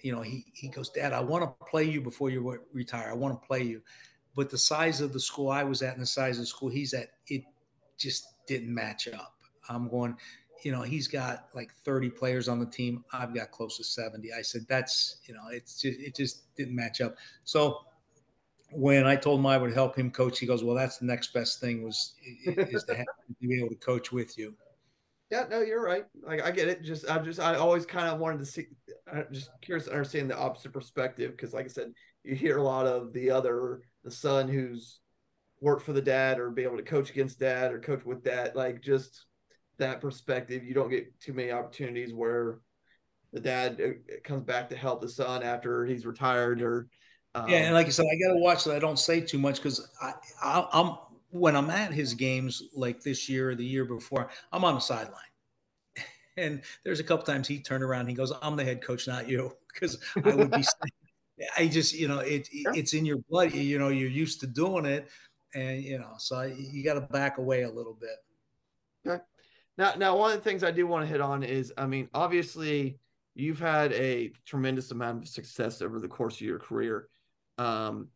You 0.00 0.12
know, 0.12 0.22
he 0.22 0.46
he 0.54 0.68
goes, 0.68 0.88
Dad, 0.90 1.12
I 1.12 1.20
want 1.20 1.42
to 1.44 1.66
play 1.66 1.84
you 1.84 2.00
before 2.00 2.30
you 2.30 2.60
retire. 2.72 3.10
I 3.10 3.14
want 3.14 3.40
to 3.40 3.46
play 3.46 3.62
you, 3.62 3.82
but 4.36 4.50
the 4.50 4.58
size 4.58 5.00
of 5.00 5.12
the 5.12 5.20
school 5.20 5.50
I 5.50 5.64
was 5.64 5.82
at 5.82 5.94
and 5.94 6.02
the 6.02 6.06
size 6.06 6.36
of 6.36 6.42
the 6.42 6.46
school 6.46 6.68
he's 6.68 6.94
at, 6.94 7.08
it 7.26 7.42
just 7.98 8.46
didn't 8.46 8.72
match 8.72 9.08
up. 9.08 9.34
I'm 9.68 9.88
going. 9.88 10.16
You 10.64 10.70
know, 10.70 10.82
he's 10.82 11.08
got 11.08 11.48
like 11.54 11.72
30 11.84 12.08
players 12.10 12.46
on 12.46 12.60
the 12.60 12.66
team. 12.66 13.04
I've 13.12 13.34
got 13.34 13.50
close 13.50 13.78
to 13.78 13.84
70. 13.84 14.32
I 14.32 14.42
said, 14.42 14.64
that's, 14.68 15.16
you 15.26 15.34
know, 15.34 15.48
it's 15.50 15.80
just, 15.80 15.98
it 15.98 16.14
just 16.14 16.54
didn't 16.54 16.76
match 16.76 17.00
up. 17.00 17.16
So 17.42 17.80
when 18.74 19.06
I 19.06 19.16
told 19.16 19.40
him 19.40 19.46
I 19.46 19.58
would 19.58 19.72
help 19.72 19.96
him 19.96 20.10
coach, 20.10 20.38
he 20.38 20.46
goes, 20.46 20.64
"Well, 20.64 20.76
that's 20.76 20.98
the 20.98 21.06
next 21.06 21.32
best 21.32 21.60
thing 21.60 21.82
was 21.82 22.14
is 22.46 22.84
to, 22.84 22.94
have, 22.94 23.06
to 23.06 23.34
be 23.46 23.58
able 23.58 23.68
to 23.70 23.76
coach 23.76 24.12
with 24.12 24.38
you." 24.38 24.54
Yeah, 25.30 25.46
no, 25.48 25.60
you're 25.60 25.82
right. 25.82 26.04
Like 26.22 26.42
I 26.42 26.50
get 26.50 26.68
it. 26.68 26.82
Just 26.82 27.08
I 27.10 27.18
just 27.18 27.40
I 27.40 27.54
always 27.56 27.86
kind 27.86 28.08
of 28.08 28.18
wanted 28.18 28.38
to 28.38 28.46
see. 28.46 28.66
I'm 29.10 29.26
just 29.32 29.50
curious 29.62 29.86
to 29.86 29.92
understand 29.92 30.30
the 30.30 30.36
opposite 30.36 30.72
perspective 30.72 31.30
because, 31.32 31.54
like 31.54 31.64
I 31.64 31.68
said, 31.68 31.92
you 32.24 32.34
hear 32.34 32.58
a 32.58 32.62
lot 32.62 32.86
of 32.86 33.12
the 33.12 33.30
other 33.30 33.80
the 34.04 34.10
son 34.10 34.48
who's 34.48 35.00
worked 35.60 35.82
for 35.82 35.92
the 35.92 36.02
dad 36.02 36.38
or 36.38 36.50
be 36.50 36.64
able 36.64 36.76
to 36.76 36.82
coach 36.82 37.10
against 37.10 37.38
dad 37.38 37.72
or 37.72 37.80
coach 37.80 38.04
with 38.04 38.24
dad. 38.24 38.54
Like 38.54 38.82
just 38.82 39.26
that 39.78 40.00
perspective, 40.00 40.64
you 40.64 40.74
don't 40.74 40.90
get 40.90 41.18
too 41.20 41.32
many 41.32 41.50
opportunities 41.50 42.12
where 42.12 42.58
the 43.32 43.40
dad 43.40 43.80
uh, 43.80 44.14
comes 44.24 44.42
back 44.42 44.68
to 44.68 44.76
help 44.76 45.00
the 45.00 45.08
son 45.08 45.42
after 45.42 45.86
he's 45.86 46.04
retired 46.04 46.60
or 46.60 46.88
um, 47.34 47.48
yeah, 47.48 47.58
and 47.58 47.74
like 47.74 47.86
I 47.86 47.90
said, 47.90 48.06
I 48.06 48.16
got 48.16 48.34
to 48.34 48.40
watch 48.40 48.64
that 48.64 48.76
I 48.76 48.78
don't 48.78 48.98
say 48.98 49.20
too 49.20 49.38
much 49.38 49.56
because 49.56 49.88
I, 50.00 50.12
I, 50.42 50.68
I'm 50.72 50.96
when 51.30 51.56
I'm 51.56 51.70
at 51.70 51.92
his 51.92 52.12
games 52.12 52.62
like 52.74 53.02
this 53.02 53.28
year 53.28 53.50
or 53.50 53.54
the 53.54 53.64
year 53.64 53.86
before, 53.86 54.28
I'm 54.52 54.64
on 54.64 54.74
the 54.74 54.80
sideline. 54.80 55.20
And 56.38 56.62
there's 56.82 56.98
a 56.98 57.04
couple 57.04 57.26
times 57.26 57.46
he 57.46 57.60
turned 57.60 57.84
around, 57.84 58.06
he 58.06 58.14
goes, 58.14 58.32
"I'm 58.40 58.56
the 58.56 58.64
head 58.64 58.80
coach, 58.80 59.06
not 59.06 59.28
you," 59.28 59.54
because 59.74 59.98
I 60.24 60.34
would 60.34 60.50
be. 60.50 60.64
I 61.58 61.66
just, 61.66 61.94
you 61.94 62.08
know, 62.08 62.20
it, 62.20 62.48
it's 62.52 62.94
in 62.94 63.04
your 63.04 63.18
blood. 63.28 63.52
You 63.52 63.78
know, 63.78 63.88
you're 63.88 64.08
used 64.08 64.40
to 64.40 64.46
doing 64.46 64.86
it, 64.86 65.08
and 65.54 65.82
you 65.82 65.98
know, 65.98 66.14
so 66.16 66.40
you 66.42 66.82
got 66.82 66.94
to 66.94 67.02
back 67.02 67.36
away 67.36 67.64
a 67.64 67.70
little 67.70 67.92
bit. 68.00 68.16
Okay. 69.06 69.22
Now, 69.76 69.92
now, 69.96 70.16
one 70.16 70.32
of 70.32 70.38
the 70.38 70.42
things 70.42 70.64
I 70.64 70.70
do 70.70 70.86
want 70.86 71.04
to 71.04 71.12
hit 71.12 71.20
on 71.20 71.42
is, 71.42 71.70
I 71.76 71.84
mean, 71.84 72.08
obviously, 72.14 72.98
you've 73.34 73.58
had 73.58 73.92
a 73.92 74.32
tremendous 74.46 74.90
amount 74.90 75.24
of 75.24 75.28
success 75.28 75.82
over 75.82 75.98
the 76.00 76.08
course 76.08 76.36
of 76.36 76.42
your 76.42 76.58
career 76.58 77.08
um, 77.62 78.08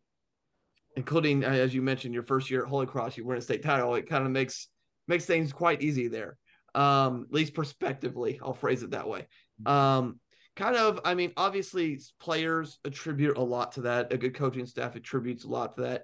including 0.95 1.43
as 1.43 1.73
you 1.73 1.81
mentioned 1.81 2.13
your 2.13 2.23
first 2.23 2.49
year 2.49 2.63
at 2.63 2.69
Holy 2.69 2.85
Cross, 2.85 3.17
you 3.17 3.25
win 3.25 3.37
a 3.37 3.41
state 3.41 3.63
title. 3.63 3.95
It 3.95 4.09
kind 4.09 4.25
of 4.25 4.31
makes 4.31 4.67
makes 5.07 5.25
things 5.25 5.53
quite 5.53 5.81
easy 5.81 6.07
there, 6.07 6.37
um, 6.75 7.25
at 7.29 7.33
least 7.33 7.53
prospectively. 7.53 8.39
I'll 8.43 8.53
phrase 8.53 8.83
it 8.83 8.91
that 8.91 9.07
way. 9.07 9.27
Um, 9.65 10.19
kind 10.55 10.75
of, 10.75 10.99
I 11.05 11.13
mean, 11.13 11.31
obviously 11.37 11.99
players 12.19 12.79
attribute 12.83 13.37
a 13.37 13.43
lot 13.43 13.73
to 13.73 13.81
that. 13.81 14.11
A 14.11 14.17
good 14.17 14.35
coaching 14.35 14.65
staff 14.65 14.95
attributes 14.95 15.45
a 15.45 15.49
lot 15.49 15.75
to 15.77 15.83
that. 15.83 16.03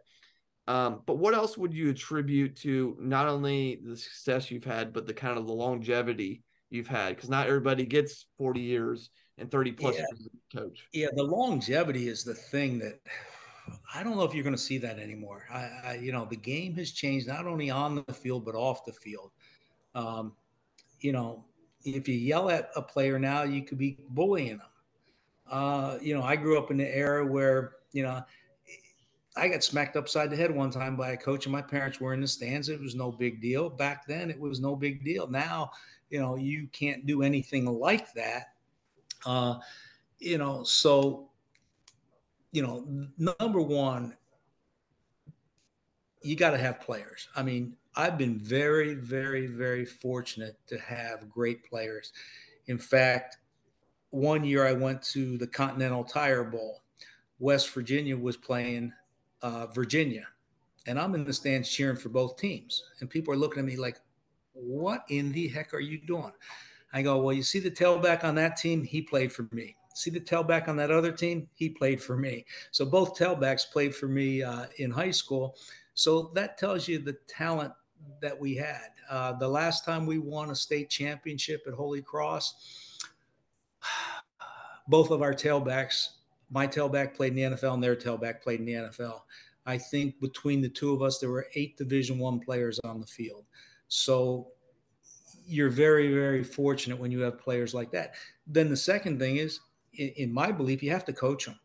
Um, 0.66 1.02
but 1.06 1.18
what 1.18 1.34
else 1.34 1.58
would 1.58 1.74
you 1.74 1.90
attribute 1.90 2.56
to 2.58 2.96
not 3.00 3.28
only 3.28 3.82
the 3.84 3.98
success 3.98 4.50
you've 4.50 4.64
had, 4.64 4.94
but 4.94 5.06
the 5.06 5.14
kind 5.14 5.38
of 5.38 5.46
the 5.46 5.54
longevity 5.54 6.44
you've 6.70 6.88
had? 6.88 7.16
Because 7.16 7.30
not 7.30 7.48
everybody 7.48 7.86
gets 7.86 8.28
40 8.38 8.62
years 8.62 9.10
and 9.38 9.52
30 9.52 9.72
plus 9.74 9.98
yeah. 9.98 10.60
coach. 10.62 10.88
Yeah, 10.94 11.08
the 11.14 11.24
longevity 11.24 12.08
is 12.08 12.24
the 12.24 12.36
thing 12.36 12.80
that 12.80 13.00
I 13.94 14.04
don't 14.04 14.18
know 14.18 14.24
if 14.24 14.34
you're 14.34 14.44
going 14.44 14.56
to 14.56 14.62
see 14.62 14.78
that 14.80 15.00
anymore. 15.00 15.46
I, 15.52 15.70
I, 15.86 16.00
you 16.02 16.12
know, 16.12 16.26
the 16.26 16.36
game 16.36 16.76
has 16.76 16.92
changed 16.92 17.28
not 17.28 17.46
only 17.46 17.70
on 17.70 18.04
the 18.08 18.14
field 18.14 18.46
but 18.46 18.56
off 18.56 18.86
the 18.86 18.94
field. 18.94 19.32
Um, 19.96 20.34
you 21.00 21.12
know, 21.12 21.46
if 21.86 22.08
you 22.08 22.16
yell 22.16 22.50
at 22.50 22.72
a 22.76 22.82
player 22.82 23.20
now, 23.20 23.44
you 23.44 23.64
could 23.64 23.78
be 23.78 23.98
bullying 24.10 24.58
them. 24.58 24.68
Uh, 25.50 25.98
you 26.02 26.16
know, 26.16 26.24
I 26.24 26.36
grew 26.36 26.58
up 26.58 26.72
in 26.72 26.78
the 26.78 26.96
era 26.96 27.26
where 27.26 27.74
you 27.92 28.04
know 28.04 28.24
I 29.36 29.50
got 29.50 29.64
smacked 29.64 29.98
upside 29.98 30.30
the 30.30 30.36
head 30.36 30.56
one 30.56 30.72
time 30.72 30.96
by 30.96 31.12
a 31.12 31.18
coach, 31.18 31.46
and 31.46 31.52
my 31.52 31.62
parents 31.62 32.00
were 32.00 32.14
in 32.14 32.22
the 32.22 32.28
stands. 32.28 32.70
It 32.70 32.80
was 32.80 32.96
no 32.96 33.12
big 33.12 33.42
deal 33.42 33.70
back 33.70 34.08
then. 34.08 34.30
It 34.30 34.40
was 34.40 34.60
no 34.60 34.76
big 34.76 35.04
deal. 35.04 35.28
Now, 35.28 35.72
you 36.10 36.20
know, 36.20 36.36
you 36.36 36.68
can't 36.72 37.06
do 37.06 37.22
anything 37.22 37.66
like 37.66 38.14
that 38.14 38.54
uh, 39.26 39.60
you 40.20 40.38
know, 40.38 40.64
so, 40.64 41.30
you 42.54 42.62
know, 42.62 42.88
number 43.18 43.60
one, 43.60 44.16
you 46.22 46.36
got 46.36 46.52
to 46.52 46.58
have 46.58 46.80
players. 46.80 47.28
I 47.36 47.42
mean, 47.42 47.76
I've 47.96 48.18
been 48.18 48.38
very, 48.38 48.94
very, 48.94 49.48
very 49.48 49.86
fortunate 49.86 50.56
to 50.68 50.78
have 50.78 51.30
great 51.30 51.68
players. 51.68 52.14
In 52.68 52.78
fact, 52.78 53.38
one 54.12 54.44
year 54.44 54.68
I 54.68 54.74
went 54.74 55.02
to 55.14 55.38
the 55.40 55.48
Continental 55.48 56.04
Tire 56.04 56.44
Bowl. 56.44 56.82
West 57.40 57.72
Virginia 57.72 58.16
was 58.16 58.38
playing 58.38 58.94
uh, 59.42 59.66
Virginia, 59.68 60.28
and 60.86 61.00
I'm 61.00 61.16
in 61.16 61.26
the 61.26 61.34
stands 61.34 61.68
cheering 61.68 61.98
for 61.98 62.10
both 62.10 62.38
teams. 62.38 62.84
And 63.00 63.10
people 63.10 63.34
are 63.34 63.38
looking 63.38 63.60
at 63.60 63.66
me 63.66 63.78
like, 63.78 64.00
what 64.54 65.06
in 65.10 65.32
the 65.32 65.48
heck 65.48 65.74
are 65.74 65.80
you 65.80 65.98
doing? 65.98 66.32
I 66.94 67.02
go, 67.02 67.18
well, 67.18 67.34
you 67.34 67.42
see 67.42 67.60
the 67.60 67.72
tailback 67.72 68.24
on 68.24 68.36
that 68.36 68.58
team? 68.58 68.84
He 68.84 69.02
played 69.02 69.34
for 69.34 69.48
me. 69.52 69.76
See 69.94 70.10
the 70.10 70.20
tailback 70.20 70.68
on 70.68 70.76
that 70.78 70.92
other 70.92 71.12
team? 71.12 71.48
He 71.54 71.70
played 71.70 72.02
for 72.02 72.18
me. 72.18 72.46
So 72.72 72.86
both 72.86 73.18
tailbacks 73.18 73.70
played 73.72 73.96
for 73.96 74.08
me 74.08 74.44
uh, 74.44 74.66
in 74.78 74.92
high 74.92 75.12
school. 75.12 75.56
So 75.94 76.32
that 76.34 76.58
tells 76.58 76.88
you 76.88 77.00
the 77.00 77.18
talent 77.28 77.74
that 78.22 78.38
we 78.40 78.56
had. 78.56 78.90
Uh, 79.10 79.34
the 79.34 79.48
last 79.48 79.86
time 79.86 80.06
we 80.06 80.18
won 80.18 80.50
a 80.50 80.56
state 80.56 80.90
championship 80.90 81.64
at 81.68 81.74
Holy 81.74 82.02
Cross, 82.02 83.00
both 84.88 85.12
of 85.12 85.22
our 85.22 85.34
tailbacks, 85.34 86.08
my 86.50 86.68
tailback 86.68 87.16
played 87.16 87.38
in 87.38 87.52
the 87.52 87.58
NFL 87.58 87.76
and 87.76 87.84
their 87.84 87.96
tailback 87.96 88.42
played 88.42 88.60
in 88.60 88.66
the 88.66 88.74
NFL. 88.74 89.22
I 89.66 89.78
think 89.78 90.20
between 90.20 90.62
the 90.62 90.70
two 90.70 90.94
of 90.94 91.02
us, 91.02 91.20
there 91.20 91.30
were 91.30 91.48
eight 91.56 91.78
Division 91.78 92.20
One 92.20 92.40
players 92.40 92.80
on 92.84 93.00
the 93.00 93.08
field. 93.08 93.46
So 93.88 94.48
you're 95.46 95.70
very, 95.70 96.14
very 96.14 96.44
fortunate 96.44 96.98
when 96.98 97.12
you 97.12 97.22
have 97.22 97.40
players 97.40 97.74
like 97.74 97.92
that. 97.92 98.16
Then 98.48 98.70
the 98.70 98.78
second 98.78 99.20
thing 99.20 99.38
is, 99.38 99.60
in, 99.96 100.10
in, 100.10 100.34
my 100.34 100.52
belief, 100.52 100.84
you 100.84 100.92
have 100.92 101.06
to 101.06 101.14
coach 101.14 101.46
them. 101.46 101.60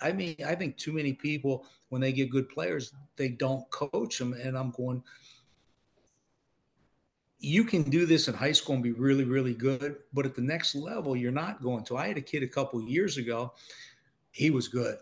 I 0.00 0.12
mean, 0.12 0.36
I 0.46 0.54
think 0.54 0.76
too 0.76 0.92
many 0.92 1.12
people, 1.12 1.66
when 1.88 2.00
they 2.00 2.12
get 2.12 2.30
good 2.30 2.48
players, 2.48 2.92
they 3.16 3.28
don't 3.28 3.68
coach 3.70 4.18
them. 4.18 4.34
And 4.34 4.56
I'm 4.56 4.70
going, 4.70 5.02
you 7.38 7.64
can 7.64 7.82
do 7.82 8.06
this 8.06 8.28
in 8.28 8.34
high 8.34 8.52
school 8.52 8.74
and 8.74 8.82
be 8.82 8.92
really, 8.92 9.24
really 9.24 9.54
good, 9.54 9.96
but 10.12 10.26
at 10.26 10.34
the 10.34 10.42
next 10.42 10.74
level, 10.74 11.16
you're 11.16 11.32
not 11.32 11.62
going 11.62 11.84
to. 11.84 11.96
I 11.96 12.08
had 12.08 12.18
a 12.18 12.22
kid 12.22 12.42
a 12.42 12.48
couple 12.48 12.80
years 12.82 13.18
ago. 13.18 13.52
He 14.30 14.50
was 14.50 14.68
good, 14.68 14.96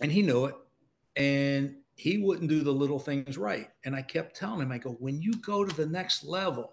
and 0.00 0.10
he 0.10 0.22
knew 0.22 0.46
it, 0.46 0.54
and 1.16 1.76
he 1.94 2.18
wouldn't 2.18 2.48
do 2.48 2.62
the 2.62 2.72
little 2.72 2.98
things 2.98 3.38
right. 3.38 3.68
And 3.84 3.94
I 3.94 4.02
kept 4.02 4.36
telling 4.36 4.60
him, 4.60 4.72
I 4.72 4.78
go, 4.78 4.92
when 4.92 5.20
you 5.20 5.32
go 5.34 5.64
to 5.64 5.74
the 5.74 5.86
next 5.86 6.24
level, 6.24 6.72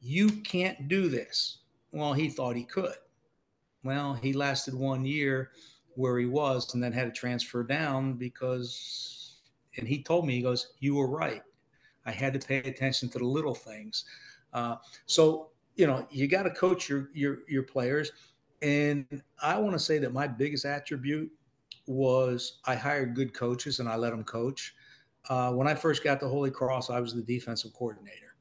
you 0.00 0.28
can't 0.28 0.88
do 0.88 1.08
this. 1.08 1.58
Well, 1.92 2.12
he 2.12 2.28
thought 2.28 2.56
he 2.56 2.64
could. 2.64 2.94
Well, 3.86 4.14
he 4.14 4.32
lasted 4.32 4.74
one 4.74 5.04
year 5.04 5.52
where 5.94 6.18
he 6.18 6.26
was 6.26 6.74
and 6.74 6.82
then 6.82 6.92
had 6.92 7.04
to 7.04 7.12
transfer 7.12 7.62
down 7.62 8.14
because, 8.14 9.38
and 9.76 9.86
he 9.86 10.02
told 10.02 10.26
me, 10.26 10.34
he 10.34 10.42
goes, 10.42 10.74
You 10.80 10.96
were 10.96 11.08
right. 11.08 11.42
I 12.04 12.10
had 12.10 12.32
to 12.32 12.40
pay 12.40 12.58
attention 12.58 13.08
to 13.10 13.18
the 13.18 13.24
little 13.24 13.54
things. 13.54 14.04
Uh, 14.52 14.76
so, 15.06 15.50
you 15.76 15.86
know, 15.86 16.04
you 16.10 16.26
got 16.26 16.42
to 16.42 16.50
coach 16.50 16.88
your, 16.88 17.10
your, 17.14 17.38
your 17.48 17.62
players. 17.62 18.10
And 18.60 19.22
I 19.40 19.56
want 19.58 19.74
to 19.74 19.78
say 19.78 19.98
that 19.98 20.12
my 20.12 20.26
biggest 20.26 20.64
attribute 20.64 21.30
was 21.86 22.58
I 22.64 22.74
hired 22.74 23.14
good 23.14 23.34
coaches 23.34 23.78
and 23.78 23.88
I 23.88 23.94
let 23.94 24.10
them 24.10 24.24
coach. 24.24 24.74
Uh, 25.28 25.52
when 25.52 25.68
I 25.68 25.74
first 25.76 26.02
got 26.02 26.18
to 26.20 26.28
Holy 26.28 26.50
Cross, 26.50 26.90
I 26.90 26.98
was 26.98 27.14
the 27.14 27.22
defensive 27.22 27.72
coordinator 27.72 28.34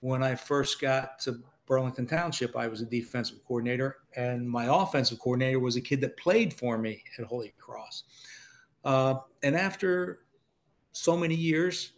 when 0.00 0.24
I 0.24 0.34
first 0.34 0.80
got 0.80 1.20
to 1.20 1.40
Burlington 1.68 2.06
Township, 2.06 2.56
I 2.56 2.66
was 2.66 2.80
a 2.80 2.86
defensive 2.86 3.44
coordinator, 3.46 3.98
and 4.16 4.48
my 4.48 4.64
offensive 4.64 5.20
coordinator 5.20 5.60
was 5.60 5.76
a 5.76 5.80
kid 5.80 6.00
that 6.00 6.16
played 6.16 6.54
for 6.54 6.78
me 6.78 7.04
at 7.18 7.26
Holy 7.26 7.52
Cross. 7.58 8.04
Uh, 8.84 9.16
and 9.42 9.54
after 9.54 10.20
so 10.92 11.16
many 11.16 11.34
years, 11.34 11.92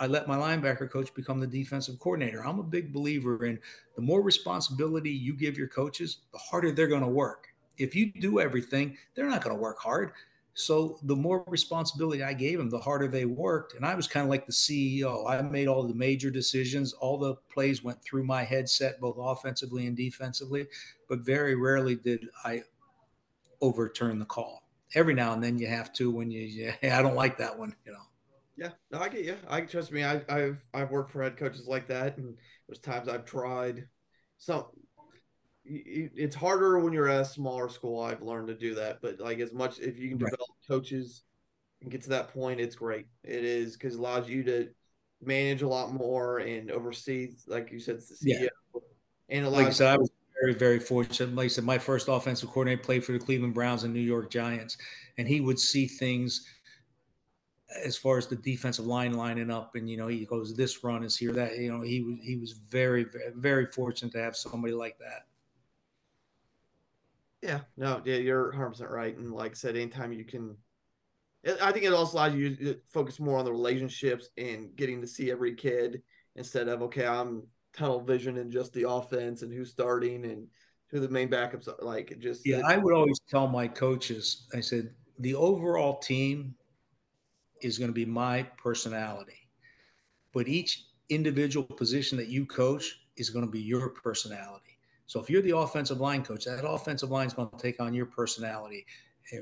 I 0.00 0.06
let 0.06 0.28
my 0.28 0.36
linebacker 0.36 0.90
coach 0.90 1.14
become 1.14 1.40
the 1.40 1.46
defensive 1.46 1.98
coordinator. 1.98 2.44
I'm 2.44 2.58
a 2.58 2.64
big 2.64 2.92
believer 2.92 3.46
in 3.46 3.58
the 3.96 4.02
more 4.02 4.20
responsibility 4.20 5.10
you 5.10 5.32
give 5.32 5.56
your 5.56 5.68
coaches, 5.68 6.18
the 6.32 6.38
harder 6.38 6.72
they're 6.72 6.88
going 6.88 7.02
to 7.02 7.08
work. 7.08 7.48
If 7.78 7.94
you 7.94 8.12
do 8.12 8.40
everything, 8.40 8.96
they're 9.14 9.28
not 9.28 9.42
going 9.42 9.54
to 9.54 9.62
work 9.62 9.78
hard. 9.78 10.12
So 10.58 10.98
the 11.04 11.14
more 11.14 11.44
responsibility 11.46 12.24
I 12.24 12.32
gave 12.32 12.58
them, 12.58 12.68
the 12.68 12.80
harder 12.80 13.06
they 13.06 13.26
worked. 13.26 13.74
And 13.74 13.86
I 13.86 13.94
was 13.94 14.08
kind 14.08 14.24
of 14.24 14.30
like 14.30 14.44
the 14.44 14.52
CEO. 14.52 15.30
I 15.30 15.40
made 15.40 15.68
all 15.68 15.84
the 15.84 15.94
major 15.94 16.30
decisions. 16.30 16.92
All 16.94 17.16
the 17.16 17.36
plays 17.48 17.84
went 17.84 18.02
through 18.02 18.24
my 18.24 18.42
headset, 18.42 19.00
both 19.00 19.14
offensively 19.20 19.86
and 19.86 19.96
defensively. 19.96 20.66
But 21.08 21.20
very 21.20 21.54
rarely 21.54 21.94
did 21.94 22.26
I 22.44 22.64
overturn 23.60 24.18
the 24.18 24.24
call. 24.24 24.64
Every 24.96 25.14
now 25.14 25.32
and 25.32 25.44
then 25.44 25.60
you 25.60 25.68
have 25.68 25.92
to 25.92 26.10
when 26.10 26.28
you, 26.28 26.40
yeah, 26.40 26.74
I 26.98 27.02
don't 27.02 27.14
like 27.14 27.38
that 27.38 27.56
one, 27.56 27.76
you 27.86 27.92
know. 27.92 28.02
Yeah, 28.56 28.70
no, 28.90 28.98
I 28.98 29.08
get 29.10 29.24
you. 29.24 29.36
I 29.48 29.60
trust 29.60 29.92
me. 29.92 30.02
I, 30.02 30.24
have 30.28 30.56
I've 30.74 30.90
worked 30.90 31.12
for 31.12 31.22
head 31.22 31.36
coaches 31.36 31.68
like 31.68 31.86
that, 31.86 32.18
and 32.18 32.36
there's 32.66 32.80
times 32.80 33.08
I've 33.08 33.24
tried. 33.24 33.86
So 34.38 34.72
it's 35.68 36.34
harder 36.34 36.78
when 36.78 36.92
you're 36.92 37.08
at 37.08 37.20
a 37.20 37.24
smaller 37.24 37.68
school. 37.68 38.02
I've 38.02 38.22
learned 38.22 38.48
to 38.48 38.54
do 38.54 38.74
that, 38.74 39.00
but 39.02 39.20
like 39.20 39.38
as 39.38 39.52
much 39.52 39.78
if 39.78 39.98
you 39.98 40.08
can 40.08 40.18
develop 40.18 40.40
right. 40.40 40.68
coaches 40.68 41.22
and 41.82 41.90
get 41.90 42.02
to 42.02 42.10
that 42.10 42.32
point, 42.32 42.60
it's 42.60 42.76
great. 42.76 43.06
It 43.22 43.44
is 43.44 43.74
because 43.74 43.94
it 43.94 44.00
allows 44.00 44.28
you 44.28 44.42
to 44.44 44.68
manage 45.22 45.62
a 45.62 45.68
lot 45.68 45.92
more 45.92 46.38
and 46.38 46.70
oversee, 46.70 47.32
like 47.46 47.70
you 47.70 47.80
said, 47.80 47.98
the 47.98 48.14
CEO. 48.14 48.40
Yeah. 48.42 48.48
And 49.28 49.48
like 49.48 49.66
I 49.66 49.70
said, 49.70 49.88
I 49.88 49.98
was 49.98 50.10
very, 50.40 50.54
very 50.54 50.78
fortunate. 50.78 51.34
Like 51.34 51.46
I 51.46 51.48
said, 51.48 51.64
my 51.64 51.78
first 51.78 52.08
offensive 52.08 52.48
coordinator 52.48 52.82
played 52.82 53.04
for 53.04 53.12
the 53.12 53.18
Cleveland 53.18 53.54
Browns 53.54 53.84
and 53.84 53.92
New 53.92 54.00
York 54.00 54.30
Giants, 54.30 54.78
and 55.18 55.28
he 55.28 55.40
would 55.40 55.58
see 55.58 55.86
things 55.86 56.46
as 57.84 57.96
far 57.96 58.16
as 58.16 58.26
the 58.26 58.36
defensive 58.36 58.86
line 58.86 59.12
lining 59.12 59.50
up 59.50 59.74
and 59.74 59.90
you 59.90 59.98
know 59.98 60.06
he 60.06 60.24
goes 60.24 60.56
this 60.56 60.82
run 60.82 61.04
is 61.04 61.18
here 61.18 61.32
that 61.32 61.58
you 61.58 61.70
know 61.70 61.82
he 61.82 62.00
was 62.00 62.16
he 62.22 62.36
was 62.36 62.52
very 62.52 63.04
very 63.36 63.66
fortunate 63.66 64.10
to 64.10 64.18
have 64.18 64.34
somebody 64.34 64.72
like 64.72 64.96
that 64.98 65.26
yeah, 67.42 67.60
no, 67.76 68.02
yeah, 68.04 68.16
you're 68.16 68.50
100 68.50 68.70
percent 68.70 68.90
right. 68.90 69.16
And 69.16 69.32
like 69.32 69.52
I 69.52 69.54
said, 69.54 69.76
anytime 69.76 70.12
you 70.12 70.24
can, 70.24 70.56
I 71.62 71.72
think 71.72 71.84
it 71.84 71.92
also 71.92 72.16
allows 72.16 72.34
you 72.34 72.56
to 72.56 72.76
focus 72.88 73.20
more 73.20 73.38
on 73.38 73.44
the 73.44 73.52
relationships 73.52 74.28
and 74.36 74.74
getting 74.76 75.00
to 75.00 75.06
see 75.06 75.30
every 75.30 75.54
kid 75.54 76.02
instead 76.36 76.68
of 76.68 76.82
okay, 76.82 77.06
I'm 77.06 77.44
tunnel 77.72 78.00
vision 78.00 78.38
and 78.38 78.52
just 78.52 78.72
the 78.72 78.88
offense 78.88 79.42
and 79.42 79.52
who's 79.52 79.70
starting 79.70 80.24
and 80.24 80.46
who 80.90 81.00
the 81.00 81.08
main 81.08 81.28
backups 81.28 81.68
are. 81.68 81.84
Like 81.84 82.10
it 82.10 82.18
just 82.18 82.46
yeah, 82.46 82.58
it, 82.58 82.64
I 82.64 82.76
would 82.76 82.94
always 82.94 83.20
tell 83.28 83.46
my 83.46 83.68
coaches, 83.68 84.48
I 84.54 84.60
said 84.60 84.90
the 85.18 85.34
overall 85.34 85.98
team 85.98 86.54
is 87.62 87.78
going 87.78 87.90
to 87.90 87.94
be 87.94 88.04
my 88.04 88.42
personality, 88.56 89.48
but 90.32 90.48
each 90.48 90.86
individual 91.08 91.64
position 91.64 92.18
that 92.18 92.28
you 92.28 92.46
coach 92.46 93.00
is 93.16 93.30
going 93.30 93.44
to 93.44 93.50
be 93.50 93.60
your 93.60 93.90
personality. 93.90 94.67
So 95.08 95.20
if 95.20 95.28
you're 95.28 95.42
the 95.42 95.56
offensive 95.56 96.00
line 96.00 96.22
coach, 96.22 96.44
that 96.44 96.64
offensive 96.68 97.10
line 97.10 97.26
is 97.26 97.32
going 97.32 97.48
to 97.48 97.56
take 97.56 97.80
on 97.80 97.92
your 97.92 98.06
personality. 98.06 98.86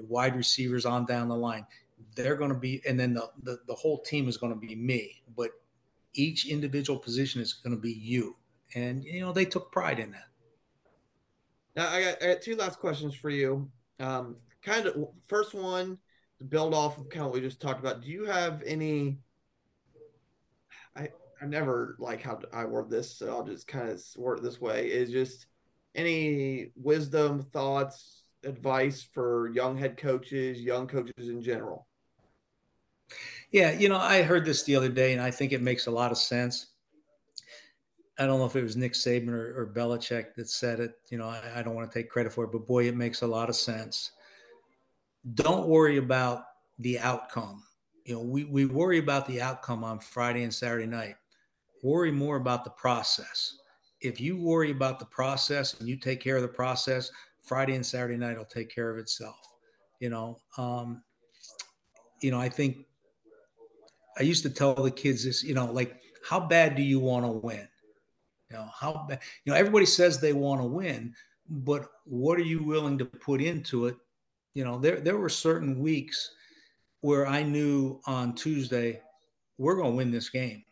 Wide 0.09 0.35
receivers 0.35 0.87
on 0.87 1.05
down 1.05 1.29
the 1.29 1.37
line, 1.37 1.67
they're 2.15 2.37
going 2.37 2.53
to 2.53 2.59
be, 2.59 2.81
and 2.89 2.99
then 2.99 3.13
the, 3.13 3.29
the, 3.43 3.59
the 3.69 3.75
whole 3.75 4.01
team 4.01 4.29
is 4.29 4.39
going 4.39 4.53
to 4.55 4.59
be 4.59 4.75
me. 4.75 5.23
But 5.37 5.51
each 6.15 6.47
individual 6.47 6.99
position 6.99 7.43
is 7.43 7.53
going 7.53 7.77
to 7.77 7.81
be 7.81 7.93
you. 7.93 8.37
And, 8.75 9.05
you 9.05 9.21
know, 9.21 9.33
they 9.33 9.45
took 9.45 9.71
pride 9.71 9.99
in 9.99 10.11
that. 10.13 10.29
Now, 11.77 11.91
I 11.91 12.03
got, 12.03 12.23
I 12.23 12.27
got 12.29 12.43
two 12.43 12.57
last 12.57 12.79
questions 12.79 13.15
for 13.15 13.29
you. 13.29 13.71
Um, 14.01 14.37
kind 14.63 14.87
of, 14.87 15.09
first 15.29 15.53
one, 15.53 15.99
build 16.49 16.75
off 16.75 16.99
of 16.99 17.09
kind 17.11 17.27
of 17.27 17.33
what 17.33 17.35
we 17.35 17.47
just 17.47 17.61
talked 17.61 17.81
about. 17.81 18.03
Do 18.03 18.09
you 18.09 18.25
have 18.25 18.63
any 18.65 19.19
I 20.97 21.09
I 21.41 21.47
never 21.47 21.97
like 21.99 22.23
how 22.23 22.41
I 22.53 22.65
word 22.65 22.91
this, 22.91 23.11
so 23.11 23.29
I'll 23.29 23.45
just 23.45 23.69
kind 23.69 23.89
of 23.89 24.03
word 24.17 24.39
it 24.39 24.43
this 24.43 24.61
way. 24.61 24.87
Is 24.87 25.11
just 25.11 25.47
any 25.97 26.71
wisdom, 26.77 27.43
thoughts, 27.53 28.23
advice 28.45 29.03
for 29.03 29.49
young 29.49 29.77
head 29.77 29.97
coaches, 29.97 30.61
young 30.61 30.87
coaches 30.87 31.29
in 31.29 31.43
general? 31.43 31.89
Yeah, 33.51 33.73
you 33.73 33.89
know, 33.89 33.97
I 33.97 34.23
heard 34.23 34.45
this 34.45 34.63
the 34.65 34.77
other 34.77 34.89
day, 34.89 35.13
and 35.13 35.23
I 35.23 35.31
think 35.31 35.53
it 35.53 35.63
makes 35.63 35.87
a 35.87 35.91
lot 35.91 36.13
of 36.13 36.19
sense. 36.19 36.67
I 38.19 38.27
don't 38.27 38.39
know 38.39 38.47
if 38.47 38.57
it 38.57 38.63
was 38.63 38.77
Nick 38.77 38.95
Saban 38.95 39.29
or, 39.29 39.61
or 39.61 39.73
Belichick 39.75 40.35
that 40.37 40.49
said 40.49 40.81
it. 40.81 40.93
You 41.11 41.19
know, 41.19 41.29
I, 41.29 41.41
I 41.57 41.63
don't 41.63 41.75
want 41.75 41.91
to 41.91 41.99
take 41.99 42.11
credit 42.11 42.33
for 42.33 42.45
it, 42.45 42.53
but 42.53 42.67
boy, 42.67 42.89
it 42.89 42.97
makes 42.97 43.23
a 43.23 43.27
lot 43.27 43.49
of 43.49 43.57
sense. 43.57 44.13
Don't 45.35 45.69
worry 45.69 45.99
about 45.99 46.45
the 46.79 46.99
outcome. 46.99 47.63
You 48.05 48.15
know, 48.15 48.23
we, 48.23 48.45
we 48.45 48.65
worry 48.65 48.99
about 48.99 49.27
the 49.27 49.43
outcome 49.43 49.85
on 49.85 49.99
Friday 49.99 50.45
and 50.45 50.55
Saturday 50.55 50.87
night. 50.87 51.17
Worry 51.83 52.11
more 52.11 52.37
about 52.37 52.65
the 52.65 52.71
process 52.71 53.59
if 54.07 54.21
you 54.21 54.37
worry 54.37 54.71
about 54.71 54.99
the 54.99 55.07
process 55.07 55.79
and 55.79 55.89
you 55.89 55.97
take 55.97 56.21
care 56.21 56.37
of 56.37 56.43
the 56.43 56.49
process, 56.49 57.11
Friday 57.43 57.75
and 57.75 57.87
Saturday 57.87 58.17
night 58.17 58.37
will 58.37 58.45
take 58.45 58.75
care 58.75 58.91
of 58.91 58.99
itself. 58.99 59.39
You 60.01 60.11
know, 60.11 60.39
um, 60.59 61.03
you 62.21 62.31
know, 62.31 62.41
I 62.41 62.49
think 62.49 62.87
I 64.19 64.23
used 64.23 64.43
to 64.43 64.51
tell 64.51 64.75
the 64.75 64.91
kids 64.91 65.25
this, 65.25 65.43
you 65.43 65.55
know, 65.55 65.67
like, 65.67 66.01
how 66.29 66.41
bad 66.41 66.75
do 66.75 66.83
you 66.83 66.99
want 66.99 67.25
to 67.25 67.31
win? 67.31 67.69
You 68.51 68.57
know, 68.57 68.69
how 68.75 69.07
bad, 69.09 69.21
you 69.45 69.53
know, 69.53 69.59
everybody 69.59 69.87
says 69.87 70.19
they 70.19 70.33
want 70.33 70.61
to 70.61 70.67
win, 70.67 71.15
but 71.49 71.89
what 72.05 72.39
are 72.39 72.43
you 72.45 72.63
willing 72.63 72.99
to 72.99 73.05
put 73.05 73.41
into 73.41 73.87
it? 73.87 73.97
You 74.55 74.65
know, 74.65 74.79
there, 74.79 75.01
there 75.01 75.17
were 75.17 75.29
certain 75.29 75.79
weeks 75.79 76.33
where 77.01 77.27
I 77.27 77.43
knew 77.43 78.01
on 78.07 78.35
Tuesday, 78.35 79.01
we're 79.59 79.77
going 79.77 79.93
to 79.93 79.97
win 79.97 80.11
this 80.11 80.29
game. 80.29 80.65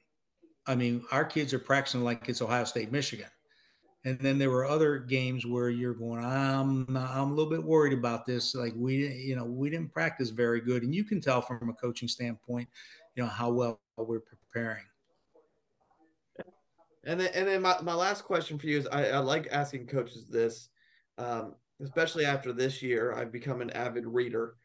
I 0.66 0.74
mean, 0.74 1.04
our 1.12 1.24
kids 1.24 1.52
are 1.52 1.58
practicing 1.58 2.02
like 2.02 2.28
it's 2.28 2.42
Ohio 2.42 2.64
State, 2.64 2.90
Michigan. 2.90 3.28
And 4.06 4.18
then 4.18 4.38
there 4.38 4.50
were 4.50 4.66
other 4.66 4.98
games 4.98 5.46
where 5.46 5.70
you're 5.70 5.94
going, 5.94 6.22
I'm, 6.22 6.86
I'm 6.96 7.30
a 7.30 7.34
little 7.34 7.50
bit 7.50 7.62
worried 7.62 7.94
about 7.94 8.26
this. 8.26 8.54
Like 8.54 8.74
we, 8.76 9.08
you 9.08 9.34
know, 9.34 9.44
we 9.44 9.70
didn't 9.70 9.92
practice 9.92 10.28
very 10.30 10.60
good, 10.60 10.82
and 10.82 10.94
you 10.94 11.04
can 11.04 11.20
tell 11.20 11.40
from 11.40 11.70
a 11.70 11.74
coaching 11.74 12.08
standpoint, 12.08 12.68
you 13.14 13.22
know, 13.22 13.28
how 13.28 13.50
well 13.50 13.80
we're 13.96 14.20
preparing. 14.20 14.84
And 17.06 17.20
then, 17.20 17.30
and 17.34 17.48
then 17.48 17.62
my, 17.62 17.76
my 17.82 17.94
last 17.94 18.24
question 18.24 18.58
for 18.58 18.66
you 18.66 18.78
is, 18.78 18.86
I, 18.88 19.08
I 19.08 19.18
like 19.18 19.48
asking 19.50 19.86
coaches 19.86 20.26
this, 20.26 20.68
um, 21.18 21.54
especially 21.82 22.24
after 22.24 22.52
this 22.52 22.82
year. 22.82 23.12
I've 23.12 23.32
become 23.32 23.60
an 23.60 23.70
avid 23.70 24.06
reader 24.06 24.56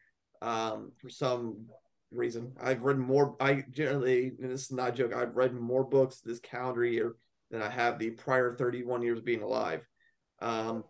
um, 0.42 0.92
for 1.00 1.08
some 1.08 1.66
reason. 2.10 2.52
I've 2.60 2.82
read 2.82 2.98
more. 2.98 3.36
I 3.40 3.64
generally, 3.70 4.32
and 4.40 4.50
this 4.50 4.62
is 4.62 4.72
not 4.72 4.90
a 4.90 4.92
joke. 4.92 5.14
I've 5.14 5.36
read 5.36 5.54
more 5.54 5.84
books 5.84 6.20
this 6.20 6.40
calendar 6.40 6.84
year 6.84 7.16
than 7.50 7.62
I 7.62 7.70
have 7.70 7.98
the 7.98 8.10
prior 8.10 8.54
31 8.54 9.02
years 9.02 9.20
being 9.20 9.42
alive. 9.42 9.86
Um, 10.40 10.84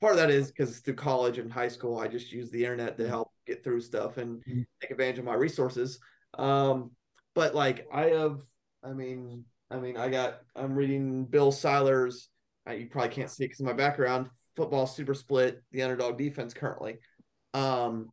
part 0.00 0.14
of 0.14 0.18
that 0.18 0.30
is 0.30 0.48
because 0.48 0.78
through 0.78 0.94
college 0.94 1.38
and 1.38 1.52
high 1.52 1.68
school, 1.68 1.98
I 1.98 2.08
just 2.08 2.32
use 2.32 2.50
the 2.50 2.64
internet 2.64 2.98
to 2.98 3.08
help 3.08 3.30
get 3.46 3.62
through 3.62 3.80
stuff 3.80 4.16
and 4.16 4.38
mm-hmm. 4.40 4.62
take 4.80 4.90
advantage 4.90 5.18
of 5.18 5.24
my 5.24 5.34
resources. 5.34 5.98
Um, 6.38 6.92
but 7.34 7.54
like 7.54 7.86
I 7.92 8.06
have, 8.06 8.40
I 8.82 8.92
mean, 8.92 9.44
I 9.70 9.76
mean, 9.78 9.96
I 9.96 10.08
got. 10.08 10.40
I'm 10.56 10.74
reading 10.74 11.24
Bill 11.24 11.52
Seiler's. 11.52 12.28
Uh, 12.68 12.72
you 12.72 12.86
probably 12.86 13.10
can't 13.10 13.30
see 13.30 13.44
it 13.44 13.48
because 13.48 13.60
my 13.60 13.72
background. 13.72 14.28
Football 14.56 14.86
super 14.86 15.14
split, 15.14 15.62
the 15.70 15.82
underdog 15.82 16.18
defense 16.18 16.52
currently. 16.52 16.98
Um, 17.54 18.10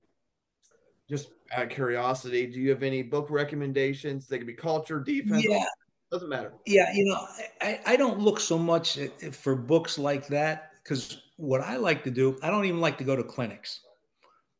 just 1.09 1.29
out 1.51 1.63
of 1.63 1.69
curiosity, 1.69 2.45
do 2.47 2.59
you 2.59 2.69
have 2.69 2.83
any 2.83 3.01
book 3.01 3.27
recommendations? 3.29 4.27
They 4.27 4.37
could 4.37 4.47
be 4.47 4.53
culture, 4.53 4.99
defense. 4.99 5.43
Yeah. 5.43 5.63
Doesn't 6.11 6.29
matter. 6.29 6.53
Yeah, 6.65 6.93
you 6.93 7.03
know, 7.03 7.27
I, 7.61 7.81
I 7.85 7.95
don't 7.97 8.19
look 8.19 8.39
so 8.39 8.57
much 8.57 8.97
for 9.31 9.55
books 9.55 9.97
like 9.97 10.25
that 10.27 10.71
because 10.81 11.21
what 11.35 11.59
I 11.59 11.75
like 11.75 12.03
to 12.05 12.11
do, 12.11 12.39
I 12.41 12.49
don't 12.49 12.63
even 12.63 12.79
like 12.79 12.97
to 12.99 13.03
go 13.03 13.15
to 13.15 13.23
clinics 13.23 13.81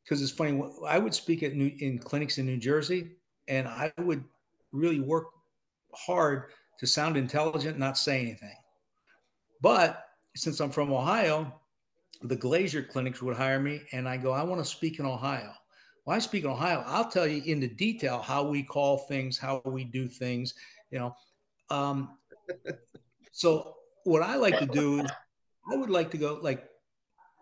because 0.04 0.22
it's 0.22 0.32
funny. 0.32 0.62
I 0.86 1.00
would 1.00 1.14
speak 1.14 1.44
at 1.44 1.54
New, 1.56 1.72
in 1.80 2.00
clinics 2.00 2.38
in 2.38 2.46
New 2.46 2.58
Jersey, 2.58 3.12
and 3.48 3.66
I 3.66 3.94
would 4.00 4.26
really 4.74 5.00
work 5.00 5.28
hard 5.94 6.52
to 6.80 6.86
sound 6.86 7.16
intelligent, 7.16 7.80
not 7.80 7.98
say 7.98 8.20
anything. 8.20 8.56
But 9.62 10.04
since 10.36 10.60
I'm 10.60 10.70
from 10.70 10.92
Ohio, 10.92 11.62
the 12.24 12.36
Glazier 12.36 12.84
clinics 12.84 13.22
would 13.22 13.38
hire 13.38 13.60
me, 13.60 13.82
and 13.94 14.08
I 14.08 14.18
go, 14.18 14.34
I 14.34 14.44
want 14.44 14.62
to 14.62 14.70
speak 14.70 15.00
in 15.00 15.06
Ohio. 15.06 15.54
Well, 16.08 16.16
I 16.16 16.20
speak 16.20 16.46
in 16.46 16.50
Ohio. 16.50 16.86
I'll 16.88 17.10
tell 17.10 17.28
you 17.28 17.42
in 17.44 17.60
the 17.60 17.68
detail 17.68 18.22
how 18.22 18.42
we 18.42 18.64
call 18.64 18.98
things, 18.98 19.38
how 19.38 19.62
we 19.66 19.84
do 19.84 20.08
things, 20.08 20.54
you 20.90 21.00
know. 21.00 21.14
Um, 21.70 22.18
so 23.34 23.76
what 24.06 24.24
I 24.24 24.38
like 24.38 24.58
to 24.60 24.66
do 24.66 25.02
is 25.02 25.12
I 25.70 25.76
would 25.76 25.90
like 25.90 26.10
to 26.12 26.18
go 26.18 26.40
like 26.42 26.64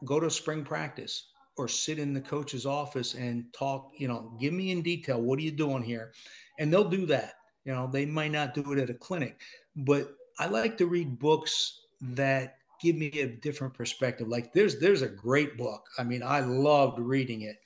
go 0.03 0.19
to 0.19 0.31
spring 0.31 0.63
practice 0.63 1.27
or 1.57 1.67
sit 1.67 1.99
in 1.99 2.11
the 2.11 2.21
coach's 2.21 2.65
office 2.65 3.13
and 3.13 3.45
talk, 3.53 3.91
you 3.99 4.07
know, 4.07 4.35
give 4.41 4.51
me 4.51 4.71
in 4.71 4.81
detail 4.81 5.21
what 5.21 5.37
are 5.37 5.43
you 5.43 5.51
doing 5.51 5.83
here? 5.83 6.11
And 6.57 6.73
they'll 6.73 6.89
do 6.89 7.05
that. 7.05 7.33
You 7.65 7.73
know, 7.73 7.85
they 7.85 8.07
might 8.07 8.31
not 8.31 8.55
do 8.55 8.73
it 8.73 8.79
at 8.79 8.89
a 8.89 8.95
clinic, 8.95 9.39
but 9.75 10.09
I 10.39 10.47
like 10.47 10.75
to 10.79 10.87
read 10.87 11.19
books 11.19 11.81
that 12.01 12.57
give 12.81 12.95
me 12.95 13.11
a 13.19 13.27
different 13.27 13.75
perspective. 13.75 14.27
Like 14.27 14.53
there's 14.53 14.79
there's 14.79 15.03
a 15.03 15.07
great 15.07 15.55
book. 15.55 15.85
I 15.99 16.03
mean, 16.03 16.23
I 16.23 16.39
loved 16.39 16.97
reading 16.97 17.43
it 17.43 17.57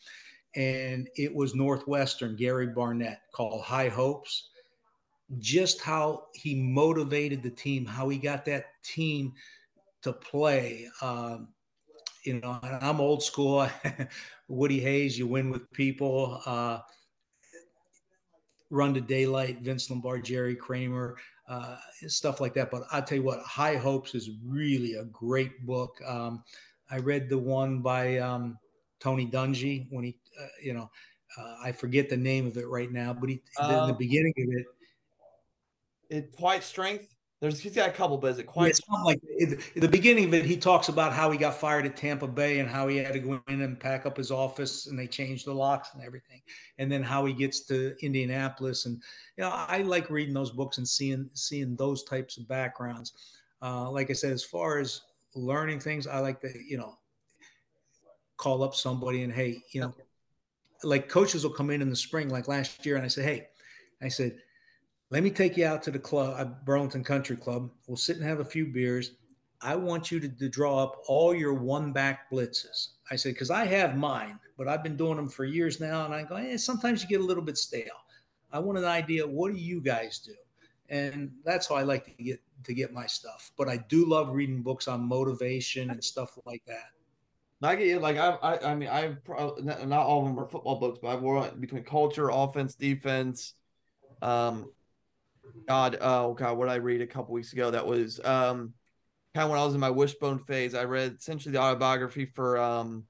and 0.56 1.10
it 1.16 1.34
was 1.34 1.56
Northwestern, 1.56 2.36
Gary 2.36 2.68
Barnett, 2.68 3.22
called 3.32 3.62
High 3.62 3.90
Hopes. 3.90 4.50
Just 5.38 5.80
how 5.82 6.26
he 6.34 6.56
motivated 6.56 7.44
the 7.44 7.52
team, 7.52 7.86
how 7.86 8.10
he 8.10 8.18
got 8.18 8.46
that 8.46 8.66
team 8.84 9.34
to 10.02 10.12
play. 10.12 10.88
Um, 11.02 11.50
you 12.24 12.40
know, 12.42 12.60
I'm 12.82 13.00
old 13.00 13.22
school. 13.22 13.70
Woody 14.48 14.80
Hayes, 14.80 15.20
you 15.20 15.28
win 15.28 15.52
with 15.52 15.72
people. 15.72 16.42
Uh, 16.46 16.80
Run 18.72 18.94
to 18.94 19.02
Daylight, 19.02 19.62
Vince 19.62 19.90
Lombardi, 19.90 20.22
Jerry 20.22 20.56
Kramer, 20.56 21.16
uh, 21.48 21.78
stuff 22.08 22.40
like 22.40 22.54
that. 22.54 22.70
But 22.70 22.84
I'll 22.92 23.02
tell 23.02 23.18
you 23.18 23.24
what, 23.24 23.40
High 23.42 23.78
Hopes 23.78 24.14
is 24.14 24.30
really 24.46 24.96
a 24.96 25.06
great 25.06 25.66
book. 25.66 26.00
Um, 26.06 26.44
I 26.92 26.98
read 26.98 27.30
the 27.30 27.38
one 27.38 27.82
by 27.82 28.18
um, 28.18 28.60
Tony 29.00 29.26
Dungy 29.26 29.88
when 29.90 30.04
he, 30.04 30.18
uh, 30.42 30.48
you 30.62 30.74
know, 30.74 30.90
uh, 31.38 31.56
I 31.64 31.72
forget 31.72 32.10
the 32.10 32.18
name 32.18 32.48
of 32.48 32.58
it 32.58 32.68
right 32.68 32.92
now, 32.92 33.14
but 33.14 33.30
he, 33.30 33.36
in 33.36 33.68
the 33.68 33.84
um, 33.84 33.98
beginning 33.98 34.34
of 34.38 34.54
it, 34.54 34.66
it 36.10 36.36
quiet 36.36 36.64
strength 36.64 37.16
there's 37.42 37.60
he's 37.60 37.74
got 37.74 37.88
a 37.88 37.94
couple, 37.94 38.18
but 38.18 38.32
is 38.32 38.40
it 38.40 38.48
quite 38.48 38.78
yeah, 38.90 39.02
like 39.04 39.22
in 39.38 39.58
the 39.76 39.88
beginning 39.88 40.26
of 40.26 40.34
it? 40.34 40.44
He 40.44 40.58
talks 40.58 40.90
about 40.90 41.14
how 41.14 41.32
he 41.32 41.38
got 41.38 41.56
fired 41.56 41.86
at 41.86 41.96
Tampa 41.96 42.28
Bay 42.28 42.60
and 42.60 42.68
how 42.68 42.90
he 42.90 42.98
had 42.98 43.14
to 43.14 43.20
go 43.20 43.42
in 43.48 43.62
and 43.62 43.80
pack 43.80 44.06
up 44.06 44.18
his 44.18 44.30
office 44.30 44.88
and 44.88 45.00
they 45.00 45.08
changed 45.08 45.46
the 45.46 45.54
locks 45.54 45.92
and 45.94 46.04
everything, 46.04 46.42
and 46.80 46.92
then 46.92 47.02
how 47.02 47.26
he 47.26 47.32
gets 47.32 47.62
to 47.68 47.96
Indianapolis. 48.02 48.86
And 48.86 49.02
you 49.38 49.46
know, 49.46 49.52
I 49.52 49.84
like 49.84 50.10
reading 50.10 50.34
those 50.34 50.52
books 50.52 50.80
and 50.80 50.88
seeing 50.88 51.30
seeing 51.34 51.78
those 51.78 52.04
types 52.04 52.38
of 52.38 52.48
backgrounds. 52.50 53.14
Uh, 53.62 53.90
like 53.90 54.10
I 54.10 54.14
said, 54.14 54.34
as 54.34 54.44
far 54.44 54.80
as 54.80 55.02
learning 55.34 55.80
things, 55.80 56.08
I 56.08 56.20
like 56.20 56.42
to 56.42 56.50
you 56.68 56.78
know 56.78 56.98
call 58.40 58.64
up 58.64 58.74
somebody 58.74 59.22
and 59.22 59.32
hey, 59.32 59.62
you 59.72 59.82
know, 59.82 59.94
like 60.84 61.10
coaches 61.10 61.44
will 61.44 61.54
come 61.54 61.70
in 61.70 61.82
in 61.82 61.90
the 61.90 61.96
spring, 61.96 62.30
like 62.30 62.48
last 62.48 62.84
year, 62.86 62.96
and 62.96 63.06
I 63.06 63.10
said, 63.10 63.26
hey, 63.26 63.48
I 64.02 64.08
said 64.08 64.40
let 65.12 65.24
me 65.24 65.32
take 65.32 65.58
you 65.58 65.66
out 65.66 65.82
to 65.84 65.92
the 65.92 66.00
club, 66.00 66.36
uh, 66.38 66.46
Burlington 66.66 67.04
Country 67.04 67.36
Club. 67.36 67.72
We'll 67.88 67.98
sit 67.98 68.18
and 68.18 68.26
have 68.26 68.40
a 68.40 68.46
few 68.46 68.68
beers. 68.68 69.14
I 69.62 69.76
want 69.76 70.12
you 70.12 70.20
to, 70.20 70.30
to 70.30 70.50
draw 70.50 70.84
up 70.84 71.02
all 71.08 71.34
your 71.34 71.54
one 71.54 71.92
back 71.92 72.30
blitzes. 72.32 72.90
I 73.10 73.16
said, 73.16 73.34
because 73.34 73.50
I 73.50 73.66
have 73.66 73.98
mine, 73.98 74.40
but 74.58 74.68
I've 74.68 74.84
been 74.84 74.96
doing 74.96 75.18
them 75.18 75.28
for 75.28 75.46
years 75.46 75.80
now. 75.80 76.06
And 76.06 76.14
I 76.14 76.24
go, 76.24 76.36
eh, 76.36 76.58
sometimes 76.58 77.02
you 77.02 77.10
get 77.10 77.22
a 77.22 77.26
little 77.26 77.44
bit 77.44 77.58
stale. 77.58 78.06
I 78.52 78.60
want 78.60 78.78
an 78.78 78.86
idea. 78.86 79.28
What 79.28 79.52
do 79.52 79.58
you 79.60 79.82
guys 79.82 80.20
do? 80.20 80.36
And 80.90 81.32
that's 81.44 81.68
how 81.68 81.76
I 81.76 81.84
like 81.84 82.06
to 82.06 82.24
get 82.24 82.42
to 82.64 82.74
get 82.74 82.94
my 82.94 83.06
stuff. 83.06 83.52
But 83.58 83.68
I 83.68 83.78
do 83.78 84.06
love 84.06 84.30
reading 84.30 84.62
books 84.62 84.88
on 84.88 85.08
motivation 85.08 85.90
and 85.92 86.04
stuff 86.04 86.38
like 86.46 86.64
that. 86.66 86.92
I 87.62 87.76
get 87.76 87.88
you. 87.88 88.00
Like 88.00 88.18
I, 88.18 88.30
I, 88.30 88.72
I 88.72 88.76
mean, 88.76 88.90
I've 88.90 89.18
not 89.28 90.06
all 90.06 90.22
of 90.22 90.26
them 90.28 90.40
are 90.40 90.48
football 90.48 90.80
books, 90.80 91.00
but 91.02 91.10
I've 91.10 91.22
worked 91.22 91.60
between 91.60 91.84
culture, 91.84 92.30
offense, 92.30 92.76
defense, 92.76 93.54
um, 94.22 94.70
God, 95.68 95.98
oh 96.02 96.34
God, 96.34 96.58
what 96.58 96.66
did 96.66 96.74
I 96.74 96.78
read 96.78 97.02
a 97.02 97.08
couple 97.08 97.34
weeks 97.34 97.54
ago 97.54 97.72
that 97.72 97.86
was 97.86 98.20
um 98.24 98.74
kind 99.34 99.46
of 99.46 99.50
when 99.52 99.60
I 99.60 99.66
was 99.66 99.74
in 99.74 99.80
my 99.80 99.90
wishbone 99.90 100.40
phase. 100.40 100.74
I 100.74 100.86
read 100.86 101.16
essentially 101.20 101.54
the 101.54 101.62
autobiography 101.62 102.26
for 102.26 102.58
um 102.58 103.04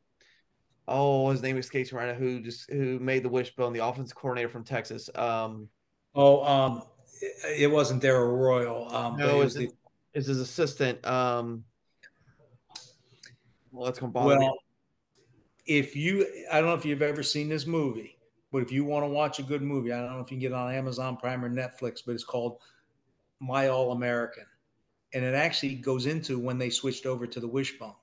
oh 0.87 1.29
his 1.29 1.41
name 1.41 1.57
escapes 1.57 1.91
me 1.91 1.99
right 1.99 2.09
now 2.09 2.15
who 2.15 2.41
just 2.41 2.69
who 2.69 2.99
made 2.99 3.23
the 3.23 3.29
wishbone, 3.29 3.73
the 3.73 3.85
offensive 3.85 4.15
coordinator 4.15 4.49
from 4.49 4.63
Texas. 4.63 5.09
Um 5.15 5.69
oh 6.15 6.43
um 6.43 6.83
it 7.21 7.69
wasn't 7.69 8.01
Darrell 8.01 8.35
Royal. 8.35 8.93
Um 8.93 9.17
no, 9.17 9.29
it 9.39 9.43
was 9.43 9.53
the, 9.53 9.69
it's 10.13 10.27
his 10.27 10.39
assistant. 10.39 11.05
Um 11.05 11.63
well 13.71 13.85
that's 13.85 13.99
gonna 13.99 14.11
bother 14.11 14.27
well, 14.27 14.39
me. 14.39 14.59
If 15.65 15.95
you 15.95 16.25
I 16.51 16.59
don't 16.59 16.69
know 16.69 16.75
if 16.75 16.85
you've 16.85 17.01
ever 17.01 17.23
seen 17.23 17.49
this 17.49 17.65
movie 17.65 18.19
but 18.51 18.63
if 18.63 18.71
you 18.71 18.83
want 18.83 19.05
to 19.05 19.09
watch 19.09 19.39
a 19.39 19.43
good 19.43 19.61
movie, 19.61 19.91
I 19.91 19.99
don't 20.01 20.15
know 20.15 20.21
if 20.21 20.31
you 20.31 20.37
can 20.37 20.39
get 20.39 20.51
it 20.51 20.55
on 20.55 20.73
Amazon 20.73 21.17
Prime 21.17 21.45
or 21.45 21.49
Netflix, 21.49 22.01
but 22.05 22.13
it's 22.13 22.23
called 22.23 22.57
My 23.39 23.67
All 23.67 23.91
American. 23.91 24.45
And 25.13 25.23
it 25.23 25.35
actually 25.35 25.75
goes 25.75 26.05
into 26.05 26.39
when 26.39 26.57
they 26.57 26.69
switched 26.69 27.05
over 27.05 27.27
to 27.27 27.39
the 27.39 27.47
Wishbone. 27.47 27.95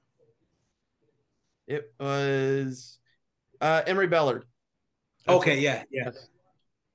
It 1.66 1.92
was 1.98 2.98
uh, 3.60 3.82
Emory 3.86 4.06
Bellard. 4.06 4.44
That's 5.26 5.38
okay, 5.38 5.58
yeah, 5.58 5.82
yeah. 5.90 6.10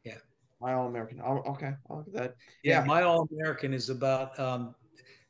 Yeah. 0.05 0.15
My 0.61 0.74
All 0.74 0.88
American. 0.88 1.19
Okay, 1.22 1.74
I'll 1.89 1.97
look 1.97 2.07
at 2.07 2.13
that. 2.13 2.36
Yeah, 2.63 2.80
yeah. 2.80 2.86
My 2.86 3.03
All 3.03 3.28
American 3.32 3.74
is 3.74 3.89
about 3.89 4.38
um, 4.39 4.76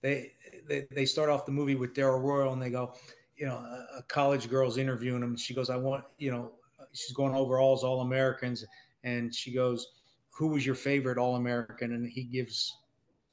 they, 0.03 0.33
they 0.67 0.85
they 0.91 1.05
start 1.05 1.29
off 1.29 1.47
the 1.47 1.51
movie 1.51 1.75
with 1.75 1.95
Darrell 1.95 2.19
Royal 2.19 2.53
and 2.53 2.61
they 2.61 2.69
go, 2.69 2.93
you 3.41 3.47
know, 3.47 3.55
a, 3.97 4.03
college 4.03 4.47
girl's 4.47 4.77
interviewing 4.77 5.23
him. 5.23 5.35
She 5.35 5.55
goes, 5.55 5.71
I 5.71 5.75
want, 5.75 6.03
you 6.19 6.29
know, 6.29 6.51
she's 6.93 7.11
going 7.11 7.33
over 7.33 7.59
all 7.59 7.75
All 7.83 8.01
Americans, 8.01 8.63
and 9.03 9.33
she 9.33 9.51
goes, 9.51 9.87
"Who 10.29 10.49
was 10.49 10.63
your 10.63 10.75
favorite 10.75 11.17
All 11.17 11.35
American?" 11.37 11.93
And 11.93 12.07
he 12.07 12.23
gives 12.23 12.77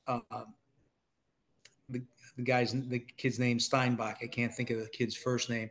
uh, 0.07 0.21
the 1.91 2.03
the 2.39 2.43
guy's 2.43 2.73
the 2.73 3.01
kid's 3.19 3.39
name 3.39 3.59
Steinmark. 3.59 4.17
I 4.23 4.29
can't 4.29 4.55
think 4.55 4.71
of 4.71 4.79
the 4.79 4.89
kid's 4.89 5.15
first 5.15 5.51
name, 5.51 5.71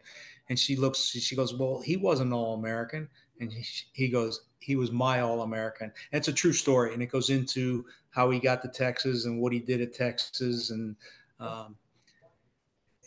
and 0.50 0.60
she 0.60 0.76
looks. 0.76 1.00
She 1.00 1.36
goes, 1.36 1.56
"Well, 1.56 1.82
he 1.82 1.98
wasn't 1.98 2.32
All 2.32 2.54
American," 2.54 3.10
and 3.40 3.52
he, 3.52 3.66
he 3.94 4.08
goes, 4.08 4.42
"He 4.60 4.76
was 4.76 4.92
my 4.92 5.22
All 5.22 5.42
American." 5.42 5.92
It's 6.12 6.28
a 6.28 6.34
true 6.34 6.54
story, 6.54 6.94
and 6.94 7.02
it 7.02 7.08
goes 7.08 7.32
into 7.32 7.86
how 8.12 8.30
he 8.30 8.40
got 8.40 8.62
to 8.62 8.68
Texas 8.68 9.26
and 9.26 9.42
what 9.42 9.52
he 9.52 9.58
did 9.58 9.82
at 9.82 9.96
Texas, 9.96 10.70
and 10.70 10.96
um, 11.40 11.76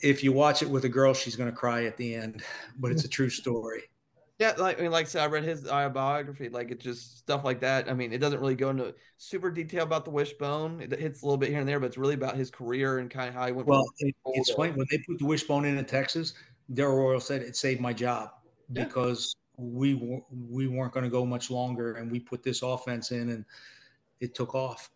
if 0.03 0.25
you 0.25 0.33
watch 0.33 0.63
it 0.63 0.71
with 0.71 0.85
a 0.85 0.89
girl, 0.89 1.15
she's 1.15 1.37
going 1.37 1.51
to 1.51 1.57
cry 1.57 1.85
at 1.85 1.97
the 1.97 2.15
end, 2.15 2.43
but 2.79 2.91
it's 2.93 3.05
a 3.05 3.09
true 3.09 3.31
story. 3.31 3.83
Yeah, 4.41 4.55
like 4.57 4.79
I 4.79 4.83
mean, 4.83 4.91
like 4.91 5.05
I 5.05 5.09
said, 5.09 5.23
I 5.23 5.27
read 5.27 5.45
his 5.45 5.65
biography. 5.65 6.49
Like 6.49 6.71
it's 6.71 6.83
just 6.83 7.19
stuff 7.19 7.45
like 7.45 7.61
that. 7.61 7.91
I 7.91 7.93
mean, 7.93 8.11
it 8.11 8.19
doesn't 8.19 8.41
really 8.41 8.55
go 8.55 8.71
into 8.71 8.95
super 9.19 9.51
detail 9.51 9.83
about 9.83 10.07
the 10.07 10.11
wishbone. 10.11 10.81
It 10.81 10.99
hits 10.99 11.21
a 11.21 11.27
little 11.27 11.37
bit 11.37 11.51
here 11.51 11.59
and 11.59 11.69
there, 11.69 11.79
but 11.79 11.87
it's 11.87 11.99
really 11.99 12.15
about 12.15 12.37
his 12.37 12.51
career 12.51 13.01
and 13.01 13.11
kind 13.11 13.29
of 13.29 13.35
how 13.35 13.45
he 13.45 13.53
went. 13.53 13.69
Well, 13.69 13.85
it, 13.99 14.15
it's 14.29 14.51
funny 14.53 14.71
when 14.71 14.87
they 14.91 14.97
put 15.07 15.19
the 15.19 15.27
wishbone 15.27 15.67
in 15.67 15.77
in 15.77 15.85
Texas. 15.85 16.33
Darrell 16.73 16.97
Royal 16.97 17.21
said 17.21 17.43
it 17.43 17.55
saved 17.55 17.83
my 17.83 17.93
job 17.93 18.31
yeah. 18.73 18.85
because 18.85 19.37
we 19.59 20.23
we 20.49 20.69
weren't 20.69 20.95
going 20.95 21.05
to 21.05 21.11
go 21.11 21.27
much 21.27 21.51
longer, 21.51 21.97
and 21.97 22.11
we 22.11 22.19
put 22.19 22.43
this 22.43 22.63
offense 22.63 23.11
in, 23.11 23.29
and 23.29 23.45
it 24.21 24.35
took 24.35 24.55
off. 24.55 24.91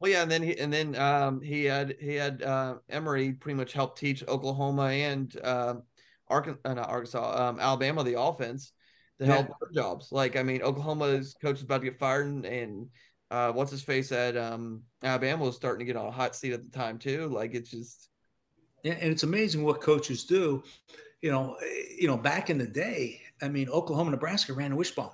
Well, 0.00 0.10
yeah, 0.10 0.22
and 0.22 0.30
then 0.30 0.42
he 0.42 0.58
and 0.58 0.72
then 0.72 0.94
um, 0.96 1.40
he 1.40 1.64
had 1.64 1.96
he 1.98 2.14
had 2.14 2.42
uh, 2.42 2.76
Emory 2.90 3.32
pretty 3.32 3.56
much 3.56 3.72
help 3.72 3.98
teach 3.98 4.26
Oklahoma 4.28 4.88
and 4.88 5.34
uh, 5.42 5.76
Arkansas, 6.28 6.74
not 6.74 6.88
Arkansas, 6.88 7.48
um, 7.48 7.60
Alabama 7.60 8.04
the 8.04 8.20
offense 8.20 8.72
to 9.18 9.26
help 9.26 9.48
yeah. 9.48 9.82
jobs. 9.82 10.12
Like, 10.12 10.36
I 10.36 10.42
mean, 10.42 10.60
Oklahoma's 10.60 11.34
coach 11.40 11.56
is 11.56 11.62
about 11.62 11.78
to 11.78 11.84
get 11.84 11.98
fired, 11.98 12.26
and, 12.26 12.44
and 12.44 12.88
uh, 13.30 13.52
what's 13.52 13.70
his 13.70 13.82
face 13.82 14.12
at 14.12 14.36
um, 14.36 14.82
Alabama 15.02 15.44
was 15.44 15.56
starting 15.56 15.86
to 15.86 15.90
get 15.90 15.98
on 15.98 16.06
a 16.06 16.10
hot 16.10 16.36
seat 16.36 16.52
at 16.52 16.62
the 16.62 16.70
time 16.70 16.98
too. 16.98 17.28
Like, 17.28 17.54
it's 17.54 17.70
just 17.70 18.10
yeah, 18.82 18.98
and 19.00 19.10
it's 19.10 19.22
amazing 19.22 19.64
what 19.64 19.80
coaches 19.80 20.24
do. 20.24 20.62
You 21.22 21.32
know, 21.32 21.56
you 21.98 22.06
know, 22.06 22.18
back 22.18 22.50
in 22.50 22.58
the 22.58 22.66
day, 22.66 23.20
I 23.40 23.48
mean, 23.48 23.70
Oklahoma, 23.70 24.10
Nebraska 24.10 24.52
ran 24.52 24.72
a 24.72 24.76
wishbone. 24.76 25.10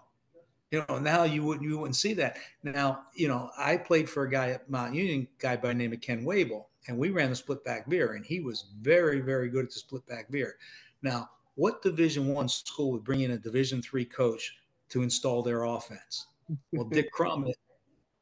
You 0.73 0.85
know, 0.89 0.99
now 0.99 1.25
you 1.25 1.45
wouldn't 1.45 1.68
you 1.68 1.79
wouldn't 1.79 1.97
see 1.97 2.14
that. 2.14 2.39
Now, 2.64 3.03
you 3.14 3.29
know, 3.29 3.51
I 3.57 3.77
played 3.77 4.09
for 4.09 4.25
a 4.25 4.31
guy 4.31 4.49
at 4.49 4.68
Mount 4.68 4.95
Union, 4.95 5.29
guy 5.39 5.55
by 5.55 5.68
the 5.68 5.75
name 5.75 5.93
of 5.93 6.01
Ken 6.01 6.25
Wable, 6.25 6.66
and 6.89 6.99
we 6.99 7.11
ran 7.11 7.31
the 7.31 7.37
split 7.37 7.62
back 7.62 7.87
veer, 7.87 8.14
and 8.14 8.25
he 8.25 8.41
was 8.41 8.64
very, 8.81 9.20
very 9.20 9.51
good 9.51 9.66
at 9.66 9.70
the 9.70 9.79
split 9.79 10.07
back 10.07 10.31
veer. 10.31 10.57
Now, 11.03 11.29
what 11.55 11.83
division 11.83 12.29
one 12.29 12.49
school 12.49 12.93
would 12.93 13.05
bring 13.05 13.20
in 13.20 13.33
a 13.33 13.39
division 13.39 13.83
three 13.83 14.05
coach 14.05 14.57
to 14.89 15.03
install 15.03 15.43
their 15.43 15.64
offense 15.64 16.27
well 16.73 16.85
dick 16.85 17.11
crum 17.12 17.47
at 17.47 17.55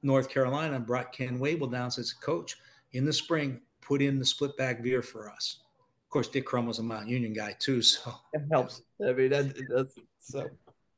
north 0.02 0.28
carolina 0.28 0.78
brought 0.78 1.12
ken 1.12 1.38
wable 1.38 1.66
down 1.66 1.84
and 1.84 1.92
says 1.92 2.12
coach 2.12 2.56
in 2.92 3.04
the 3.04 3.12
spring 3.12 3.60
put 3.80 4.02
in 4.02 4.18
the 4.18 4.24
split 4.24 4.56
back 4.56 4.82
veer 4.82 5.02
for 5.02 5.30
us 5.30 5.58
of 6.04 6.10
course 6.10 6.28
dick 6.28 6.44
crum 6.44 6.66
was 6.66 6.78
a 6.78 6.82
mount 6.82 7.08
union 7.08 7.32
guy 7.32 7.54
too 7.58 7.82
so 7.82 8.12
it 8.32 8.42
helps 8.50 8.82
i 9.06 9.12
mean 9.12 9.30
that, 9.30 9.54
that's 9.68 9.94
so 10.18 10.48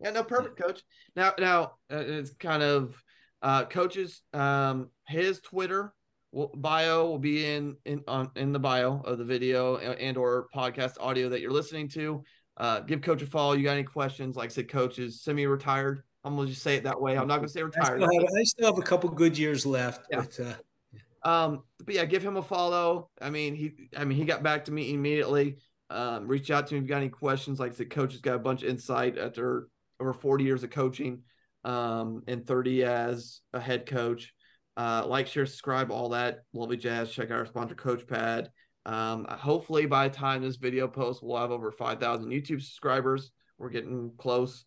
yeah 0.02 0.10
no 0.10 0.22
perfect 0.24 0.60
coach 0.60 0.82
now 1.16 1.32
now 1.38 1.72
uh, 1.92 1.96
it's 1.96 2.32
kind 2.34 2.62
of 2.62 3.02
uh 3.42 3.64
coaches 3.64 4.22
um 4.34 4.88
his 5.06 5.40
twitter 5.40 5.94
bio 6.54 7.06
will 7.06 7.18
be 7.18 7.44
in 7.44 7.76
in 7.84 8.02
on 8.08 8.30
in 8.36 8.52
the 8.52 8.58
bio 8.58 9.00
of 9.04 9.18
the 9.18 9.24
video 9.24 9.76
and 9.76 10.16
or 10.16 10.48
podcast 10.54 10.94
audio 11.00 11.28
that 11.28 11.40
you're 11.40 11.50
listening 11.50 11.88
to. 11.90 12.22
Uh, 12.56 12.80
give 12.80 13.02
coach 13.02 13.22
a 13.22 13.26
follow. 13.26 13.52
You 13.54 13.64
got 13.64 13.72
any 13.72 13.82
questions? 13.82 14.36
Like 14.36 14.50
I 14.50 14.52
said, 14.52 14.68
coach 14.68 14.98
is 14.98 15.22
semi-retired. 15.22 16.02
I'm 16.24 16.36
gonna 16.36 16.48
just 16.48 16.62
say 16.62 16.76
it 16.76 16.84
that 16.84 17.00
way. 17.00 17.16
I'm 17.16 17.26
not 17.26 17.36
gonna 17.36 17.48
say 17.48 17.62
retired. 17.62 18.02
I 18.02 18.06
still 18.06 18.20
have, 18.20 18.28
I 18.38 18.42
still 18.44 18.66
have 18.66 18.78
a 18.78 18.82
couple 18.82 19.10
good 19.10 19.36
years 19.36 19.66
left. 19.66 20.06
Yeah. 20.10 20.20
But, 20.20 20.40
uh, 20.40 21.28
um, 21.28 21.62
but 21.84 21.94
yeah, 21.94 22.04
give 22.04 22.22
him 22.22 22.36
a 22.36 22.42
follow. 22.42 23.10
I 23.20 23.30
mean, 23.30 23.54
he, 23.54 23.72
I 23.96 24.04
mean, 24.04 24.18
he 24.18 24.24
got 24.24 24.42
back 24.42 24.64
to 24.66 24.72
me 24.72 24.92
immediately. 24.92 25.58
Um, 25.90 26.26
reach 26.26 26.50
out 26.50 26.66
to 26.68 26.74
me 26.74 26.78
if 26.78 26.84
you 26.84 26.88
got 26.88 26.98
any 26.98 27.08
questions. 27.08 27.60
Like 27.60 27.72
I 27.72 27.74
said, 27.74 27.90
coach 27.90 28.12
has 28.12 28.20
got 28.20 28.36
a 28.36 28.38
bunch 28.38 28.62
of 28.62 28.68
insight 28.68 29.18
after 29.18 29.68
over 30.02 30.12
40 30.12 30.44
years 30.44 30.62
of 30.62 30.70
coaching, 30.70 31.22
um, 31.64 32.22
and 32.26 32.46
30 32.46 32.84
as 32.84 33.40
a 33.52 33.60
head 33.60 33.86
coach. 33.86 34.32
Uh, 34.76 35.04
like, 35.06 35.26
share, 35.26 35.46
subscribe, 35.46 35.90
all 35.90 36.10
that 36.10 36.40
lovely 36.52 36.76
jazz. 36.76 37.10
Check 37.10 37.30
out 37.30 37.38
our 37.38 37.46
sponsor, 37.46 37.74
Coach 37.74 38.06
Pad. 38.06 38.50
Um, 38.84 39.26
hopefully, 39.28 39.86
by 39.86 40.08
the 40.08 40.14
time 40.14 40.42
this 40.42 40.56
video 40.56 40.88
posts, 40.88 41.22
we'll 41.22 41.38
have 41.38 41.50
over 41.50 41.70
5,000 41.70 42.30
YouTube 42.30 42.62
subscribers. 42.62 43.30
We're 43.58 43.70
getting 43.70 44.12
close. 44.18 44.64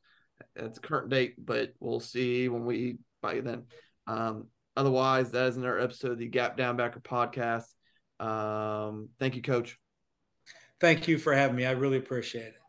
It's 0.55 0.79
current 0.79 1.09
date, 1.09 1.35
but 1.37 1.73
we'll 1.79 1.99
see 1.99 2.47
when 2.49 2.65
we 2.65 2.97
by 3.21 3.41
then. 3.41 3.63
Um, 4.07 4.47
otherwise, 4.77 5.31
that 5.31 5.47
is 5.47 5.57
another 5.57 5.79
episode 5.79 6.11
of 6.11 6.19
the 6.19 6.27
Gap 6.27 6.57
Downbacker 6.57 7.01
podcast. 7.01 7.65
Um, 8.23 9.09
thank 9.19 9.35
you, 9.35 9.41
Coach. 9.41 9.77
Thank 10.79 11.07
you 11.07 11.17
for 11.17 11.33
having 11.33 11.55
me. 11.55 11.65
I 11.65 11.71
really 11.71 11.97
appreciate 11.97 12.47
it. 12.47 12.64